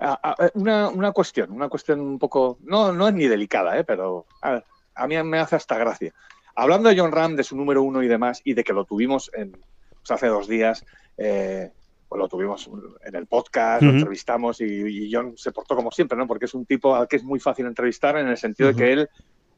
Ah, 0.00 0.18
ah, 0.22 0.50
una, 0.54 0.88
una 0.88 1.12
cuestión, 1.12 1.50
una 1.52 1.68
cuestión 1.68 2.00
un 2.00 2.18
poco, 2.18 2.58
no, 2.62 2.92
no 2.92 3.08
es 3.08 3.14
ni 3.14 3.26
delicada, 3.26 3.78
¿eh? 3.78 3.84
pero 3.84 4.26
a, 4.42 4.62
a 4.94 5.06
mí 5.06 5.22
me 5.22 5.38
hace 5.38 5.56
hasta 5.56 5.78
gracia. 5.78 6.12
Hablando 6.56 6.88
de 6.88 6.98
John 6.98 7.12
Ram, 7.12 7.36
de 7.36 7.44
su 7.44 7.56
número 7.56 7.82
uno 7.82 8.02
y 8.02 8.08
demás, 8.08 8.40
y 8.44 8.54
de 8.54 8.62
que 8.64 8.72
lo 8.72 8.84
tuvimos 8.84 9.30
en, 9.34 9.52
pues 9.52 10.10
hace 10.10 10.26
dos 10.28 10.46
días, 10.48 10.84
eh, 11.16 11.70
pues 12.08 12.18
lo 12.18 12.28
tuvimos 12.28 12.68
en 13.04 13.14
el 13.14 13.26
podcast, 13.26 13.82
lo 13.82 13.90
entrevistamos 13.96 14.60
y, 14.60 14.64
y 15.06 15.12
John 15.12 15.34
se 15.36 15.52
portó 15.52 15.74
como 15.74 15.90
siempre, 15.90 16.16
¿no? 16.18 16.26
Porque 16.26 16.44
es 16.44 16.54
un 16.54 16.64
tipo 16.66 16.94
al 16.94 17.08
que 17.08 17.16
es 17.16 17.24
muy 17.24 17.40
fácil 17.40 17.66
entrevistar 17.66 18.16
en 18.18 18.28
el 18.28 18.36
sentido 18.36 18.68
de 18.68 18.76
que 18.76 18.92
él 18.92 19.08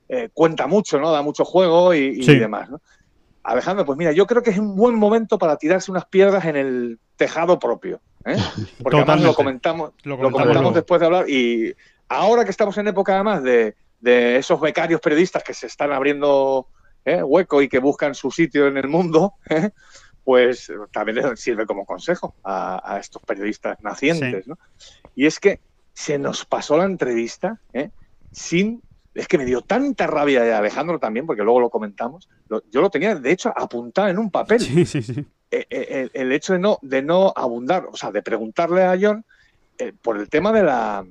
eh, 0.09 0.31
cuenta 0.33 0.67
mucho, 0.67 0.99
¿no? 1.01 1.11
Da 1.13 1.21
mucho 1.23 1.45
juego 1.45 1.93
y, 1.93 1.99
y 2.19 2.23
Sí. 2.23 2.39
demás, 2.39 2.71
¿no? 2.71 2.81
Alejandro, 3.43 3.85
pues 3.85 3.99
mira, 3.99 4.13
yo 4.13 4.27
creo 4.27 4.43
que 4.43 4.51
es 4.51 4.59
un 4.59 4.75
buen 4.75 4.95
momento 4.97 5.39
para 5.39 5.57
tirarse 5.57 5.91
unas 5.91 6.07
piedras 6.07 6.45
en 6.47 6.57
el 6.57 6.99
tejado 7.17 7.59
propio. 7.59 8.01
¿Eh? 8.27 8.37
Porque 8.83 8.99
además 8.99 9.23
lo 9.23 9.35
comentamos, 9.35 9.93
Lo 10.03 10.17
lo 10.17 10.31
comentamos 10.31 10.75
después 10.75 11.01
de 11.01 11.07
hablar 11.07 11.31
y 11.31 11.75
ahora 12.09 12.45
que 12.45 12.51
estamos 12.51 12.77
en 12.79 12.89
época 12.89 13.15
además 13.15 13.43
de, 13.43 13.75
de 14.01 14.37
esos 14.37 14.61
becarios 14.61 15.01
periodistas 15.01 15.43
que 15.43 15.55
se 15.55 15.67
están 15.67 15.93
abriendo 15.93 16.69
¿eh? 17.05 17.23
hueco 17.23 17.63
y 17.63 17.69
que 17.69 17.79
buscan 17.79 18.15
su 18.15 18.31
sitio 18.31 18.67
en 18.67 18.77
el 18.77 18.89
mundo, 18.89 19.35
¿eh? 19.49 19.71
pues 20.25 20.71
también 20.93 21.17
les 21.17 21.41
sirve 21.41 21.67
como 21.67 21.87
consejo 21.87 22.35
a, 22.43 22.95
a 22.95 22.99
estos 22.99 23.23
periodistas 23.23 23.81
nacientes. 23.81 24.47
¿no? 24.47 24.59
Y 25.15 25.27
es 25.27 25.41
que 25.41 25.61
se 25.95 26.19
nos 26.19 26.45
pasó 26.45 26.77
la 26.77 26.85
entrevista 26.85 27.61
¿eh? 27.73 27.91
sin... 28.33 28.83
Es 29.17 29.29
que 29.29 29.39
me 29.39 29.45
dio 29.45 29.63
tanta 29.63 30.07
rabia 30.07 30.43
de 30.43 30.53
Alejandro 30.55 30.99
también, 30.99 31.27
porque 31.27 31.43
luego 31.43 31.61
lo 31.61 31.71
comentamos. 31.71 32.29
Lo- 32.49 32.63
yo 32.71 32.81
lo 32.81 32.91
tenía, 32.91 33.15
de 33.15 33.31
hecho, 33.33 33.53
apuntado 33.57 34.09
en 34.09 34.19
un 34.19 34.31
papel 34.31 34.61
Sí, 34.61 34.85
sí, 34.87 35.03
sí. 35.03 35.25
eh, 35.51 35.67
eh, 35.71 36.11
el, 36.13 36.23
el 36.23 36.33
hecho 36.33 36.53
de 36.53 36.59
no, 36.59 36.79
de 36.83 37.03
no 37.03 37.33
abundar, 37.35 37.87
o 37.91 37.97
sea, 37.97 38.11
de 38.13 38.23
preguntarle 38.23 38.85
a 38.85 38.97
John 39.01 39.25
eh, 39.79 39.93
por 40.03 40.19
el 40.19 40.29
tema 40.29 40.53
de 40.53 40.63
la, 40.63 41.05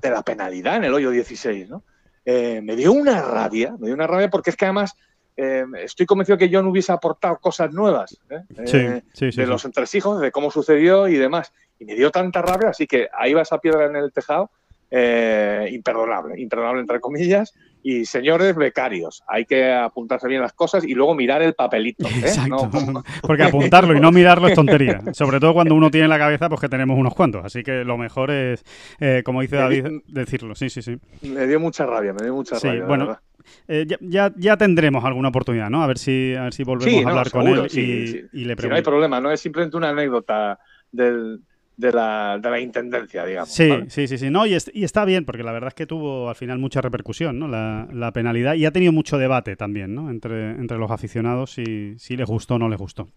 de 0.00 0.10
la 0.10 0.22
penalidad 0.22 0.76
en 0.76 0.84
el 0.84 0.94
hoyo 0.94 1.10
16, 1.10 1.68
¿no? 1.70 1.82
Eh, 2.24 2.60
me 2.62 2.76
dio 2.76 2.92
una 2.92 3.20
rabia, 3.22 3.74
me 3.78 3.86
dio 3.86 3.94
una 3.94 4.06
rabia 4.06 4.30
porque 4.30 4.50
es 4.50 4.56
que 4.56 4.64
además 4.64 4.94
eh, 5.36 5.64
estoy 5.78 6.06
convencido 6.06 6.38
que 6.38 6.48
John 6.52 6.66
hubiese 6.66 6.92
aportado 6.92 7.38
cosas 7.38 7.72
nuevas. 7.72 8.18
Sí, 8.66 8.78
sí, 9.12 9.32
sí, 9.32 9.40
de 9.40 9.46
los 9.46 9.64
entresijos, 9.64 10.20
de 10.20 10.30
cómo 10.30 10.50
sucedió 10.50 11.08
y 11.08 11.16
demás. 11.16 11.52
Y 11.78 11.84
me 11.84 11.94
dio 11.94 12.10
tanta 12.10 12.42
rabia, 12.42 12.68
así 12.68 12.86
que 12.86 13.08
ahí 13.12 13.32
va 13.34 13.42
esa 13.42 13.58
piedra 13.58 13.86
en 13.86 13.96
el 13.96 14.12
tejado 14.12 14.50
eh, 14.94 15.68
imperdonable, 15.72 16.38
imperdonable 16.40 16.80
entre 16.82 17.00
comillas. 17.00 17.54
Y 17.84 18.04
señores 18.04 18.54
becarios, 18.54 19.24
hay 19.26 19.44
que 19.44 19.72
apuntarse 19.72 20.28
bien 20.28 20.40
las 20.40 20.52
cosas 20.52 20.84
y 20.84 20.94
luego 20.94 21.16
mirar 21.16 21.42
el 21.42 21.54
papelito. 21.54 22.06
¿eh? 22.06 22.10
Exacto. 22.20 22.70
No- 22.92 23.02
Porque 23.22 23.42
apuntarlo 23.42 23.96
y 23.96 24.00
no 24.00 24.12
mirarlo 24.12 24.46
es 24.46 24.54
tontería. 24.54 25.00
Sobre 25.12 25.40
todo 25.40 25.52
cuando 25.52 25.74
uno 25.74 25.90
tiene 25.90 26.04
en 26.04 26.10
la 26.10 26.18
cabeza, 26.18 26.48
pues 26.48 26.60
que 26.60 26.68
tenemos 26.68 26.96
unos 26.96 27.12
cuantos. 27.12 27.44
Así 27.44 27.64
que 27.64 27.82
lo 27.82 27.98
mejor 27.98 28.30
es, 28.30 28.62
eh, 29.00 29.22
como 29.24 29.40
dice 29.40 29.56
David, 29.56 29.86
decirlo. 30.06 30.54
Sí, 30.54 30.70
sí, 30.70 30.80
sí. 30.80 30.96
me 31.22 31.44
dio 31.48 31.58
mucha 31.58 31.84
rabia, 31.84 32.12
me 32.12 32.22
dio 32.22 32.34
mucha 32.34 32.54
Sí, 32.54 32.68
rabia. 32.68 32.84
bueno. 32.84 33.18
Eh, 33.66 33.84
ya, 33.88 33.96
ya, 34.00 34.32
ya 34.36 34.56
tendremos 34.56 35.04
alguna 35.04 35.30
oportunidad, 35.30 35.68
¿no? 35.68 35.82
A 35.82 35.88
ver 35.88 35.98
si, 35.98 36.36
a 36.36 36.42
ver 36.44 36.54
si 36.54 36.62
volvemos 36.62 36.92
Sí, 36.94 37.00
a 37.00 37.02
no, 37.02 37.08
hablar 37.08 37.30
con 37.32 37.48
él 37.48 37.66
y, 37.66 37.68
sí. 37.70 38.20
y 38.32 38.44
le 38.44 38.54
Si 38.56 38.68
no 38.68 38.76
hay 38.76 38.82
problema, 38.82 39.20
no 39.20 39.32
es 39.32 39.40
simplemente 39.40 39.76
una 39.76 39.88
anécdota 39.88 40.60
del- 40.92 41.40
de, 41.76 41.92
la, 41.92 42.38
de 42.40 42.50
la 42.50 42.60
intendencia, 42.60 43.24
digamos. 43.24 43.50
Sí, 43.52 43.68
¿vale? 43.68 43.90
sí, 43.90 44.06
sí, 44.06 44.18
sí. 44.18 44.30
No, 44.30 44.46
y, 44.46 44.54
es- 44.54 44.70
y 44.74 44.84
está 44.84 45.04
bien, 45.04 45.24
porque 45.24 45.42
la 45.42 45.52
verdad 45.52 45.68
es 45.68 45.74
que 45.74 45.86
tuvo 45.86 46.28
al 46.28 46.34
final 46.36 46.58
mucha 46.58 46.80
repercusión, 46.80 47.38
¿no? 47.38 47.48
La, 47.48 47.88
la 47.92 48.12
penalidad. 48.12 48.54
Y 48.54 48.64
ha 48.66 48.70
tenido 48.72 48.92
mucho 48.92 49.18
debate 49.18 49.56
también, 49.56 49.94
¿no? 49.94 50.10
Entre, 50.10 50.50
entre 50.52 50.78
los 50.78 50.90
aficionados 50.90 51.52
si, 51.52 51.98
si 51.98 52.16
les 52.16 52.28
gustó 52.28 52.54
o 52.54 52.58
no 52.58 52.68
les 52.68 52.78
gustó. 52.78 53.08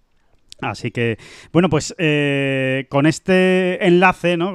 Así 0.61 0.89
que, 0.91 1.17
bueno, 1.51 1.69
pues 1.69 1.93
eh, 1.97 2.87
con 2.89 3.05
este 3.05 3.85
enlace, 3.85 4.37
¿no? 4.37 4.53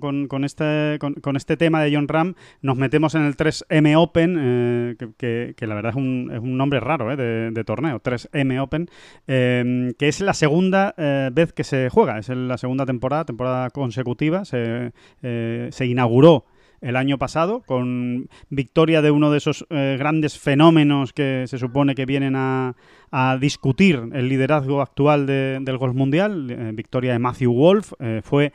Con, 0.00 0.26
con- 0.26 0.44
este, 0.44 0.98
con, 0.98 1.36
este 1.36 1.58
tema 1.58 1.82
de 1.82 1.94
John 1.94 2.08
Ram, 2.08 2.34
nos 2.62 2.78
metemos 2.78 3.14
en 3.14 3.22
el 3.24 3.36
3M 3.36 3.94
Open, 3.96 4.36
eh, 4.40 4.96
que, 5.18 5.54
que- 5.54 5.66
la 5.66 5.74
verdad 5.74 5.90
es 5.90 5.96
un, 5.96 6.30
es 6.32 6.40
un 6.40 6.56
nombre 6.56 6.80
raro 6.80 7.12
¿eh? 7.12 7.16
de, 7.52 7.64
torneo, 7.64 8.00
3M 8.00 8.60
Open, 8.62 8.88
eh, 9.26 9.92
que 9.98 10.08
es 10.08 10.20
la 10.22 10.32
segunda 10.34 10.94
eh, 10.96 11.28
vez 11.32 11.52
que 11.52 11.64
se 11.64 11.90
juega, 11.90 12.18
es 12.18 12.28
la 12.30 12.56
segunda 12.56 12.86
temporada, 12.86 13.26
temporada 13.26 13.68
consecutiva, 13.70 14.44
se, 14.46 14.92
se 15.20 15.86
inauguró 15.86 16.46
el 16.82 16.96
año 16.96 17.16
pasado 17.16 17.62
con 17.64 18.28
victoria 18.50 19.00
de 19.00 19.10
uno 19.10 19.30
de 19.30 19.38
esos 19.38 19.64
eh, 19.70 19.96
grandes 19.98 20.38
fenómenos 20.38 21.12
que 21.12 21.44
se 21.46 21.56
supone 21.58 21.94
que 21.94 22.04
vienen 22.06 22.34
a, 22.36 22.74
a 23.10 23.38
discutir 23.38 24.02
el 24.12 24.28
liderazgo 24.28 24.82
actual 24.82 25.26
de- 25.26 25.58
del 25.62 25.78
golf 25.78 25.94
mundial, 25.94 26.50
eh, 26.50 26.70
victoria 26.74 27.12
de 27.12 27.18
Matthew 27.18 27.52
Wolf, 27.54 27.92
eh, 28.00 28.20
fue 28.22 28.52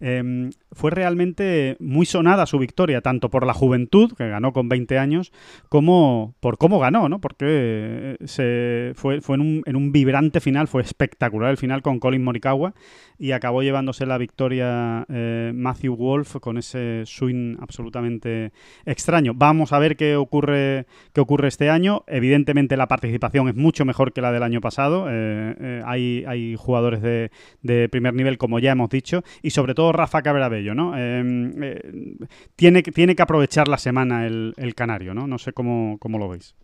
eh, 0.00 0.50
fue 0.72 0.90
realmente 0.90 1.76
muy 1.80 2.06
sonada 2.06 2.46
su 2.46 2.58
victoria, 2.58 3.00
tanto 3.00 3.30
por 3.30 3.46
la 3.46 3.54
juventud, 3.54 4.12
que 4.16 4.28
ganó 4.28 4.52
con 4.52 4.68
20 4.68 4.98
años, 4.98 5.32
como 5.68 6.34
por 6.40 6.58
cómo 6.58 6.78
ganó, 6.78 7.08
¿no? 7.08 7.20
Porque 7.20 7.46
eh, 7.48 8.16
se 8.24 8.92
fue, 8.94 9.20
fue 9.20 9.36
en, 9.36 9.40
un, 9.40 9.62
en 9.66 9.76
un 9.76 9.92
vibrante 9.92 10.40
final, 10.40 10.68
fue 10.68 10.82
espectacular 10.82 11.50
el 11.50 11.56
final 11.56 11.82
con 11.82 11.98
Colin 11.98 12.24
Morikawa 12.24 12.74
y 13.18 13.32
acabó 13.32 13.62
llevándose 13.62 14.06
la 14.06 14.16
victoria 14.16 15.04
eh, 15.08 15.52
Matthew 15.54 15.96
Wolf 15.96 16.36
con 16.40 16.56
ese 16.56 17.02
swing 17.04 17.56
absolutamente 17.60 18.52
extraño. 18.86 19.32
Vamos 19.34 19.72
a 19.72 19.78
ver 19.78 19.96
qué 19.96 20.16
ocurre, 20.16 20.86
qué 21.12 21.20
ocurre 21.20 21.48
este 21.48 21.68
año. 21.68 22.04
Evidentemente 22.06 22.76
la 22.76 22.86
participación 22.86 23.48
es 23.48 23.56
mucho 23.56 23.84
mejor 23.84 24.12
que 24.12 24.20
la 24.20 24.30
del 24.30 24.44
año 24.44 24.60
pasado. 24.60 25.06
Eh, 25.10 25.82
hay, 25.84 26.24
hay 26.28 26.54
jugadores 26.56 27.02
de, 27.02 27.30
de 27.62 27.88
primer 27.88 28.14
nivel, 28.14 28.38
como 28.38 28.60
ya 28.60 28.72
hemos 28.72 28.88
dicho, 28.88 29.22
y 29.42 29.50
sobre 29.50 29.74
todo 29.74 29.92
Rafa 29.92 30.22
Cabrabello, 30.22 30.57
¿no? 30.74 30.96
Eh, 30.96 31.22
eh, 31.62 32.16
tiene, 32.56 32.82
que- 32.82 32.92
tiene 32.92 33.14
que 33.16 33.22
aprovechar 33.22 33.68
la 33.68 33.78
semana 33.78 34.26
el, 34.26 34.54
el 34.56 34.74
canario, 34.74 35.14
¿no? 35.14 35.26
No 35.26 35.38
sé 35.38 35.52
cómo, 35.52 35.96
cómo 35.98 36.18
lo 36.18 36.28
veis. 36.28 36.54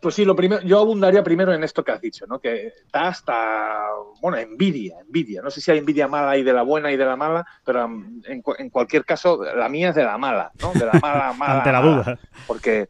Pues 0.00 0.14
sí, 0.14 0.24
lo 0.24 0.36
primero, 0.36 0.62
yo 0.62 0.78
abundaría 0.78 1.24
primero 1.24 1.52
en 1.52 1.64
esto 1.64 1.82
que 1.82 1.90
has 1.90 2.00
dicho, 2.00 2.26
¿no? 2.28 2.38
Que 2.38 2.72
da 2.92 3.08
hasta, 3.08 3.86
bueno, 4.20 4.36
envidia, 4.38 5.00
envidia. 5.00 5.42
No 5.42 5.50
sé 5.50 5.60
si 5.60 5.68
hay 5.72 5.78
envidia 5.78 6.06
mala 6.06 6.36
y 6.38 6.44
de 6.44 6.52
la 6.52 6.62
buena 6.62 6.92
y 6.92 6.96
de 6.96 7.04
la 7.04 7.16
mala, 7.16 7.44
pero 7.64 7.84
um, 7.86 8.22
en, 8.24 8.40
en 8.58 8.70
cualquier 8.70 9.04
caso, 9.04 9.42
la 9.42 9.68
mía 9.68 9.88
es 9.88 9.96
de 9.96 10.04
la 10.04 10.16
mala, 10.16 10.52
¿no? 10.62 10.72
De 10.74 10.86
la 10.86 10.92
mala, 11.02 11.32
mala. 11.36 11.56
Ante 11.58 11.72
la 11.72 11.80
duda. 11.82 12.18
Porque 12.46 12.88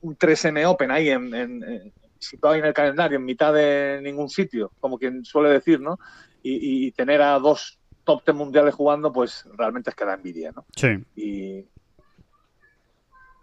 un 0.00 0.16
3M 0.16 0.64
Open 0.66 0.90
ahí 0.90 1.10
en, 1.10 1.34
en- 1.34 1.62
en- 1.62 1.92
situado 2.18 2.54
en 2.54 2.64
el 2.64 2.72
calendario, 2.72 3.18
en 3.18 3.24
mitad 3.26 3.52
de 3.52 4.00
ningún 4.02 4.30
sitio, 4.30 4.72
como 4.80 4.98
quien 4.98 5.26
suele 5.26 5.50
decir, 5.50 5.78
¿no? 5.78 5.98
Y 6.46 6.90
tener 6.92 7.20
a 7.20 7.38
dos 7.38 7.78
top 8.04 8.22
10 8.24 8.36
mundiales 8.36 8.74
jugando, 8.74 9.12
pues 9.12 9.44
realmente 9.56 9.90
es 9.90 9.96
que 9.96 10.04
da 10.04 10.14
envidia, 10.14 10.52
¿no? 10.52 10.64
Sí. 10.76 10.88
Y... 11.16 11.66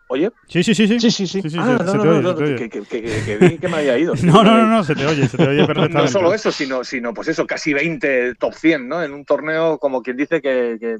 Oye, 0.07 0.29
Sí, 0.49 0.61
sí, 0.61 0.75
sí, 0.75 0.87
sí. 0.89 0.99
Sí, 0.99 1.09
sí, 1.09 1.25
sí. 1.25 1.41
Sí, 1.49 1.57
ah, 1.57 1.77
se- 1.77 1.85
no, 1.85 1.91
se 1.91 1.97
no, 1.97 2.03
no, 2.03 2.11
oye, 2.11 2.21
no, 2.21 2.35
que, 2.35 3.67
me 3.69 3.77
había 3.77 3.97
ido. 3.97 4.13
No, 4.23 4.43
no, 4.43 4.57
no, 4.57 4.67
no, 4.67 4.83
se 4.83 4.93
te 4.93 5.05
oye, 5.05 5.25
se 5.25 5.37
te 5.37 5.47
oye 5.47 5.59
perfectamente. 5.65 5.97
No 6.01 6.07
solo 6.09 6.33
eso, 6.33 6.51
sino, 6.51 6.83
sino 6.83 7.13
pues 7.13 7.29
eso, 7.29 7.47
casi 7.47 7.73
20 7.73 8.35
top 8.35 8.53
100, 8.53 8.89
¿no? 8.89 9.01
En 9.01 9.13
un 9.13 9.23
torneo 9.23 9.77
como 9.77 10.01
quien 10.01 10.17
dice 10.17 10.41
que, 10.41 10.99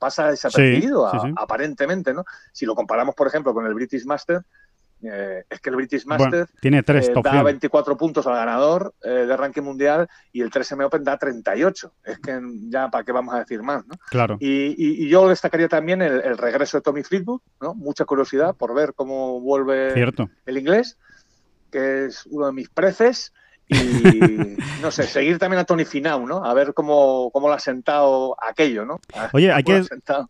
pasa 0.00 0.30
desapercibido, 0.32 1.08
Sí, 1.12 1.16
a- 1.36 1.42
aparentemente, 1.42 2.12
¿no? 2.12 2.24
Si 2.52 2.66
lo 2.66 2.74
comparamos, 2.74 3.14
por 3.14 3.28
ejemplo, 3.28 3.54
con 3.54 3.66
el 3.66 3.74
British 3.74 4.04
Master, 4.04 4.40
eh, 5.02 5.44
es 5.48 5.60
que 5.60 5.70
el 5.70 5.76
British 5.76 6.04
Bueno, 6.04 6.24
Master 6.24 6.48
tiene 6.60 6.82
tres 6.82 7.08
eh, 7.08 7.12
da 7.22 7.30
100. 7.32 7.44
24 7.44 7.96
puntos 7.96 8.26
al 8.26 8.34
ganador 8.34 8.94
eh, 9.02 9.08
de 9.10 9.36
ranking 9.36 9.62
mundial 9.62 10.08
y 10.32 10.42
el 10.42 10.50
3M 10.50 10.84
Open 10.86 11.04
da 11.04 11.16
38. 11.18 11.92
Es 12.04 12.18
que 12.18 12.40
ya, 12.68 12.88
¿para 12.90 13.04
qué 13.04 13.12
vamos 13.12 13.34
a 13.34 13.38
decir 13.40 13.62
más, 13.62 13.86
no? 13.86 13.94
Claro. 14.10 14.36
Y, 14.40 14.68
y- 14.76 15.04
y 15.04 15.08
yo 15.08 15.28
destacaría 15.28 15.68
también 15.68 16.02
el, 16.02 16.20
el 16.22 16.36
regreso 16.38 16.76
de 16.78 16.82
Tommy 16.82 17.02
Fleetwood, 17.02 17.40
¿no? 17.60 17.74
Mucha 17.74 18.04
curiosidad 18.04 18.54
por 18.56 18.74
ver 18.74 18.92
cómo 18.94 19.40
vuelve 19.40 19.94
Cierto. 19.94 20.28
el 20.46 20.58
inglés, 20.58 20.98
que 21.70 22.06
es 22.06 22.26
uno 22.26 22.46
de 22.46 22.52
mis 22.52 22.68
preces. 22.68 23.32
Y 23.70 24.56
no 24.82 24.90
sé, 24.90 25.04
seguir 25.04 25.38
también 25.38 25.60
a 25.60 25.64
Tony 25.64 25.84
Finau, 25.84 26.26
¿no? 26.26 26.44
A 26.44 26.52
ver 26.54 26.74
cómo, 26.74 27.30
cómo 27.32 27.48
lo 27.48 27.54
ha 27.54 27.58
sentado 27.58 28.36
aquello, 28.46 28.84
¿no? 28.84 29.00
Oye, 29.32 29.52
hay 29.52 29.62
que-. 29.62 29.72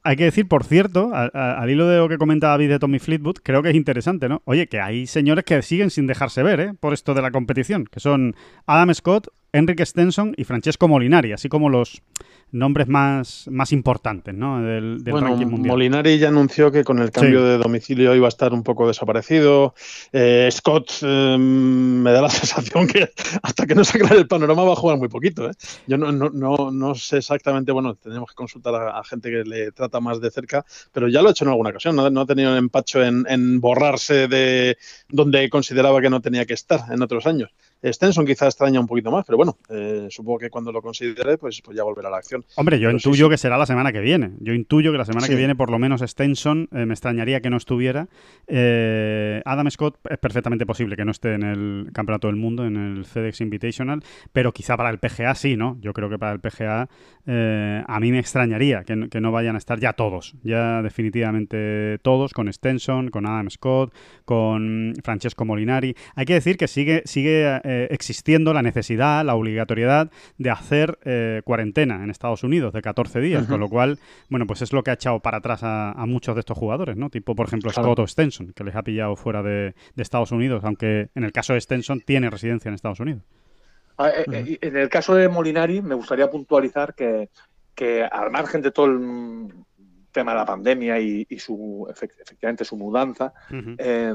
Hay 0.03 0.17
que 0.17 0.25
decir, 0.25 0.47
por 0.49 0.65
cierto, 0.65 1.11
a- 1.15 1.31
a- 1.33 1.61
al 1.61 1.71
hilo 1.71 1.87
de 1.89 1.99
lo 1.99 2.09
que 2.09 2.19
comentaba 2.19 2.53
David 2.53 2.69
de 2.71 2.79
Tommy 2.79 2.99
Fleetwood, 2.99 3.37
creo 3.43 3.63
que 3.63 3.71
es 3.71 3.75
interesante, 3.77 4.29
¿no? 4.29 4.43
Oye, 4.45 4.67
que 4.69 4.81
hay 4.81 5.07
señores 5.07 5.45
que 5.45 5.63
siguen 5.63 5.91
sin 5.91 6.07
dejarse 6.07 6.43
ver, 6.43 6.61
¿eh? 6.61 6.73
Por 6.79 6.93
esto 6.93 7.15
de 7.15 7.23
la 7.23 7.31
competición, 7.31 7.85
que 7.87 8.01
son 8.01 8.35
Adam 8.67 8.93
Scott, 8.95 9.29
Enrique 9.53 9.85
Stenson 9.85 10.35
y 10.37 10.45
Francesco 10.45 10.87
Molinari, 10.89 11.33
así 11.33 11.49
como 11.49 11.69
los 11.69 12.03
nombres 12.53 12.89
más, 12.89 13.47
más 13.49 13.71
importantes, 13.73 14.35
¿no? 14.35 14.61
Del, 14.61 15.05
del 15.05 15.13
bueno, 15.13 15.29
ranking 15.29 15.47
mundial. 15.47 15.69
Molinari 15.73 16.19
ya 16.19 16.29
anunció 16.29 16.73
que 16.73 16.83
con 16.83 16.99
el 16.99 17.13
cambio 17.13 17.41
Sí. 17.41 17.45
de 17.47 17.59
domicilio 17.59 18.15
iba 18.17 18.27
a 18.27 18.29
estar 18.29 18.53
un 18.53 18.65
poco 18.65 18.89
desaparecido. 18.89 19.75
Eh, 20.13 20.49
Scott 20.51 20.91
eh, 21.03 21.37
me 21.39 22.11
da 22.11 22.23
la 22.23 22.29
sensación 22.31 22.89
que 22.89 23.11
hasta 23.43 23.67
que 23.67 23.75
no 23.77 23.85
se 23.85 23.99
aclare 23.99 24.19
el 24.19 24.27
panorama 24.27 24.65
va 24.65 24.73
a 24.73 24.77
jugar 24.77 24.99
muy 24.99 25.09
poquito. 25.09 25.49
¿eh? 25.49 25.53
Yo 25.87 25.97
no, 25.97 26.11
no, 26.11 26.31
no, 26.31 26.71
no 26.73 26.95
sé 26.97 27.19
exactamente, 27.19 27.71
bueno, 27.71 27.95
tenemos 27.95 28.31
que 28.31 28.35
consultar 28.35 28.75
a, 28.75 28.99
a 28.99 29.05
gente 29.05 29.31
que 29.31 29.45
le 29.45 29.71
trata 29.71 30.01
más 30.01 30.21
de 30.21 30.31
cerca, 30.33 30.65
pero 30.93 31.07
ya 31.09 31.23
lo 31.23 31.29
ha 31.29 31.33
hecho 31.33 31.45
en 31.45 31.51
alguna 31.51 31.71
ocasión. 31.71 31.95
No, 31.95 32.11
no 32.11 32.21
ha 32.23 32.27
tenido 32.27 32.57
empacho 32.57 33.03
en, 33.05 33.25
en 33.29 33.61
borrarse 33.61 34.27
de 34.27 34.77
donde 35.09 35.49
consideraba 35.51 36.01
que 36.01 36.11
no 36.11 36.21
tenía 36.21 36.47
que 36.47 36.55
estar 36.55 36.81
en 36.93 37.01
otros 37.03 37.27
años. 37.27 37.51
Stenson 37.83 38.27
quizá 38.27 38.47
extraña 38.47 38.79
un 38.81 38.87
poquito 38.87 39.11
más, 39.11 39.25
pero 39.27 39.37
bueno, 39.37 39.57
eh, 39.69 40.07
supongo 40.11 40.39
que 40.39 40.51
cuando 40.51 40.71
lo 40.73 40.83
considere, 40.83 41.39
pues, 41.39 41.61
pues 41.63 41.77
ya 41.77 41.83
volverá 41.83 42.09
a 42.09 42.11
la 42.11 42.19
acción. 42.19 42.45
Hombre, 42.57 42.79
yo 42.79 42.89
Pero 42.89 42.99
intuyo 42.99 43.27
sí. 43.27 43.31
que 43.31 43.37
será 43.39 43.57
la 43.59 43.67
semana 43.67 43.93
que 43.93 44.01
viene. 44.01 44.33
Yo 44.41 44.53
intuyo 44.53 44.93
que 44.93 44.99
la 44.99 45.05
semana 45.05 45.27
Sí. 45.27 45.33
que 45.33 45.37
viene, 45.39 45.55
por 45.57 45.71
lo 45.71 45.79
menos 45.79 46.01
Stenson, 46.03 46.69
eh, 46.73 46.85
me 46.87 46.93
extrañaría 46.95 47.41
que 47.41 47.51
no 47.51 47.57
estuviera. 47.57 48.09
Eh, 48.47 49.41
Adam 49.45 49.71
Scott 49.71 49.97
es 50.11 50.19
perfectamente 50.19 50.67
posible 50.67 50.97
que 50.97 51.05
no 51.05 51.11
esté 51.11 51.35
en 51.35 51.43
el 51.43 51.91
Campeonato 51.93 52.27
del 52.27 52.37
Mundo, 52.37 52.67
en 52.67 52.77
el 52.77 53.05
FedEx 53.05 53.41
Invitational, 53.41 54.03
pero 54.33 54.53
quizá 54.53 54.77
para 54.77 54.91
el 54.91 54.99
PGA 54.99 55.35
sí, 55.35 55.57
¿no? 55.57 55.79
Yo 55.81 55.93
creo 55.93 56.11
que 56.11 56.19
para 56.19 56.33
el 56.33 56.41
PGA 56.41 56.89
a 57.87 58.01
mí 58.01 58.11
me 58.11 58.19
extrañaría 58.19 58.83
que, 58.85 58.97
no- 58.97 59.09
que 59.09 59.21
no 59.21 59.31
vayan 59.31 59.55
a 59.55 59.59
estar 59.59 59.79
ya 59.79 59.93
todos, 59.93 60.35
ya 60.43 60.83
definitivamente 60.83 61.99
todos, 62.03 62.33
con 62.33 62.53
Stenson, 62.53 63.09
con 63.11 63.27
Adam 63.27 63.49
Scott, 63.51 63.95
con 64.25 64.95
Francesco 65.05 65.45
Molinari. 65.45 65.95
Hay 66.17 66.25
que 66.25 66.35
decir 66.35 66.57
que 66.57 66.67
sigue, 66.69 67.03
sigue 67.05 67.61
eh, 67.71 67.87
existiendo 67.91 68.53
la 68.53 68.63
necesidad, 68.63 69.25
la 69.25 69.35
obligatoriedad 69.35 70.11
de 70.39 70.51
hacer 70.51 70.99
eh, 71.05 71.43
cuarentena 71.45 72.03
en 72.03 72.11
Estados 72.11 72.43
Unidos 72.43 72.73
de 72.73 72.83
14 72.83 73.21
días, 73.21 73.47
con 73.47 73.61
lo 73.61 73.69
cual, 73.69 73.99
bueno, 74.29 74.47
pues 74.47 74.63
es 74.63 74.73
lo 74.73 74.83
que 74.83 74.91
ha 74.91 74.95
echado 74.95 75.21
para 75.21 75.39
atrás 75.39 75.63
a, 75.63 75.93
a 75.93 76.07
muchos 76.07 76.35
de 76.35 76.41
estos 76.41 76.59
jugadores, 76.59 76.97
¿no? 76.97 77.11
Tipo, 77.11 77.35
por 77.35 77.47
ejemplo, 77.47 77.71
Claro. 77.71 77.89
Scott 77.89 77.99
o 78.01 78.07
Stenson, 78.07 78.53
que 78.55 78.65
les 78.65 78.75
ha 78.75 78.83
pillado 78.83 79.15
fuera 79.17 79.43
de, 79.43 79.75
de 79.95 80.03
Estados 80.03 80.33
Unidos, 80.33 80.65
aunque 80.65 81.11
en 81.15 81.25
el 81.25 81.33
caso 81.33 81.53
de 81.55 81.61
Stenson 81.61 82.01
tiene 82.01 82.29
residencia 82.31 82.69
en 82.69 82.75
Estados 82.75 83.01
Unidos. 83.01 83.23
Ah, 83.99 84.11
eh, 84.33 84.59
En 84.63 84.77
el 84.77 84.89
caso 84.89 85.15
de 85.15 85.29
Molinari, 85.29 85.83
me 85.83 85.95
gustaría 85.95 86.29
puntualizar 86.31 86.95
que, 86.95 87.29
que 87.75 88.03
al 88.05 88.31
margen 88.31 88.63
de 88.63 88.71
todo 88.73 88.87
el 88.87 89.49
tema 90.13 90.33
de 90.33 90.39
la 90.39 90.45
pandemia 90.47 90.99
y, 90.99 91.27
y 91.29 91.39
su 91.39 91.87
efect- 91.89 92.21
efectivamente 92.21 92.65
su 92.65 92.77
mudanza, 92.77 93.33
eh, 93.79 94.15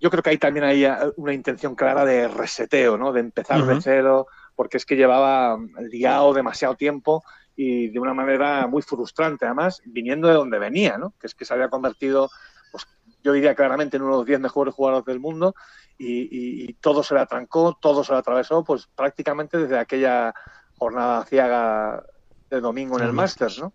yo 0.00 0.10
creo 0.10 0.22
que 0.22 0.30
hay 0.30 0.38
también 0.38 0.64
ahí 0.64 0.84
eh, 0.84 0.94
una 1.16 1.32
intención 1.34 1.74
clara 1.74 2.04
de 2.04 2.28
reseteo, 2.28 2.96
¿no? 2.98 3.12
De 3.12 3.20
empezar 3.20 3.64
de 3.64 3.80
cero, 3.80 4.26
porque 4.54 4.76
es 4.76 4.86
que 4.86 4.96
llevaba 4.96 5.58
liado 5.90 6.32
demasiado 6.34 6.74
tiempo 6.76 7.22
y 7.54 7.88
de 7.88 7.98
una 8.00 8.12
manera 8.14 8.66
muy 8.66 8.82
frustrante, 8.82 9.46
además, 9.46 9.80
viniendo 9.86 10.28
de 10.28 10.34
donde 10.34 10.58
venía, 10.58 10.98
¿no? 10.98 11.14
Que 11.20 11.26
es 11.26 11.34
que 11.34 11.44
se 11.44 11.54
había 11.54 11.70
convertido, 11.70 12.28
pues 12.70 12.84
yo 13.22 13.32
diría 13.32 13.54
claramente 13.54 13.96
en 13.96 14.02
uno 14.02 14.12
de 14.12 14.18
los 14.18 14.26
10 14.26 14.40
mejores 14.40 14.74
jugadores 14.74 15.06
del 15.06 15.20
mundo 15.20 15.54
y, 15.98 16.22
y- 16.24 16.70
y 16.70 16.74
todo 16.74 17.02
se 17.02 17.14
le 17.14 17.20
atrancó, 17.20 17.76
todo 17.80 18.04
se 18.04 18.12
le 18.12 18.18
atravesó, 18.18 18.62
pues 18.64 18.86
prácticamente 18.94 19.56
desde 19.58 19.78
aquella 19.78 20.34
jornada 20.76 21.24
ciaga 21.24 22.04
de 22.50 22.60
domingo 22.60 22.98
en 22.98 23.06
el. 23.06 23.12
Masters, 23.12 23.58
¿no? 23.60 23.72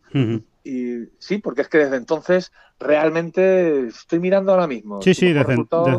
Y 0.63 1.05
sí, 1.17 1.39
porque 1.39 1.61
es 1.61 1.69
que 1.69 1.79
desde 1.79 1.95
entonces 1.97 2.51
realmente 2.79 3.87
estoy 3.87 4.19
mirando 4.19 4.51
ahora 4.51 4.67
mismo. 4.67 5.01
Sí, 5.01 5.13
sí, 5.15 5.33
desde, 5.33 5.53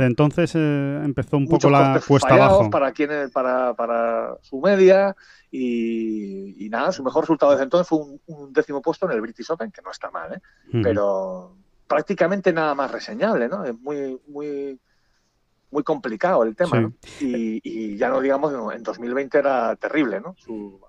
entonces 0.05 0.53
eh, 0.55 1.01
empezó 1.05 1.37
un 1.37 1.49
poco 1.49 1.69
la 1.69 2.01
cuesta 2.07 2.33
abajo. 2.35 2.71
para 2.71 2.93
quien 2.93 3.11
para, 3.33 3.75
para 3.75 4.37
su 4.43 4.61
media 4.61 5.17
y, 5.51 6.65
y 6.65 6.69
nada, 6.69 6.93
su 6.93 7.03
mejor 7.03 7.25
resultado 7.25 7.53
desde 7.53 7.65
entonces 7.65 7.89
fue 7.89 7.99
un, 7.99 8.21
un 8.27 8.53
décimo 8.53 8.81
puesto 8.81 9.07
en 9.07 9.13
el 9.13 9.21
British 9.21 9.51
Open, 9.51 9.71
que 9.73 9.83
no 9.83 9.91
está 9.91 10.11
mal, 10.11 10.35
¿eh? 10.35 10.41
Pero 10.83 11.57
prácticamente 11.89 12.53
nada 12.53 12.75
más 12.75 12.91
reseñable, 12.91 13.49
¿no? 13.49 13.65
Es 13.65 13.79
muy, 13.79 14.19
muy, 14.29 14.81
muy 15.71 15.83
complicado 15.83 16.45
el 16.45 16.55
tema, 16.57 16.77
Sí. 16.77 16.83
¿no? 16.83 16.93
Y, 17.21 17.61
y 17.65 17.97
ya 17.97 18.09
no 18.09 18.21
digamos, 18.21 18.53
en 18.75 18.83
2020 18.83 19.39
era 19.39 19.75
terrible, 19.77 20.21
¿no? 20.21 20.35
Su- 20.39 20.81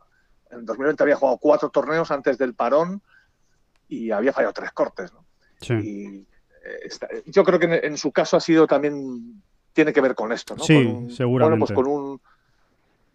en 0.53 0.65
2020 0.65 1.03
había 1.03 1.15
jugado 1.15 1.37
cuatro 1.37 1.69
torneos 1.69 2.11
antes 2.11 2.37
del 2.37 2.53
parón 2.53 3.01
y 3.87 4.11
había 4.11 4.33
fallado 4.33 4.53
tres 4.53 4.71
cortes, 4.71 5.11
¿no? 5.13 5.25
Sí. 5.61 5.73
Y 5.73 6.05
eh, 6.17 6.79
está- 6.85 7.07
yo 7.25 7.43
creo 7.43 7.59
que 7.59 7.65
en, 7.65 7.73
en 7.85 7.97
su 7.97 8.11
caso 8.11 8.37
ha 8.37 8.39
sido 8.39 8.65
también, 8.67 9.41
tiene 9.73 9.91
que 9.93 10.01
ver 10.01 10.15
con 10.15 10.31
esto, 10.31 10.55
¿no? 10.55 10.63
Sí, 10.63 10.75
Con 10.75 10.87
un- 11.03 11.11
seguramente. 11.11 11.59
Bueno, 11.59 11.65
pues 11.65 11.75
con 11.75 11.87
un, 11.87 12.21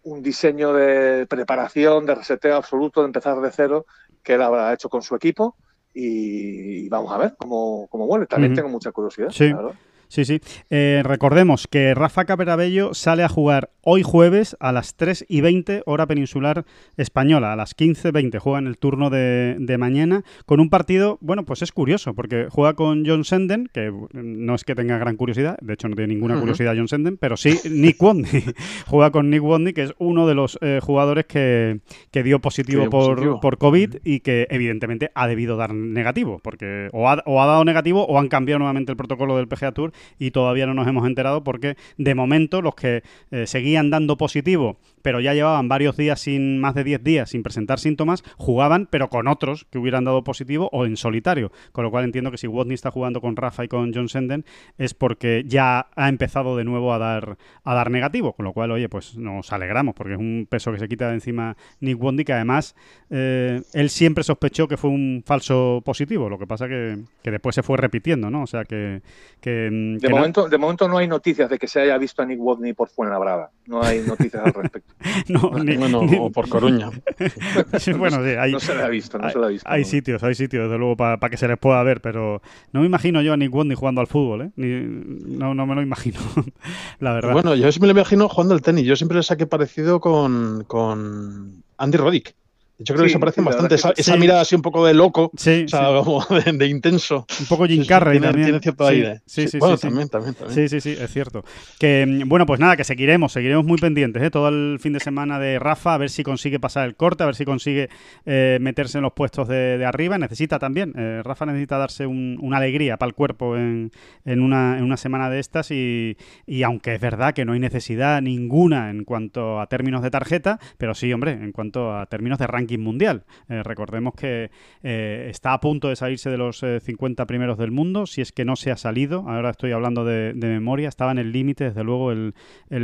un 0.05 0.22
diseño 0.22 0.72
de 0.72 1.26
preparación, 1.26 2.07
de 2.07 2.14
reseteo 2.14 2.57
absoluto, 2.57 3.01
de 3.01 3.07
empezar 3.07 3.41
de 3.41 3.51
cero, 3.51 3.86
que 4.22 4.34
él 4.34 4.43
habrá 4.43 4.72
hecho 4.72 4.89
con 4.89 5.03
su 5.03 5.14
equipo. 5.14 5.57
Y, 5.95 6.84
y 6.84 6.89
vamos 6.89 7.12
a 7.12 7.18
ver 7.18 7.34
cómo, 7.39 7.89
cómo 7.91 8.07
vuelve. 8.07 8.26
También 8.26 8.55
tengo 8.55 8.68
mucha 8.68 8.93
curiosidad. 8.93 9.30
Sí. 9.30 9.49
la 9.49 9.57
verdad. 9.57 9.72
Sí, 10.09 10.25
sí. 10.25 10.41
Eh, 10.71 11.03
recordemos 11.05 11.67
que 11.67 11.95
Rafa 11.95 12.25
Caperabello 12.25 12.95
sale 12.95 13.23
a 13.23 13.29
jugar 13.29 13.71
hoy 13.83 14.03
jueves 14.03 14.57
a 14.61 14.73
las 14.73 14.97
3 14.97 15.27
y 15.29 15.41
20 15.41 15.83
hora 15.87 16.07
peninsular 16.07 16.65
española, 16.97 17.53
a 17.53 17.57
las 17.57 17.77
15.20 17.77 18.39
juega 18.39 18.59
en 18.59 18.67
el 18.67 18.79
turno 18.79 19.11
de, 19.11 19.57
de 19.59 19.79
mañana 19.79 20.25
con 20.47 20.61
un 20.61 20.71
partido, 20.71 21.19
bueno, 21.21 21.45
pues 21.45 21.63
es 21.63 21.73
curioso 21.73 22.15
porque 22.15 22.49
juega 22.51 22.75
con 22.75 23.05
John 23.07 23.25
Senden, 23.25 23.69
que 23.73 23.93
no 24.13 24.55
es 24.55 24.65
que 24.65 24.75
tenga 24.75 24.99
gran 24.99 25.17
curiosidad, 25.17 25.59
de 25.61 25.75
hecho 25.75 25.89
no 25.89 25.97
tiene 25.97 26.15
ninguna 26.15 26.39
curiosidad 26.39 26.75
John 26.77 26.89
Senden, 26.89 27.17
pero 27.17 27.37
sí 27.37 27.59
Nick 27.71 28.03
Wadney. 28.03 28.45
juega 28.87 29.11
con 29.11 29.31
Nick 29.31 29.43
Wadney, 29.43 29.73
que 29.73 29.85
es 29.85 29.95
uno 29.99 30.27
de 30.27 30.35
los 30.35 30.59
eh, 30.61 30.81
jugadores 30.83 31.27
que, 31.27 31.81
que 32.11 32.23
dio 32.23 32.41
positivo, 32.41 32.83
dio 32.83 32.91
por, 32.91 33.15
positivo. 33.15 33.41
por 33.41 33.59
COVID 33.59 33.97
y 34.05 34.21
que 34.21 34.47
evidentemente 34.51 35.11
ha 35.15 35.27
debido 35.27 35.57
dar 35.57 35.75
negativo, 35.75 36.41
porque 36.43 36.89
o 36.93 37.09
ha, 37.09 37.23
o 37.27 37.43
ha 37.43 37.47
dado 37.47 37.65
negativo 37.65 38.07
o 38.07 38.19
han 38.19 38.29
cambiado 38.29 38.59
nuevamente 38.59 38.93
el 38.93 38.97
protocolo 38.97 39.37
del 39.37 39.49
PGA 39.49 39.73
Tour 39.73 39.93
y 40.18 40.30
todavía 40.30 40.66
no 40.66 40.74
nos 40.74 40.86
hemos 40.86 41.07
enterado 41.07 41.44
porque 41.44 41.76
de 41.96 42.14
momento 42.14 42.62
los 42.62 42.74
que 42.74 43.03
eh, 43.30 43.46
seguían 43.46 43.90
dando 43.90 44.16
positivo 44.16 44.78
pero 45.09 45.21
ya 45.21 45.33
llevaban 45.33 45.69
varios 45.69 45.97
días 45.97 46.21
sin 46.21 46.61
más 46.61 46.75
de 46.75 46.85
10 46.85 47.03
días 47.03 47.31
sin 47.31 47.43
presentar 47.43 47.79
síntomas, 47.79 48.23
jugaban 48.37 48.87
pero 48.91 49.09
con 49.09 49.27
otros 49.27 49.65
que 49.71 49.79
hubieran 49.79 50.05
dado 50.05 50.23
positivo 50.23 50.69
o 50.71 50.85
en 50.85 50.99
solitario, 50.99 51.51
con 51.73 51.83
lo 51.83 51.91
cual 51.91 52.05
entiendo 52.05 52.31
que 52.31 52.37
si 52.37 52.47
Watney 52.47 52.75
está 52.75 52.91
jugando 52.91 53.23
con 53.23 53.35
Rafa 53.35 53.65
y 53.65 53.69
con 53.69 53.95
John 53.95 54.11
Senden 54.11 54.45
es 54.77 54.93
porque 54.93 55.45
ya 55.47 55.89
ha 55.97 56.09
empezado 56.11 56.59
de 56.59 56.65
nuevo 56.65 56.93
a 56.93 56.99
dar 56.99 57.39
a 57.65 57.75
dar 57.75 57.91
negativo, 57.91 58.35
con 58.35 58.45
lo 58.45 58.53
cual 58.53 58.71
oye, 58.71 58.91
pues 58.91 59.17
nos 59.17 59.51
alegramos 59.51 59.95
porque 59.95 60.13
es 60.13 60.19
un 60.19 60.47
peso 60.47 60.73
que 60.73 60.79
se 60.79 60.89
quita 60.89 61.09
de 61.09 61.15
encima 61.15 61.57
Nick 61.81 61.99
Watney 61.99 62.27
que 62.27 62.35
además 62.35 62.77
eh, 63.09 63.63
él 63.73 63.89
siempre 63.89 64.25
sospechó 64.25 64.69
que 64.69 64.77
fue 64.77 64.91
un 64.91 65.23
falso 65.25 65.81
positivo, 65.87 66.29
lo 66.29 66.39
que 66.39 66.47
pasa 66.47 66.69
que, 66.69 66.99
que 67.23 67.31
después 67.31 67.55
se 67.55 67.63
fue 67.63 67.79
repitiendo, 67.79 68.29
¿no? 68.29 68.43
O 68.43 68.47
sea 68.47 68.67
que, 68.67 69.01
que, 69.41 69.71
mm, 69.73 69.97
De, 69.97 70.09
que 70.09 70.13
momento, 70.13 70.51
de 70.51 70.59
momento 70.59 70.87
no 70.87 70.99
hay 70.99 71.09
noticias 71.09 71.49
de 71.49 71.59
que 71.59 71.67
se 71.67 71.81
haya 71.81 71.97
visto 71.97 72.21
a 72.21 72.27
Nick 72.27 72.39
Watney 72.39 72.75
por 72.75 72.91
Fuenlabrada. 72.91 73.51
No 73.65 73.83
hay 73.83 74.01
noticias 74.01 74.45
al 74.45 74.53
respecto. 74.53 74.95
no, 75.28 75.51
ni- 75.62 75.76
Bueno, 75.76 76.03
ni- 76.03 76.16
o 76.18 76.30
por 76.30 76.49
Coruña. 76.49 76.90
bueno, 77.99 78.22
sí, 78.24 78.30
hay, 78.30 78.53
no 78.53 78.61
se 78.61 78.74
le 78.74 78.82
ha 78.82 78.88
visto, 78.88 79.18
no 79.18 79.26
hay, 79.26 79.32
se 79.32 79.38
le 79.38 79.44
ha 79.46 79.49
visto. 79.49 79.68
hay 79.70 79.82
no. 79.82 79.86
sitios, 79.88 80.22
hay 80.22 80.34
sitios, 80.34 80.64
desde 80.64 80.78
luego, 80.78 80.96
para 80.96 81.18
que 81.30 81.36
se 81.36 81.46
les 81.49 81.59
pueda 81.59 81.82
ver, 81.82 82.01
pero 82.01 82.42
no 82.72 82.80
me 82.80 82.86
imagino 82.86 83.22
yo 83.22 83.32
a 83.32 83.36
Nick 83.36 83.55
Watney 83.55 83.76
jugando 83.76 84.01
al 84.01 84.07
fútbol, 84.07 84.42
¿eh? 84.42 84.51
Ni- 84.57 85.36
no, 85.38 85.55
no 85.55 85.66
me 85.66 85.74
lo 85.74 85.82
imagino, 85.82 86.18
la 87.01 87.12
verdad. 87.12 87.32
Bueno, 87.32 87.55
yo 87.55 87.70
sí 87.72 87.80
me 87.80 87.86
lo 87.86 87.92
imagino 87.92 88.28
jugando 88.28 88.55
al 88.55 88.62
tenis. 88.62 88.84
Yo 88.84 88.96
siempre 88.96 89.16
le 89.18 89.22
saqué 89.22 89.46
parecido 89.46 90.01
con, 90.01 90.64
con 90.66 91.62
Andy 91.76 91.96
Roddick. 91.99 92.34
Yo 92.81 92.95
creo 92.95 93.07
que 93.07 93.12
se 93.12 93.18
parecen 93.18 93.45
bastante. 93.45 93.74
Esa, 93.74 93.89
es 93.91 93.95
que 93.97 94.01
esa 94.03 94.12
sí. 94.14 94.18
mirada 94.20 94.41
así 94.43 94.55
un 94.55 94.62
poco 94.62 94.87
de 94.87 94.95
loco, 94.95 95.33
sí, 95.37 95.64
o 95.64 95.68
sea, 95.68 95.89
como 96.05 96.24
de, 96.26 96.53
de 96.53 96.66
intenso. 96.66 97.26
un 97.41 97.47
poco 97.47 97.66
Jim 97.66 97.85
Carrey 97.85 98.12
tiene, 98.20 98.26
también. 98.29 98.47
tiene 98.47 98.61
cierto 98.61 98.87
Sí, 98.89 98.95
aire. 98.95 99.20
Sí, 99.26 99.49
sí, 99.49 99.59
bueno, 99.59 99.76
sí, 99.76 99.81
sí. 99.83 99.89
también, 99.89 100.09
también, 100.09 100.35
también. 100.35 100.55
Sí, 100.55 100.68
sí, 100.68 100.81
sí, 100.95 100.97
es 101.03 101.12
cierto. 101.12 101.45
Que 101.81 102.07
mm, 102.07 102.29
bueno, 102.29 102.47
pues 102.47 102.61
nada, 102.61 102.76
que 102.76 102.85
seguiremos, 102.85 103.33
seguiremos 103.33 103.64
muy 103.64 103.79
pendientes, 103.79 104.22
¿eh? 104.22 104.31
todo 104.31 104.49
el 104.49 104.79
fin 104.81 104.93
de 104.93 105.01
semana 105.01 105.41
de 105.41 105.59
Rafa, 105.59 105.95
a 105.95 105.99
ver 105.99 106.09
si 106.09 106.22
consigue 106.22 106.61
pasar 106.61 106.87
el 106.87 106.95
corte, 106.95 107.24
a 107.24 107.26
ver 107.26 107.35
si 107.35 107.45
consigue 107.45 107.89
eh, 108.26 108.59
meterse 108.61 108.99
en 108.99 109.03
los 109.03 109.12
puestos 109.12 109.49
de, 109.49 109.76
de 109.79 109.85
arriba. 109.85 110.16
Necesita 110.16 110.61
también, 110.61 110.93
eh, 110.97 111.20
Rafa 111.24 111.47
necesita 111.47 111.79
darse 111.79 112.07
un- 112.07 112.39
una 112.41 112.59
alegría 112.59 112.97
para 112.97 113.09
el 113.09 113.14
cuerpo 113.14 113.57
en, 113.57 113.91
en 114.24 114.41
una, 114.41 114.79
en 114.79 114.85
una 114.85 114.97
semana 114.97 115.31
de 115.31 115.41
estas 115.41 115.72
y, 115.72 116.16
y 116.47 116.62
aunque 116.62 116.95
es 116.95 117.01
verdad 117.01 117.35
que 117.35 117.45
no 117.45 117.55
hay 117.55 117.61
necesidad 117.61 118.22
ninguna 118.22 118.91
en 118.91 119.03
cuanto 119.03 119.61
a 119.61 119.66
términos 119.66 120.03
de 120.03 120.11
tarjeta, 120.12 120.61
pero 120.76 120.95
sí, 120.95 121.12
hombre, 121.12 121.33
en 121.33 121.51
cuanto 121.51 121.97
a 121.97 122.07
términos 122.07 122.39
de 122.39 122.47
ranking 122.47 122.68
mundial. 122.77 123.25
Eh, 123.49 123.62
recordemos 123.62 124.14
que 124.14 124.51
eh, 124.83 125.29
está 125.31 125.55
a 125.55 125.61
punto 125.61 125.89
de 125.89 125.97
salirse 125.97 126.29
de 126.29 126.37
los 126.37 126.62
eh, 126.62 126.81
50 126.81 127.27
primeros 127.27 127.57
del 127.57 127.71
mundo, 127.71 128.07
si 128.07 128.21
es 128.21 128.33
que 128.33 128.45
no 128.45 128.57
se 128.57 128.71
ha 128.71 128.77
salido, 128.77 129.25
ahora 129.29 129.51
estoy 129.51 129.73
hablando 129.73 130.05
de, 130.05 130.35
memoria, 130.35 130.89
estaba 130.89 131.12
en 131.12 131.19
el 131.19 131.33
límite 131.33 131.64
desde 131.64 131.85
luego 131.85 132.12
el, 132.12 132.35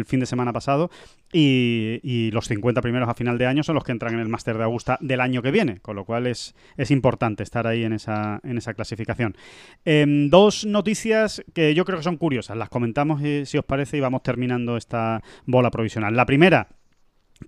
fin 0.07 0.21
de 0.21 0.27
semana 0.27 0.53
pasado 0.53 0.91
y, 1.33 2.31
los 2.33 2.49
50 2.49 2.81
primeros 2.81 3.09
a 3.09 3.15
final 3.15 3.39
de 3.39 3.47
año 3.47 3.63
son 3.63 3.75
los 3.75 3.85
que 3.85 3.93
entran 3.93 4.15
en 4.15 4.21
el 4.21 4.29
Máster 4.29 4.57
de 4.57 4.65
Augusta 4.65 4.99
del 5.01 5.21
año 5.21 5.43
que 5.43 5.51
viene, 5.51 5.81
con 5.81 5.97
lo 5.97 6.05
cual 6.05 6.27
es, 6.27 6.55
es 6.77 6.91
importante 6.91 7.43
estar 7.43 7.67
ahí 7.67 7.85
en 7.85 7.93
esa, 7.93 8.41
en 8.45 8.59
esa 8.59 8.75
clasificación. 8.75 9.37
Em, 9.85 10.31
dos 10.31 10.65
noticias 10.65 11.45
que 11.53 11.75
yo 11.75 11.85
creo 11.85 11.99
que 11.99 12.05
son 12.05 12.17
curiosas, 12.17 12.57
las 12.57 12.69
comentamos 12.69 13.21
eh, 13.23 13.47
si 13.47 13.59
os 13.59 13.65
parece 13.65 13.97
y 13.97 14.01
vamos 14.01 14.23
terminando 14.23 14.77
esta 14.77 15.23
bola 15.47 15.71
provisional. 15.71 16.15
La 16.17 16.27
primera, 16.27 16.69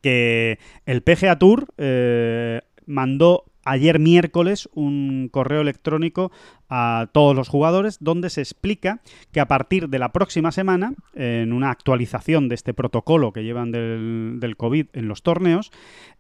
que 0.03 0.59
el 0.85 1.03
PGA 1.03 1.39
Tour 1.39 1.67
eh, 1.79 2.61
mandó 2.87 3.45
ayer 3.65 3.99
miércoles 3.99 4.69
un 4.75 5.29
correo 5.31 5.61
electrónico 5.61 6.31
a 6.71 7.09
todos 7.13 7.35
los 7.35 7.49
jugadores 7.49 7.99
donde 8.01 8.31
se 8.31 8.41
explica 8.41 9.01
que 9.33 9.41
a 9.41 9.49
partir 9.49 9.89
de 9.89 9.99
la 9.99 10.13
próxima 10.13 10.53
semana, 10.53 10.95
en 11.15 11.53
una 11.53 11.71
actualización 11.71 12.49
de 12.49 12.55
este 12.55 12.75
protocolo 12.75 13.33
que 13.33 13.43
llevan 13.43 13.73
del, 13.73 14.55
COVID 14.57 14.87
en 14.93 15.09
los 15.09 15.23
torneos, 15.23 15.73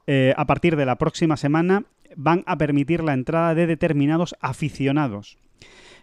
eh, 0.07 0.35
a 0.37 0.47
partir 0.47 0.77
de 0.77 0.87
la 0.87 0.97
próxima 0.97 1.37
semana 1.37 1.85
van 2.17 2.43
a 2.47 2.59
permitir 2.59 3.03
la 3.03 3.15
entrada 3.15 3.55
de 3.55 3.67
determinados 3.67 4.35
aficionados. 4.41 5.39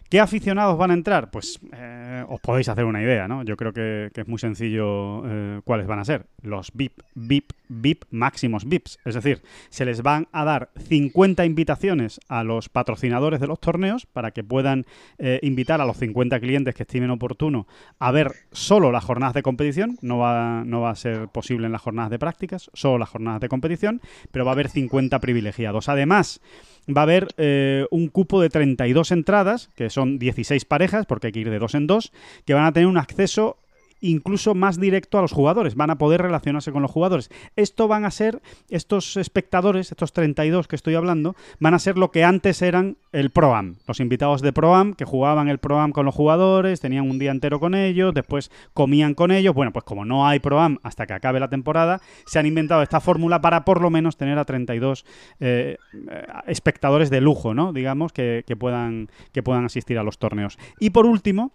¿Qué 0.10 0.20
aficionados 0.20 0.78
van 0.78 0.92
a 0.92 0.94
entrar? 0.94 1.32
Pues 1.32 1.60
eh, 1.74 2.24
os 2.28 2.40
podéis 2.40 2.70
hacer 2.70 2.86
una 2.86 3.02
idea, 3.02 3.28
¿no? 3.28 3.44
Yo 3.44 3.58
creo 3.58 3.74
que, 3.74 4.12
es 4.14 4.28
muy 4.28 4.38
sencillo 4.38 5.24
eh, 5.26 5.62
cuáles 5.64 5.88
van 5.88 6.00
a 6.00 6.06
ser. 6.06 6.28
Los 6.42 6.72
VIP, 6.74 7.02
VIP, 7.16 7.52
VIP, 7.68 8.06
máximos 8.12 8.66
VIPs. 8.66 9.00
Es 9.06 9.16
decir, 9.16 9.42
se 9.70 9.86
les 9.86 10.04
van 10.04 10.28
a 10.32 10.46
dar 10.46 10.70
50 10.88 11.46
invitaciones 11.46 12.20
a 12.28 12.44
los 12.44 12.70
patrocinadores 12.70 13.40
de 13.40 13.48
los 13.48 13.60
torneos 13.60 14.06
para 14.06 14.32
que 14.32 14.44
puedan 14.44 14.86
eh, 15.18 15.40
invitar 15.42 15.82
a 15.82 15.86
los 15.86 15.98
50 15.98 16.40
clientes 16.40 16.76
que 16.76 16.84
estimen 16.84 17.10
oportuno 17.10 17.68
a 18.00 18.12
ver 18.12 18.34
solo 18.52 18.92
las 18.92 19.04
jornadas 19.04 19.34
de 19.34 19.42
competición. 19.42 19.98
No 20.02 20.20
va, 20.20 20.64
no 20.66 20.82
va 20.82 20.92
a 20.92 20.96
ser 20.96 21.28
posible 21.30 21.66
en 21.66 21.72
las 21.72 21.82
jornadas 21.82 22.12
de 22.12 22.20
prácticas, 22.20 22.70
solo 22.74 23.00
las 23.00 23.10
jornadas 23.10 23.42
de 23.42 23.50
competición, 23.50 24.02
pero 24.32 24.46
va 24.46 24.52
a 24.52 24.54
haber 24.54 24.70
50 24.70 25.20
privilegiados. 25.20 25.90
Además, 25.90 26.42
va 26.88 27.02
a 27.02 27.04
haber 27.04 27.28
eh, 27.38 27.86
un 27.92 28.08
cupo 28.08 28.42
de 28.42 28.50
32 28.50 29.12
entradas, 29.12 29.70
que 29.76 29.90
son 29.90 30.20
16 30.20 30.66
parejas, 30.66 31.06
porque 31.06 31.28
hay 31.28 31.34
que 31.34 31.40
ir 31.40 31.50
de 31.50 31.60
dos 31.60 31.76
en 31.76 31.88
dos, 31.88 32.12
que 32.46 32.54
van 32.54 32.66
a 32.66 32.74
tener 32.74 32.88
un 32.88 32.98
acceso 32.98 33.58
incluso 34.04 34.54
más 34.54 34.80
directo 34.80 35.18
a 35.18 35.22
los 35.22 35.32
jugadores, 35.32 35.76
van 35.76 35.90
a 35.90 35.98
poder 35.98 36.22
relacionarse 36.22 36.72
con 36.72 36.82
los 36.82 36.92
jugadores. 36.92 37.32
Esto 37.56 37.88
van 37.88 38.06
a 38.06 38.12
ser, 38.12 38.42
estos 38.70 39.18
espectadores, 39.18 39.92
estos 39.92 40.12
32 40.12 40.68
que 40.68 40.76
estoy 40.76 40.96
hablando, 40.96 41.36
van 41.60 41.74
a 41.74 41.80
ser 41.80 41.98
lo 41.98 42.12
que 42.12 42.24
antes 42.24 42.62
eran 42.62 42.98
el 43.14 43.30
Pro-Am, 43.30 43.76
los 43.88 44.02
invitados 44.02 44.42
de 44.42 44.52
Pro-Am 44.52 44.94
que 44.94 45.06
jugaban 45.06 45.48
el 45.48 45.58
Pro-Am 45.58 45.92
con 45.92 46.06
los 46.06 46.14
jugadores, 46.14 46.82
tenían 46.82 47.10
un 47.10 47.18
día 47.18 47.32
entero 47.32 47.60
con 47.60 47.76
ellos, 47.76 48.14
después 48.14 48.52
comían 48.74 49.14
con 49.14 49.32
ellos. 49.32 49.56
Bueno, 49.56 49.72
pues 49.72 49.86
como 49.86 50.04
no 50.04 50.28
hay 50.28 50.40
Pro-Am 50.40 50.80
hasta 50.84 51.08
que 51.08 51.14
acabe 51.14 51.40
la 51.40 51.50
temporada, 51.50 52.02
se 52.26 52.40
han 52.40 52.46
inventado 52.46 52.82
esta 52.82 53.00
fórmula 53.00 53.40
para 53.40 53.64
por 53.64 53.82
lo 53.82 53.90
menos 53.90 54.18
tener 54.18 54.38
a 54.38 54.44
32 54.44 55.06
eh, 55.40 55.78
eh, 55.94 56.26
espectadores 56.48 57.10
de 57.10 57.22
lujo, 57.22 57.54
¿no? 57.54 57.72
Digamos, 57.72 58.12
que, 58.12 58.44
puedan, 58.60 59.10
que 59.32 59.44
puedan 59.44 59.64
asistir 59.64 59.98
a 59.98 60.04
los 60.04 60.18
torneos. 60.18 60.58
Y 60.80 60.90
por 60.90 61.06
último, 61.06 61.52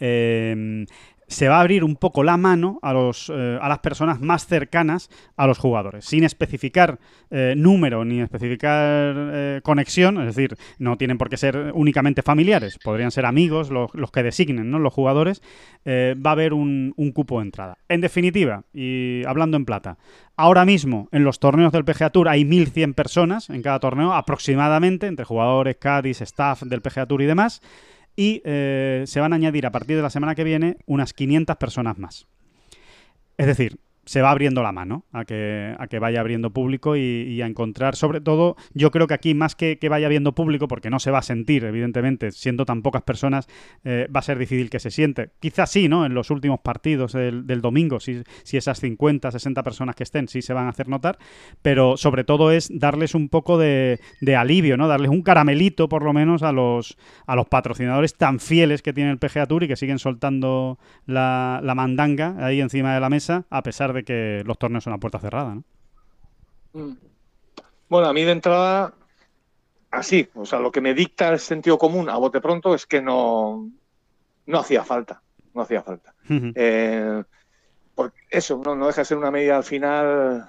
eh, 0.00 0.84
se 1.32 1.48
va 1.48 1.56
a 1.56 1.60
abrir 1.60 1.84
un 1.84 1.96
poco 1.96 2.22
la 2.22 2.36
mano 2.36 2.78
a, 2.82 2.92
los, 2.92 3.30
eh, 3.34 3.58
a 3.60 3.68
las 3.68 3.80
personas 3.80 4.20
más 4.20 4.46
cercanas 4.46 5.10
a 5.36 5.46
los 5.46 5.58
jugadores, 5.58 6.04
sin 6.04 6.24
especificar 6.24 6.98
eh, 7.30 7.54
número 7.56 8.04
ni 8.04 8.20
especificar 8.20 9.14
eh, 9.16 9.60
conexión, 9.62 10.20
es 10.20 10.34
decir, 10.34 10.56
no 10.78 10.96
tienen 10.96 11.18
por 11.18 11.28
qué 11.28 11.36
ser 11.36 11.72
únicamente 11.74 12.22
familiares, 12.22 12.78
podrían 12.78 13.10
ser 13.10 13.26
amigos 13.26 13.70
los, 13.70 13.90
que 14.12 14.22
designen 14.22 14.70
¿no? 14.70 14.78
los 14.78 14.92
jugadores, 14.92 15.42
va 15.84 16.30
a 16.30 16.32
haber 16.32 16.52
un, 16.52 16.94
un 16.96 17.12
cupo 17.12 17.38
de 17.38 17.46
entrada. 17.46 17.78
En 17.88 18.00
definitiva, 18.00 18.64
y 18.72 19.24
hablando 19.26 19.56
en 19.56 19.64
plata, 19.64 19.98
ahora 20.36 20.64
mismo 20.64 21.08
en 21.12 21.24
los 21.24 21.40
torneos 21.40 21.72
del 21.72 21.84
PGA 21.84 22.10
Tour 22.10 22.28
hay 22.28 22.44
1.100 22.44 22.94
personas 22.94 23.50
en 23.50 23.62
cada 23.62 23.80
torneo 23.80 24.12
aproximadamente, 24.12 25.06
entre 25.06 25.24
jugadores, 25.24 25.76
caddies, 25.76 26.20
staff 26.20 26.62
del 26.62 26.82
PGA 26.82 27.06
Tour 27.06 27.22
y 27.22 27.26
demás, 27.26 27.62
y 28.16 28.42
eh, 28.44 29.04
se 29.06 29.20
van 29.20 29.32
a 29.32 29.36
añadir 29.36 29.66
a 29.66 29.72
partir 29.72 29.96
de 29.96 30.02
la 30.02 30.10
semana 30.10 30.34
que 30.34 30.44
viene 30.44 30.76
unas 30.86 31.12
500 31.12 31.56
personas 31.56 31.98
más. 31.98 32.26
Es 33.38 33.46
decir, 33.46 33.78
se 34.04 34.20
va 34.20 34.30
abriendo 34.30 34.62
la 34.62 34.72
mano 34.72 35.04
a 35.12 35.24
que, 35.24 35.74
a 35.78 35.86
que 35.86 35.98
vaya 35.98 36.20
abriendo 36.20 36.52
público 36.52 36.96
y, 36.96 37.40
a 37.40 37.46
encontrar, 37.46 37.96
sobre 37.96 38.20
todo, 38.20 38.56
yo 38.74 38.90
creo 38.90 39.06
que 39.06 39.14
aquí 39.14 39.34
más 39.34 39.54
que 39.54 39.78
que 39.78 39.88
vaya 39.88 40.06
abriendo 40.06 40.34
público, 40.34 40.68
porque 40.68 40.90
no 40.90 40.98
se 40.98 41.10
va 41.10 41.18
a 41.18 41.22
sentir, 41.22 41.64
evidentemente, 41.64 42.32
siendo 42.32 42.64
tan 42.64 42.82
pocas 42.82 43.02
personas, 43.02 43.48
eh, 43.84 44.08
va 44.14 44.20
a 44.20 44.22
ser 44.22 44.38
difícil 44.38 44.70
que 44.70 44.80
se 44.80 44.90
siente. 44.90 45.30
Quizás 45.40 45.70
sí, 45.70 45.88
¿no? 45.88 46.04
En 46.04 46.14
los 46.14 46.30
últimos 46.30 46.60
partidos 46.60 47.12
del, 47.12 47.46
del 47.46 47.60
domingo, 47.60 48.00
si, 48.00 48.22
si 48.42 48.56
esas 48.56 48.80
50, 48.80 49.30
60 49.30 49.62
personas 49.62 49.96
que 49.96 50.02
estén, 50.02 50.28
sí 50.28 50.42
se 50.42 50.52
van 50.52 50.66
a 50.66 50.70
hacer 50.70 50.88
notar, 50.88 51.18
pero 51.62 51.96
sobre 51.96 52.24
todo 52.24 52.50
es 52.50 52.70
darles 52.72 53.14
un 53.14 53.28
poco 53.28 53.58
de, 53.58 54.00
de 54.20 54.36
alivio, 54.36 54.76
¿no? 54.76 54.88
Darles 54.88 55.10
un 55.10 55.22
caramelito, 55.22 55.88
por 55.88 56.02
lo 56.02 56.12
menos, 56.12 56.42
a 56.42 56.52
los, 56.52 56.96
a 57.26 57.36
los 57.36 57.46
patrocinadores 57.46 58.14
tan 58.14 58.40
fieles 58.40 58.82
que 58.82 58.92
tiene 58.92 59.10
el 59.10 59.18
PGA 59.18 59.46
Tour 59.46 59.64
y 59.64 59.68
que 59.68 59.76
siguen 59.76 59.98
soltando 59.98 60.78
la, 61.06 61.60
la 61.62 61.74
mandanga 61.74 62.36
ahí 62.38 62.60
encima 62.60 62.94
de 62.94 63.00
la 63.00 63.08
mesa, 63.08 63.46
a 63.50 63.62
pesar 63.62 63.91
de 63.92 64.04
que 64.04 64.42
los 64.44 64.58
torneos 64.58 64.84
son 64.84 64.92
a 64.92 64.98
puerta 64.98 65.18
cerrada, 65.18 65.54
¿no? 65.54 65.64
Mm. 66.72 66.96
Bueno, 67.88 68.08
a 68.08 68.12
mí 68.12 68.24
de 68.24 68.32
entrada, 68.32 68.94
así, 69.90 70.28
o 70.34 70.46
sea, 70.46 70.58
lo 70.60 70.72
que 70.72 70.80
me 70.80 70.94
dicta 70.94 71.28
el 71.28 71.38
sentido 71.38 71.76
común 71.78 72.08
a 72.08 72.16
bote 72.16 72.40
pronto 72.40 72.74
es 72.74 72.86
que 72.86 73.02
no, 73.02 73.70
no 74.46 74.58
hacía 74.58 74.82
falta, 74.84 75.22
no 75.54 75.62
hacía 75.62 75.82
falta. 75.82 76.14
Eh, 76.28 77.22
porque 77.94 78.18
eso 78.30 78.60
no, 78.64 78.74
no 78.74 78.86
deja 78.86 79.02
de 79.02 79.04
ser 79.04 79.18
una 79.18 79.30
medida 79.30 79.56
al 79.56 79.64
final 79.64 80.48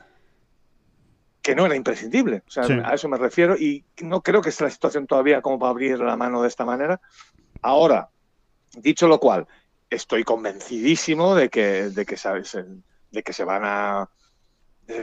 que 1.42 1.56
no 1.56 1.66
era 1.66 1.76
imprescindible. 1.76 2.44
O 2.48 2.52
sea, 2.52 2.64
Sí. 2.64 2.74
a 2.82 2.94
eso 2.94 3.10
me 3.10 3.18
refiero 3.18 3.58
y 3.58 3.84
no 4.02 4.22
creo 4.22 4.42
que 4.42 4.48
esté 4.50 4.64
la 4.64 4.70
situación 4.70 5.06
todavía 5.06 5.42
como 5.42 5.60
para 5.60 5.72
abrir 5.72 6.00
la 6.00 6.16
mano 6.16 6.42
de 6.42 6.48
esta 6.48 6.64
manera. 6.64 7.02
Ahora, 7.62 8.10
dicho 8.78 9.10
lo 9.10 9.20
cual, 9.20 9.46
estoy 9.90 10.24
convencidísimo 10.24 11.36
de 11.36 11.50
que, 11.50 11.90
de 11.90 12.06
que, 12.06 12.16
sabes, 12.16 12.58
de 13.14 13.24
que 13.24 13.34
se 13.34 13.46
van 13.46 13.64
a 13.66 14.10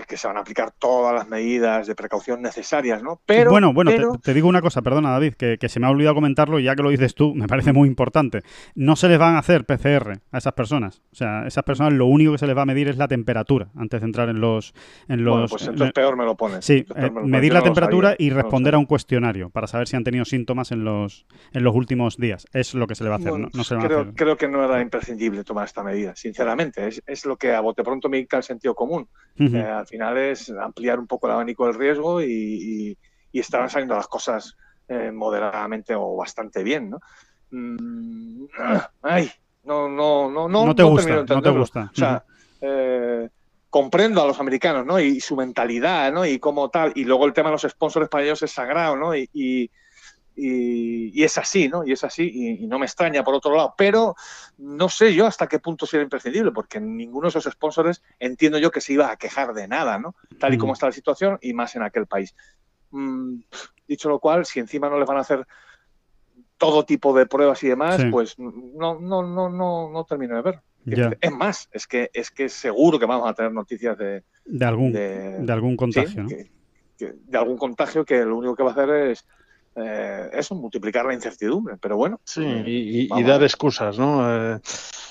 que 0.07 0.17
se 0.17 0.27
van 0.29 0.37
a 0.37 0.41
aplicar 0.41 0.73
todas 0.79 1.15
las 1.15 1.29
medidas 1.29 1.87
de 1.87 1.95
precaución 1.95 2.43
necesarias, 2.43 3.03
¿no? 3.03 3.21
Pero, 3.27 3.51
bueno, 3.51 3.73
bueno, 3.73 3.91
te- 3.91 3.97
pero- 3.97 4.13
te, 4.23 4.35
digo 4.35 4.49
una 4.49 4.61
cosa, 4.61 4.83
perdona 4.83 5.11
David, 5.11 5.35
que, 5.35 5.57
que 5.59 5.69
se 5.69 5.81
me 5.81 5.87
ha 5.87 5.91
olvidado 5.91 6.15
comentarlo 6.15 6.59
y 6.61 6.65
ya 6.65 6.77
que 6.77 6.83
lo 6.83 6.91
dices 6.91 7.15
tú, 7.15 7.35
me 7.35 7.47
parece 7.47 7.73
muy 7.73 7.89
importante. 7.89 8.43
No 8.75 8.95
se 8.97 9.09
les 9.09 9.19
van 9.19 9.37
a 9.37 9.39
hacer 9.39 9.65
PCR 9.65 10.21
a 10.33 10.39
esas 10.39 10.53
personas. 10.53 11.03
O 11.13 11.15
sea, 11.15 11.47
esas 11.47 11.65
personas 11.65 11.93
lo 11.95 12.07
único 12.07 12.33
que 12.33 12.39
se 12.39 12.47
les 12.47 12.57
va 12.57 12.63
a 12.63 12.67
medir 12.67 12.89
es 12.89 12.97
la 12.99 13.09
temperatura 13.09 13.69
antes 13.77 14.01
de 14.01 14.07
entrar 14.07 14.29
en 14.29 14.41
los... 14.41 14.75
En 15.09 15.25
los 15.25 15.33
bueno, 15.35 15.47
pues 15.49 15.63
en- 15.63 15.71
entonces 15.71 15.93
peor 15.95 16.17
me 16.17 16.25
lo 16.25 16.37
pones. 16.37 16.65
Sí, 16.65 16.75
eh, 16.79 16.85
me 16.95 17.03
lo 17.09 17.15
pones. 17.15 17.31
medir 17.31 17.49
Yo 17.51 17.55
la 17.55 17.61
no 17.61 17.65
temperatura 17.65 18.09
sabía, 18.11 18.27
y 18.27 18.31
no 18.31 18.37
responder 18.37 18.75
a 18.75 18.79
un 18.79 18.87
cuestionario 18.87 19.51
para 19.51 19.67
saber 19.67 19.89
si 19.89 19.97
han 19.97 20.05
tenido 20.05 20.25
síntomas 20.25 20.73
en 20.73 20.85
los, 20.85 21.27
en 21.53 21.65
los 21.65 21.75
últimos 21.75 22.17
días. 22.19 22.47
Es 22.53 22.75
lo 22.75 22.87
que 22.87 22.95
se 22.95 23.05
le 23.05 23.11
va 23.11 23.17
a 23.17 23.19
hacer, 23.19 23.31
Bueno, 23.31 23.49
no, 23.53 23.59
no 23.59 23.65
se 23.65 23.75
van 23.75 23.85
a 23.85 23.89
creo, 23.89 24.01
hacer. 24.01 24.15
creo 24.15 24.37
que 24.37 24.49
no 24.49 24.65
era 24.65 24.81
imprescindible 24.83 25.43
tomar 25.45 25.65
esta 25.67 25.83
medida, 25.83 26.15
sinceramente. 26.17 26.87
Es, 26.89 27.03
es 27.07 27.25
lo 27.25 27.37
que 27.37 27.55
a 27.55 27.61
bote 27.61 27.83
pronto 27.83 28.09
me 28.09 28.19
dicta 28.19 28.37
el 28.37 28.43
sentido 28.43 28.75
común. 28.75 29.09
Eh, 29.39 29.67
al 29.71 29.87
final 29.87 30.19
es 30.19 30.51
ampliar 30.51 30.99
un 30.99 31.07
poco 31.07 31.27
el 31.27 31.33
abanico 31.33 31.67
del 31.67 31.75
riesgo 31.75 32.21
y, 32.21 32.27
y, 32.27 32.99
y 33.33 33.41
estaban 33.41 33.71
saliendo 33.71 33.95
las 33.97 34.09
cosas 34.09 34.57
eh, 34.89 35.13
moderadamente 35.13 35.95
o 35.95 36.17
bastante 36.17 36.65
bien, 36.65 36.91
¿no? 36.91 36.99
Mm, 37.51 38.45
ay, 39.03 39.31
no, 39.65 39.89
no, 39.89 40.31
no, 40.31 40.49
no, 40.49 40.67
No 40.67 40.75
te 40.75 40.83
gusta, 40.83 41.23
no 41.23 41.43
te 41.43 41.51
gusta. 41.51 41.91
O 41.93 41.97
sea, 41.97 42.25
eh, 42.61 43.29
comprendo 43.69 44.23
a 44.23 44.27
los 44.27 44.41
americanos, 44.41 44.85
¿no? 44.85 44.99
Y 44.99 45.21
su 45.21 45.37
mentalidad, 45.37 46.13
¿no? 46.13 46.27
Y 46.27 46.39
cómo 46.39 46.71
tal. 46.71 46.93
Y 46.97 47.05
luego 47.05 47.27
el 47.27 47.33
tema 47.33 47.51
de 47.51 47.53
los 47.53 47.63
sponsors 47.63 48.09
para 48.09 48.25
ellos 48.25 48.43
es 48.43 48.51
sagrado, 48.51 48.97
¿no? 48.97 49.15
Y, 49.15 49.29
y, 49.33 49.71
y- 50.43 51.11
y 51.21 51.25
es 51.25 51.37
así, 51.39 51.69
¿no? 51.69 51.85
Y 51.87 51.93
es 51.93 52.03
así, 52.05 52.31
y, 52.33 52.65
y 52.65 52.67
no 52.67 52.79
me 52.79 52.87
extraña 52.87 53.23
por 53.23 53.35
otro 53.35 53.55
lado. 53.55 53.75
Pero 53.77 54.15
no 54.59 54.89
sé 54.89 55.15
yo 55.15 55.27
hasta 55.27 55.47
qué 55.49 55.59
punto 55.59 55.87
sería 55.87 56.05
imprescindible, 56.05 56.53
porque 56.53 56.81
ninguno 56.81 57.25
de 57.25 57.39
esos 57.39 57.53
sponsors 57.53 58.03
entiendo 58.19 58.59
yo 58.59 58.71
que 58.71 58.81
se 58.81 58.93
iba 58.95 59.11
a 59.11 59.17
quejar 59.17 59.53
de 59.55 59.69
nada, 59.69 59.99
¿no? 59.99 60.15
Tal 60.39 60.55
y 60.55 60.59
como 60.59 60.73
Mm. 60.73 60.75
está 60.75 60.87
la 60.87 60.93
situación 60.93 61.39
y 61.43 61.53
más 61.53 61.77
en 61.77 61.83
aquel 61.83 62.07
país. 62.07 62.35
Mm, 62.91 63.41
dicho 63.87 64.09
lo 64.09 64.19
cual, 64.19 64.45
si 64.47 64.61
encima 64.61 64.89
no 64.89 64.99
les 64.99 65.07
van 65.09 65.19
a 65.19 65.21
hacer 65.21 65.47
todo 66.59 66.85
tipo 66.85 67.15
de 67.17 67.27
pruebas 67.27 67.63
y 67.63 67.69
demás, 67.69 68.01
Sí. 68.01 68.09
pues 68.11 68.39
no, 68.39 68.99
no, 69.01 69.23
no, 69.23 69.49
no, 69.49 69.91
no 69.91 70.05
termino 70.05 70.37
de 70.37 70.43
ver. 70.43 70.61
Ya, 70.85 71.13
Es 71.21 71.31
más, 71.31 71.69
es 71.73 71.87
que 71.87 72.11
es 72.13 72.31
que 72.31 72.49
seguro 72.49 72.99
que 72.99 73.07
vamos 73.07 73.29
a 73.29 73.35
tener 73.35 73.53
noticias 73.53 73.97
de, 73.99 74.25
de 74.45 74.65
algún, 74.65 74.93
de, 74.93 75.39
de 75.39 75.53
algún 75.53 75.73
sí, 75.73 75.77
contagio, 75.77 76.23
¿no? 76.23 76.29
que- 76.29 76.51
que- 76.97 77.15
de 77.17 77.39
algún 77.39 77.57
contagio 77.59 78.05
que 78.05 78.25
lo 78.25 78.37
único 78.37 78.55
que 78.57 78.63
va 78.63 78.71
a 78.71 78.73
hacer 78.73 78.91
es 78.91 79.27
eh, 79.77 80.31
eso, 80.33 80.55
multiplicar 80.55 81.07
la 81.07 81.15
incertidumbre. 81.15 81.77
Pero 81.81 81.97
bueno, 81.97 82.21
Sí, 82.25 82.43
eh, 82.45 83.09
y, 83.17 83.23
dar 83.23 83.43
excusas, 83.43 83.99
¿no? 83.99 84.55
Eh, 84.55 84.61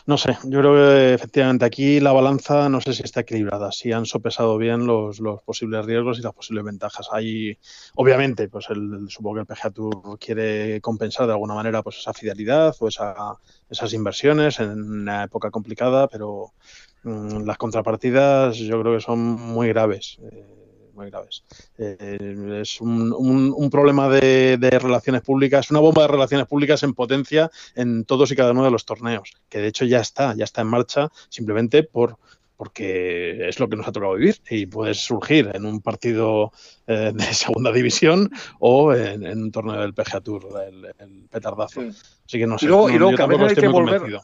no 0.05 0.17
sé, 0.17 0.37
yo 0.45 0.59
creo 0.59 0.73
que 0.73 1.13
efectivamente 1.13 1.65
aquí 1.65 1.99
la 1.99 2.11
balanza 2.11 2.67
no 2.67 2.81
sé 2.81 2.93
si 2.93 3.03
está 3.03 3.21
equilibrada, 3.21 3.71
si 3.71 3.91
han 3.91 4.05
sopesado 4.05 4.57
bien 4.57 4.87
los, 4.87 5.19
los 5.19 5.41
posibles 5.43 5.85
riesgos 5.85 6.19
y 6.19 6.23
las 6.23 6.33
posibles 6.33 6.63
ventajas. 6.65 7.07
Hay, 7.11 7.57
obviamente, 7.95 8.49
pues 8.49 8.69
el, 8.69 9.07
supongo 9.09 9.35
que 9.35 9.41
el 9.41 9.45
PGA 9.45 9.69
Tour 9.69 10.19
quiere 10.19 10.81
compensar 10.81 11.27
de 11.27 11.33
alguna 11.33 11.53
manera 11.53 11.83
pues 11.83 11.97
esa 11.99 12.13
fidelidad 12.13 12.75
o 12.79 12.87
esa, 12.87 13.35
esas 13.69 13.93
inversiones 13.93 14.59
en 14.59 14.81
una 14.81 15.23
época 15.25 15.51
complicada, 15.51 16.07
pero 16.07 16.53
mm, 17.03 17.43
las 17.45 17.57
contrapartidas 17.57 18.57
yo 18.57 18.81
creo 18.81 18.95
que 18.95 19.01
son 19.01 19.19
muy 19.19 19.67
graves. 19.69 20.17
eh, 20.23 20.59
muy 20.99 21.09
graves. 21.09 21.43
Eh, 21.77 22.59
es 22.61 22.81
un, 22.81 23.13
un- 23.13 23.53
un 23.55 23.69
problema 23.69 24.09
de, 24.09 24.57
de 24.57 24.69
relaciones 24.79 25.21
públicas, 25.21 25.71
una 25.71 25.79
bomba 25.79 26.01
de 26.03 26.09
relaciones 26.09 26.45
públicas 26.47 26.83
en 26.83 26.93
potencia 26.93 27.49
en 27.75 28.03
todos 28.05 28.31
y 28.31 28.35
cada 28.35 28.51
uno 28.51 28.63
de 28.65 28.71
los 28.71 28.85
torneos, 28.85 29.31
que 29.49 29.59
de 29.59 29.67
hecho 29.67 29.85
ya 29.85 29.99
está, 30.01 30.35
ya 30.35 30.43
está 30.43 30.61
en 30.61 30.67
marcha, 30.67 31.09
simplemente 31.29 31.83
por 31.83 32.17
porque 32.57 33.47
es 33.47 33.57
lo 33.61 33.69
que 33.69 33.77
nos 33.77 33.87
ha 33.87 33.93
tocado 33.93 34.15
vivir 34.15 34.35
y 34.49 34.65
puede 34.65 34.93
surgir 34.93 35.49
en 35.53 35.65
un 35.65 35.79
partido 35.79 36.51
eh, 36.87 37.13
de 37.15 37.23
segunda 37.33 37.71
división 37.71 38.29
o 38.59 38.93
en, 38.93 39.25
en 39.25 39.43
un 39.43 39.51
torneo 39.51 39.79
del 39.79 39.93
PGA 39.93 40.19
Tour, 40.19 40.43
el, 40.67 40.85
el 40.99 41.29
petardazo. 41.31 41.81
Sí. 41.81 41.87
Así 42.25 42.37
que 42.37 42.45
no 42.45 42.57
sé, 42.57 42.65
luego- 42.67 42.89
y 42.89 42.93
no, 42.93 42.99
luego 42.99 43.11
yo 43.11 43.17
tampoco 43.17 43.45
estoy 43.45 43.61
que 43.63 43.69
muy 43.69 43.79
volver- 43.81 43.99
convencido. 43.99 44.21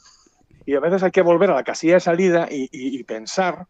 Y 0.65 0.73
a 0.75 0.79
veces 0.81 1.03
hay 1.03 1.11
que 1.11 1.21
volver 1.21 1.51
a 1.51 1.55
la 1.55 1.63
casilla 1.63 1.93
de 1.93 1.99
salida 2.01 2.47
y, 2.51 2.63
y- 2.63 2.99
y 2.99 3.03
pensar, 3.05 3.67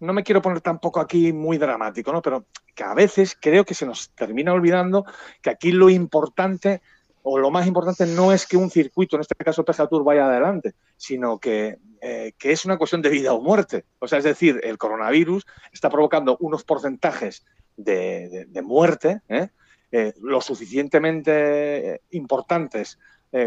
no 0.00 0.12
me 0.12 0.22
quiero 0.22 0.42
poner 0.42 0.60
tampoco 0.60 1.00
aquí 1.00 1.32
muy 1.32 1.58
dramático, 1.58 2.12
¿no? 2.12 2.22
Pero 2.22 2.46
que 2.74 2.84
a 2.84 2.94
veces 2.94 3.36
creo 3.40 3.64
que 3.64 3.74
se 3.74 3.86
nos 3.86 4.10
termina 4.10 4.52
olvidando 4.52 5.04
que 5.42 5.50
aquí 5.50 5.72
lo 5.72 5.90
importante 5.90 6.80
o 7.22 7.38
lo 7.38 7.50
más 7.50 7.66
importante 7.66 8.06
no 8.06 8.32
es 8.32 8.46
que 8.46 8.56
un 8.56 8.70
circuito, 8.70 9.16
en 9.16 9.20
este 9.22 9.34
caso 9.34 9.64
PGA 9.64 9.86
Tour, 9.88 10.04
vaya 10.04 10.26
adelante, 10.26 10.74
sino 10.96 11.38
que, 11.38 11.78
eh, 12.00 12.32
que 12.38 12.52
es 12.52 12.64
una 12.64 12.78
cuestión 12.78 13.02
de 13.02 13.10
vida 13.10 13.32
o 13.32 13.40
muerte. 13.42 13.84
O 13.98 14.08
sea, 14.08 14.18
es 14.18 14.24
decir, 14.24 14.60
el 14.62 14.78
coronavirus 14.78 15.44
está 15.72 15.90
provocando 15.90 16.36
unos 16.40 16.64
porcentajes 16.64 17.44
de, 17.76 18.46
de- 18.48 18.62
muerte 18.62 19.20
¿eh? 19.28 19.48
Eh, 19.92 20.14
lo 20.22 20.40
suficientemente 20.40 21.94
eh, 21.94 22.00
importantes 22.10 22.98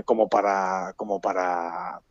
como 0.06 0.30
para, 0.30 0.93
como 0.95 1.20
para 1.20 2.02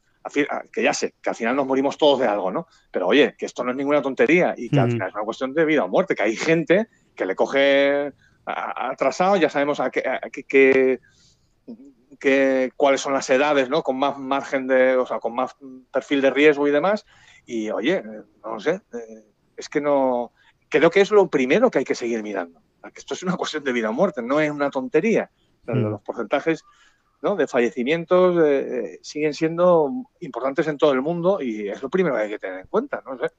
que 0.73 0.83
ya 0.83 0.93
sé, 0.93 1.15
que 1.23 1.31
al 1.31 1.37
final 1.37 1.57
nos 1.57 1.67
morimos 1.67 1.97
todos 1.97 2.21
de 2.21 2.27
algo, 2.27 2.51
¿no? 2.51 2.67
Pero 2.91 3.07
oye, 3.07 3.35
que 3.39 3.47
esto 3.47 3.65
no 3.65 3.71
es 3.71 3.77
ninguna 3.77 4.03
tontería 4.03 4.55
y 4.57 4.69
que 4.69 4.79
al 4.79 4.87
Ujú. 4.87 4.93
final 4.93 5.09
es 5.09 5.15
una 5.15 5.25
cuestión 5.25 5.55
de 5.55 5.65
vida 5.65 5.85
o 5.85 5.89
muerte, 5.89 6.15
que 6.15 6.23
hay 6.23 6.37
gente 6.37 6.89
que 7.15 7.25
le 7.27 7.35
coge 7.35 8.13
atrasado, 8.45 9.37
ya 9.37 9.49
sabemos 9.49 9.81
a 9.81 9.91
qué, 9.91 10.03
qué- 10.49 11.01
qué- 12.19 12.71
cuáles 12.77 13.01
son 13.01 13.13
las 13.13 13.29
edades, 13.31 13.69
¿no? 13.69 13.83
Con 13.83 13.99
más 13.99 14.19
margen 14.19 14.67
de, 14.67 14.97
o 14.97 15.07
sea, 15.07 15.19
con 15.21 15.35
más 15.35 15.57
perfil 15.93 16.21
de 16.21 16.31
riesgo 16.31 16.67
y 16.67 16.71
demás. 16.71 17.05
Y 17.47 17.71
oye, 17.71 17.97
eh, 17.97 18.23
no 18.45 18.61
sé, 18.61 18.81
eh, 18.93 19.25
es 19.57 19.69
que 19.69 19.81
no, 19.81 20.33
creo 20.69 20.91
que 20.91 21.01
es 21.01 21.11
lo 21.11 21.29
primero 21.29 21.71
que 21.71 21.79
hay 21.79 21.85
que 21.85 21.95
seguir 21.95 22.23
mirando. 22.23 22.61
Que 22.83 23.01
esto 23.01 23.15
es 23.15 23.23
una 23.23 23.37
cuestión 23.37 23.63
de 23.65 23.73
vida 23.73 23.91
o 23.91 23.93
muerte, 23.93 24.23
no 24.23 24.41
es 24.41 24.51
una 24.51 24.71
tontería. 24.71 25.31
Mm. 25.67 25.91
Los 25.91 26.03
porcentajes 26.03 26.65
¿no? 27.23 27.37
de 27.37 27.47
fallecimientos 27.47 28.43
eh, 28.45 28.95
eh, 28.95 28.99
siguen 29.03 29.35
siendo 29.35 29.91
importantes 30.21 30.67
en 30.69 30.79
todo 30.79 30.93
el 30.93 31.03
mundo 31.03 31.41
y 31.43 31.69
es 31.69 31.83
lo 31.83 31.91
primero 31.91 32.17
que 32.17 32.23
hay 32.23 32.31
que 32.31 32.39
tener 32.39 32.61
en 32.61 32.67
cuenta, 32.67 33.03
no 33.07 33.19
sé. 33.19 33.31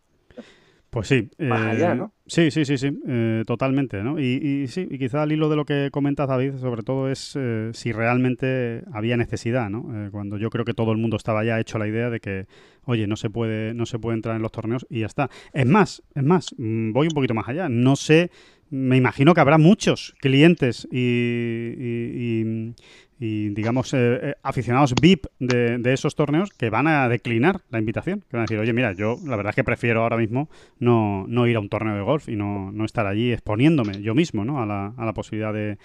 Pues 0.92 1.08
sí. 1.08 1.30
Más 1.40 1.62
eh, 1.62 1.70
allá, 1.70 1.96
¿no? 1.96 2.12
Sí, 2.28 2.52
sí, 2.52 2.66
sí, 2.66 2.78
sí, 2.78 2.92
eh, 3.08 3.44
totalmente, 3.48 4.04
¿no? 4.04 4.20
Y, 4.20 4.26
y 4.64 4.68
sí, 4.68 4.86
y 4.92 4.98
quizá 5.00 5.22
al 5.24 5.32
hilo 5.32 5.48
de 5.48 5.56
lo 5.56 5.64
que 5.64 5.90
comentas, 5.90 6.28
David, 6.28 6.58
sobre 6.58 6.84
todo 6.84 7.10
es 7.10 7.34
eh, 7.40 7.72
si 7.74 7.94
realmente 7.94 8.84
había 8.92 9.16
necesidad, 9.16 9.70
¿no? 9.70 9.86
Eh, 10.08 10.10
cuando 10.12 10.38
yo 10.38 10.50
creo 10.50 10.66
que 10.66 10.74
todo 10.74 10.92
el 10.92 10.98
mundo 10.98 11.16
estaba 11.16 11.46
ya 11.46 11.62
hecho 11.62 11.78
la 11.78 11.88
idea 11.88 12.10
de 12.10 12.20
que, 12.20 12.46
oye, 12.84 13.08
no 13.08 13.16
se 13.16 13.30
puede, 13.30 13.74
no 13.74 13.86
se 13.86 14.00
puede 14.00 14.16
entrar 14.18 14.36
en 14.36 14.42
los 14.42 14.52
torneos 14.52 14.86
y 14.90 15.00
ya 15.00 15.06
está. 15.06 15.30
Es 15.54 15.66
más, 15.66 16.04
es 16.14 16.24
más, 16.24 16.54
mm, 16.58 16.92
voy 16.92 17.08
un 17.08 17.14
poquito 17.14 17.34
más 17.36 17.48
allá. 17.48 17.70
No 17.70 17.96
sé, 17.96 18.30
me 18.70 18.98
imagino 18.98 19.34
que 19.34 19.40
habrá 19.40 19.58
muchos 19.58 20.14
clientes 20.20 20.90
y, 20.92 20.98
y- 21.78 22.76
y- 23.22 23.50
digamos, 23.52 23.94
eh, 23.94 24.20
eh, 24.22 24.34
aficionados 24.44 24.94
VIP 25.00 25.28
de, 25.40 25.78
de 25.78 25.94
esos 25.94 26.16
torneos 26.16 26.50
que 26.50 26.70
van 26.70 26.88
a 26.88 27.08
declinar 27.08 27.62
la 27.70 27.80
invitación. 27.80 28.22
Que 28.30 28.36
van 28.36 28.42
a 28.42 28.44
decir, 28.46 28.58
oye, 28.60 28.74
mira, 28.74 28.92
yo 28.94 29.18
la 29.26 29.36
verdad 29.38 29.52
es 29.52 29.56
que 29.56 29.64
prefiero 29.64 30.02
ahora 30.02 30.18
mismo 30.18 30.50
no, 30.80 31.26
no 31.28 31.46
ir 31.48 31.56
a 31.56 31.60
un 31.60 31.70
torneo 31.70 31.96
de 31.96 32.02
golf 32.02 32.28
y 32.28 32.36
no, 32.36 32.72
no 32.72 32.84
estar 32.84 33.06
allí 33.06 33.32
exponiéndome 33.32 34.02
yo 34.02 34.16
mismo 34.16 34.44
¿no? 34.44 34.62
a, 34.62 34.66
la, 34.66 34.94
a 34.98 35.06
la 35.06 35.14
posibilidad 35.14 35.54
de, 35.54 35.78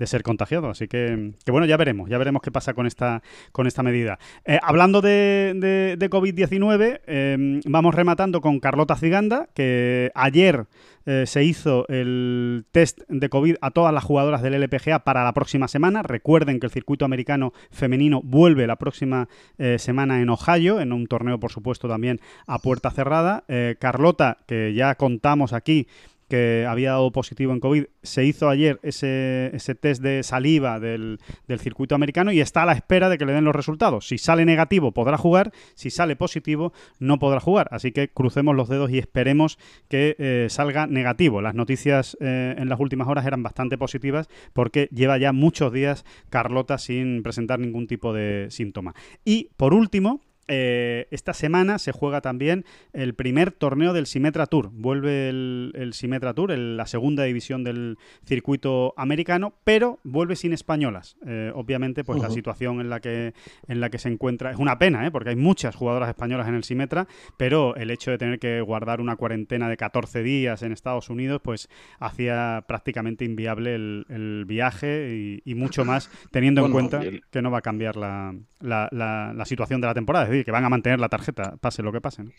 de 0.00 0.06
ser 0.06 0.22
contagiado. 0.22 0.70
Así 0.70 0.88
que, 0.88 1.32
que 1.44 1.52
bueno, 1.52 1.66
ya 1.66 1.76
veremos, 1.76 2.08
ya 2.08 2.16
veremos 2.18 2.40
qué 2.42 2.50
pasa 2.50 2.72
con 2.74 2.86
esta, 2.86 3.22
con 3.52 3.66
esta 3.66 3.82
medida. 3.82 4.18
Eh, 4.46 4.58
hablando 4.62 5.02
de, 5.02 5.52
de- 5.56 5.96
de 5.98 6.10
COVID-19, 6.10 7.00
eh, 7.06 7.60
vamos 7.66 7.94
rematando 7.94 8.40
con 8.40 8.60
Carlota 8.60 8.96
Ciganda, 8.96 9.48
que 9.54 10.10
ayer 10.14 10.64
eh, 11.04 11.24
se 11.26 11.44
hizo 11.44 11.86
el 11.88 12.64
test 12.72 13.00
de 13.08 13.28
COVID 13.28 13.56
a 13.60 13.70
todas 13.72 13.92
las 13.92 14.02
jugadoras 14.04 14.40
del 14.42 14.54
LPGA 14.54 15.00
para 15.04 15.22
la 15.22 15.34
próxima 15.34 15.68
semana. 15.68 16.02
Recuerden 16.02 16.60
que 16.60 16.66
el 16.66 16.72
circuito 16.72 17.04
americano 17.04 17.52
femenino 17.70 18.22
vuelve 18.24 18.66
la 18.66 18.76
próxima 18.76 19.28
eh, 19.58 19.76
semana 19.78 20.22
en 20.22 20.30
Ohio, 20.30 20.80
en 20.80 20.92
un 20.94 21.06
torneo, 21.06 21.38
por 21.38 21.52
supuesto, 21.52 21.88
también 21.88 22.20
a 22.46 22.58
puerta 22.58 22.90
cerrada. 22.90 23.44
Carlota, 23.78 24.38
que 24.46 24.72
ya 24.72 24.94
contamos 24.94 25.52
aquí 25.52 25.86
que 26.30 26.64
había 26.66 26.92
dado 26.92 27.12
positivo 27.12 27.52
en 27.52 27.60
COVID, 27.60 27.84
se 28.02 28.24
hizo 28.24 28.48
ayer 28.48 28.80
ese, 28.82 29.50
ese 29.52 29.74
test 29.74 30.00
de 30.00 30.22
saliva 30.22 30.80
del, 30.80 31.18
del 31.46 31.60
circuito 31.60 31.94
americano 31.94 32.32
y 32.32 32.40
está 32.40 32.62
a 32.62 32.66
la 32.66 32.72
espera 32.72 33.10
de 33.10 33.18
que 33.18 33.26
le 33.26 33.32
den 33.32 33.44
los 33.44 33.54
resultados. 33.54 34.08
Si 34.08 34.16
sale 34.16 34.46
negativo 34.46 34.92
podrá 34.92 35.18
jugar, 35.18 35.52
si 35.74 35.90
sale 35.90 36.16
positivo 36.16 36.72
no 36.98 37.18
podrá 37.18 37.40
jugar. 37.40 37.68
Así 37.72 37.92
que 37.92 38.08
crucemos 38.08 38.56
los 38.56 38.68
dedos 38.68 38.90
y 38.90 38.98
esperemos 38.98 39.58
que 39.88 40.16
eh, 40.18 40.46
salga 40.48 40.86
negativo. 40.86 41.42
Las 41.42 41.54
noticias 41.54 42.16
eh, 42.20 42.54
en 42.56 42.68
las 42.68 42.80
últimas 42.80 43.08
horas 43.08 43.26
eran 43.26 43.42
bastante 43.42 43.76
positivas 43.76 44.28
porque 44.52 44.88
lleva 44.92 45.18
ya 45.18 45.32
muchos 45.32 45.72
días 45.72 46.04
Carlota 46.30 46.78
sin 46.78 47.22
presentar 47.22 47.58
ningún 47.58 47.88
tipo 47.88 48.12
de 48.12 48.46
síntoma. 48.50 48.94
Y 49.24 49.50
por 49.56 49.74
último, 49.74 50.20
eh, 50.50 51.06
esta 51.10 51.32
semana 51.32 51.78
se 51.78 51.92
juega 51.92 52.20
también 52.20 52.64
el 52.92 53.14
primer 53.14 53.52
torneo 53.52 53.92
del 53.92 54.06
Symetra 54.06 54.46
Tour. 54.46 54.68
Vuelve 54.72 55.28
el, 55.30 55.72
el 55.74 55.94
Symetra 55.94 56.34
Tour, 56.34 56.50
el- 56.50 56.76
la 56.76 56.86
segunda 56.86 57.24
división 57.24 57.64
del 57.64 57.96
circuito 58.26 58.92
americano, 58.96 59.54
pero 59.64 59.98
vuelve 60.04 60.36
sin 60.36 60.52
españolas. 60.52 61.16
Eh, 61.26 61.50
obviamente, 61.54 62.04
pues 62.04 62.18
la 62.20 62.28
situación 62.34 62.80
en 62.80 62.90
la 62.90 63.00
que 63.00 63.32
en 63.68 63.80
la 63.80 63.88
que 63.90 63.98
se 63.98 64.08
encuentra 64.08 64.50
es 64.50 64.56
una 64.58 64.78
pena, 64.78 65.06
¿eh? 65.06 65.10
porque 65.10 65.30
hay 65.30 65.36
muchas 65.36 65.74
jugadoras 65.74 66.08
españolas 66.08 66.48
en 66.48 66.54
el 66.54 66.64
Symetra, 66.64 67.06
pero 67.36 67.76
el 67.76 67.90
hecho 67.90 68.10
de 68.10 68.18
tener 68.18 68.38
que 68.38 68.60
guardar 68.60 69.00
una 69.00 69.16
cuarentena 69.16 69.68
de 69.68 69.76
14 69.76 70.22
días 70.22 70.62
en 70.62 70.72
Estados 70.72 71.10
Unidos, 71.10 71.40
pues 71.42 71.68
hacía 71.98 72.64
prácticamente 72.66 73.24
inviable 73.24 73.74
el, 73.74 74.06
el 74.08 74.44
viaje 74.46 75.14
y, 75.44 75.50
y 75.50 75.54
mucho 75.54 75.84
más, 75.84 76.10
teniendo 76.30 76.60
en 76.66 76.72
cuenta 76.72 76.98
que 77.30 77.42
no 77.42 77.50
va 77.50 77.58
a 77.58 77.62
cambiar 77.62 77.96
la, 77.96 78.34
la- 78.60 78.88
la- 78.90 79.32
la 79.34 79.44
situación 79.44 79.80
de 79.80 79.86
la 79.86 79.94
temporada, 79.94 80.24
es 80.26 80.30
decir, 80.30 80.39
que 80.44 80.50
van 80.50 80.64
a 80.64 80.68
mantener 80.68 81.00
la 81.00 81.08
tarjeta, 81.08 81.56
pase 81.60 81.82
lo 81.82 81.92
que 81.92 82.00
pase. 82.00 82.24
¿no? 82.24 82.30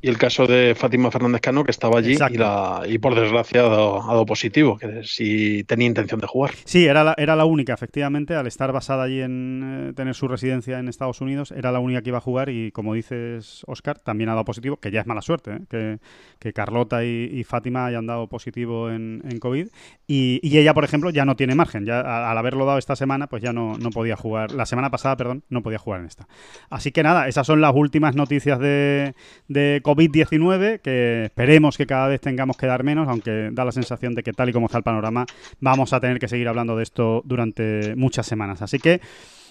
Y 0.00 0.08
el 0.08 0.18
caso 0.18 0.46
de 0.46 0.74
Fátima 0.76 1.10
Fernández 1.10 1.40
Cano, 1.40 1.64
que 1.64 1.70
estaba 1.70 1.98
allí 1.98 2.16
y, 2.30 2.36
la, 2.36 2.82
y 2.86 2.98
por 2.98 3.14
desgracia 3.14 3.60
ha 3.60 3.68
dado, 3.68 4.02
ha 4.02 4.06
dado 4.06 4.26
positivo, 4.26 4.78
que 4.78 5.02
si 5.04 5.64
tenía 5.64 5.86
intención 5.86 6.20
de 6.20 6.26
jugar. 6.26 6.52
Sí, 6.64 6.86
era 6.86 7.02
la, 7.02 7.14
era 7.16 7.36
la 7.36 7.44
única, 7.44 7.74
efectivamente, 7.74 8.34
al 8.34 8.46
estar 8.46 8.72
basada 8.72 9.04
allí 9.04 9.20
en 9.20 9.88
eh, 9.88 9.92
tener 9.94 10.14
su 10.14 10.28
residencia 10.28 10.78
en 10.78 10.88
Estados 10.88 11.20
Unidos, 11.20 11.52
era 11.52 11.72
la 11.72 11.80
única 11.80 12.02
que 12.02 12.10
iba 12.10 12.18
a 12.18 12.20
jugar 12.22 12.50
y, 12.50 12.72
como 12.72 12.94
dices, 12.94 13.62
Oscar, 13.66 13.98
también 13.98 14.28
ha 14.28 14.32
dado 14.32 14.44
positivo, 14.44 14.76
que 14.76 14.90
ya 14.90 15.00
es 15.00 15.06
mala 15.06 15.22
suerte, 15.22 15.52
¿eh? 15.52 15.60
que, 15.70 15.98
que 16.38 16.52
Carlota 16.52 17.04
y, 17.04 17.30
y 17.32 17.44
Fátima 17.44 17.86
hayan 17.86 18.06
dado 18.06 18.26
positivo 18.28 18.90
en, 18.90 19.22
en 19.28 19.38
COVID. 19.38 19.68
Y, 20.06 20.40
y 20.42 20.58
ella, 20.58 20.74
por 20.74 20.84
ejemplo, 20.84 21.10
ya 21.10 21.24
no 21.24 21.36
tiene 21.36 21.54
margen, 21.54 21.84
ya 21.86 22.00
al 22.30 22.38
haberlo 22.38 22.66
dado 22.66 22.78
esta 22.78 22.96
semana, 22.96 23.26
pues 23.26 23.42
ya 23.42 23.52
no, 23.52 23.76
no 23.78 23.90
podía 23.90 24.16
jugar, 24.16 24.52
la 24.52 24.66
semana 24.66 24.90
pasada, 24.90 25.16
perdón, 25.16 25.42
no 25.48 25.62
podía 25.62 25.78
jugar 25.78 26.00
en 26.00 26.06
esta. 26.06 26.28
Así 26.70 26.92
que 26.92 27.02
nada, 27.02 27.28
esas 27.28 27.45
son 27.46 27.60
las 27.60 27.74
últimas 27.74 28.14
noticias 28.14 28.58
de, 28.58 29.14
de 29.48 29.80
COVID-19, 29.82 30.80
que 30.80 31.24
esperemos 31.24 31.76
que 31.76 31.86
cada 31.86 32.08
vez 32.08 32.20
tengamos 32.20 32.56
que 32.56 32.66
dar 32.66 32.82
menos, 32.82 33.08
aunque 33.08 33.50
da 33.52 33.64
la 33.64 33.72
sensación 33.72 34.14
de 34.14 34.22
que 34.22 34.32
tal 34.32 34.48
y 34.48 34.52
como 34.52 34.66
está 34.66 34.78
el 34.78 34.84
panorama, 34.84 35.26
vamos 35.60 35.92
a 35.92 36.00
tener 36.00 36.18
que 36.18 36.28
seguir 36.28 36.48
hablando 36.48 36.76
de 36.76 36.82
esto 36.82 37.22
durante 37.24 37.94
muchas 37.96 38.26
semanas. 38.26 38.62
Así 38.62 38.78
que 38.78 39.00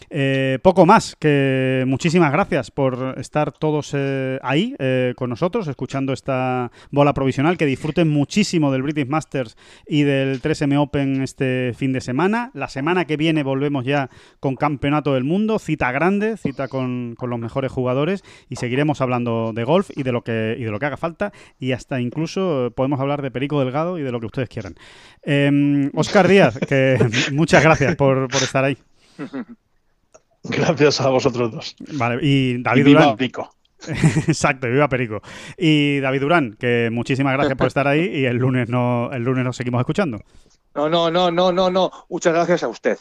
eh, 0.10 0.60
poco 0.62 0.86
más, 0.86 1.16
que 1.16 1.84
muchísimas 1.88 2.32
gracias 2.32 2.72
por 2.72 3.16
estar 3.18 3.52
todos 3.52 3.92
eh, 3.94 4.40
ahí 4.44 4.76
eh, 4.80 5.14
con 5.16 5.30
nosotros, 5.30 5.68
escuchando 5.68 6.14
esta 6.14 6.72
bola 6.92 7.14
provisional, 7.14 7.58
que 7.58 7.66
disfruten 7.66 8.10
muchísimo 8.10 8.72
del 8.72 8.84
British 8.84 9.08
Masters 9.08 9.58
y 9.88 10.04
del 10.04 10.42
3M 10.42 10.80
Open 10.80 11.22
este 11.22 11.74
fin 11.76 11.92
de 11.94 12.02
semana. 12.02 12.52
La 12.54 12.68
semana 12.68 13.06
que 13.06 13.18
viene 13.18 13.44
volvemos 13.44 13.86
ya 13.86 14.10
con 14.40 14.56
Campeonato 14.56 15.14
del 15.14 15.24
Mundo, 15.24 15.60
cita 15.60 15.92
grande, 15.92 16.38
cita 16.38 16.68
con, 16.68 17.16
los 17.26 17.40
mejores 17.40 17.72
jugadores 17.72 18.24
y 18.50 18.56
seguiremos 18.58 19.02
hablando 19.02 19.52
de 19.54 19.64
golf 19.64 19.90
y 19.96 20.04
de 20.04 20.12
lo 20.12 20.24
que, 20.24 20.56
y 20.58 20.64
de 20.64 20.72
lo 20.72 20.80
que 20.80 20.86
haga 20.86 20.98
falta 20.98 21.34
y 21.60 21.72
hasta 21.72 22.00
incluso 22.00 22.72
podemos 22.76 23.00
hablar 23.00 23.22
de 23.24 23.32
Perico 23.32 23.60
Delgado 23.60 23.98
y 23.98 24.04
de 24.04 24.12
lo 24.12 24.20
que 24.20 24.28
ustedes 24.28 24.50
quieran. 24.50 24.76
Oscar 25.96 26.28
Díaz, 26.28 26.60
que 26.60 26.98
muchas 27.34 27.64
gracias 27.64 27.96
por, 27.96 28.28
por 28.28 28.44
estar 28.44 28.64
ahí. 28.64 28.78
Gracias 30.50 31.02
a 31.02 31.10
vosotros 31.10 31.52
dos. 31.52 31.76
Vale, 31.94 32.20
y 32.22 32.62
David 32.62 32.82
Y 32.82 32.84
viva 32.84 33.02
Durán. 33.02 33.18
Pico. 33.18 33.50
Exacto, 34.28 34.68
y 34.68 34.72
viva 34.72 34.88
Perico. 34.88 35.22
Y 35.58 36.00
David 36.00 36.22
Durán, 36.22 36.56
que 36.60 36.90
muchísimas 36.92 37.34
gracias 37.34 37.58
por 37.58 37.68
estar 37.68 37.88
ahí 37.88 38.06
y 38.06 38.26
el 38.26 38.38
lunes 38.38 38.70
no, 38.70 39.12
el 39.12 39.24
lunes 39.24 39.44
nos 39.44 39.56
seguimos 39.58 39.80
escuchando. 39.80 40.20
No, 40.74 40.90
no, 40.90 41.10
no, 41.10 41.32
no, 41.32 41.52
no, 41.52 41.70
no. 41.70 41.92
Muchas 42.10 42.34
gracias 42.34 42.64
a 42.64 42.68
usted. 42.68 42.98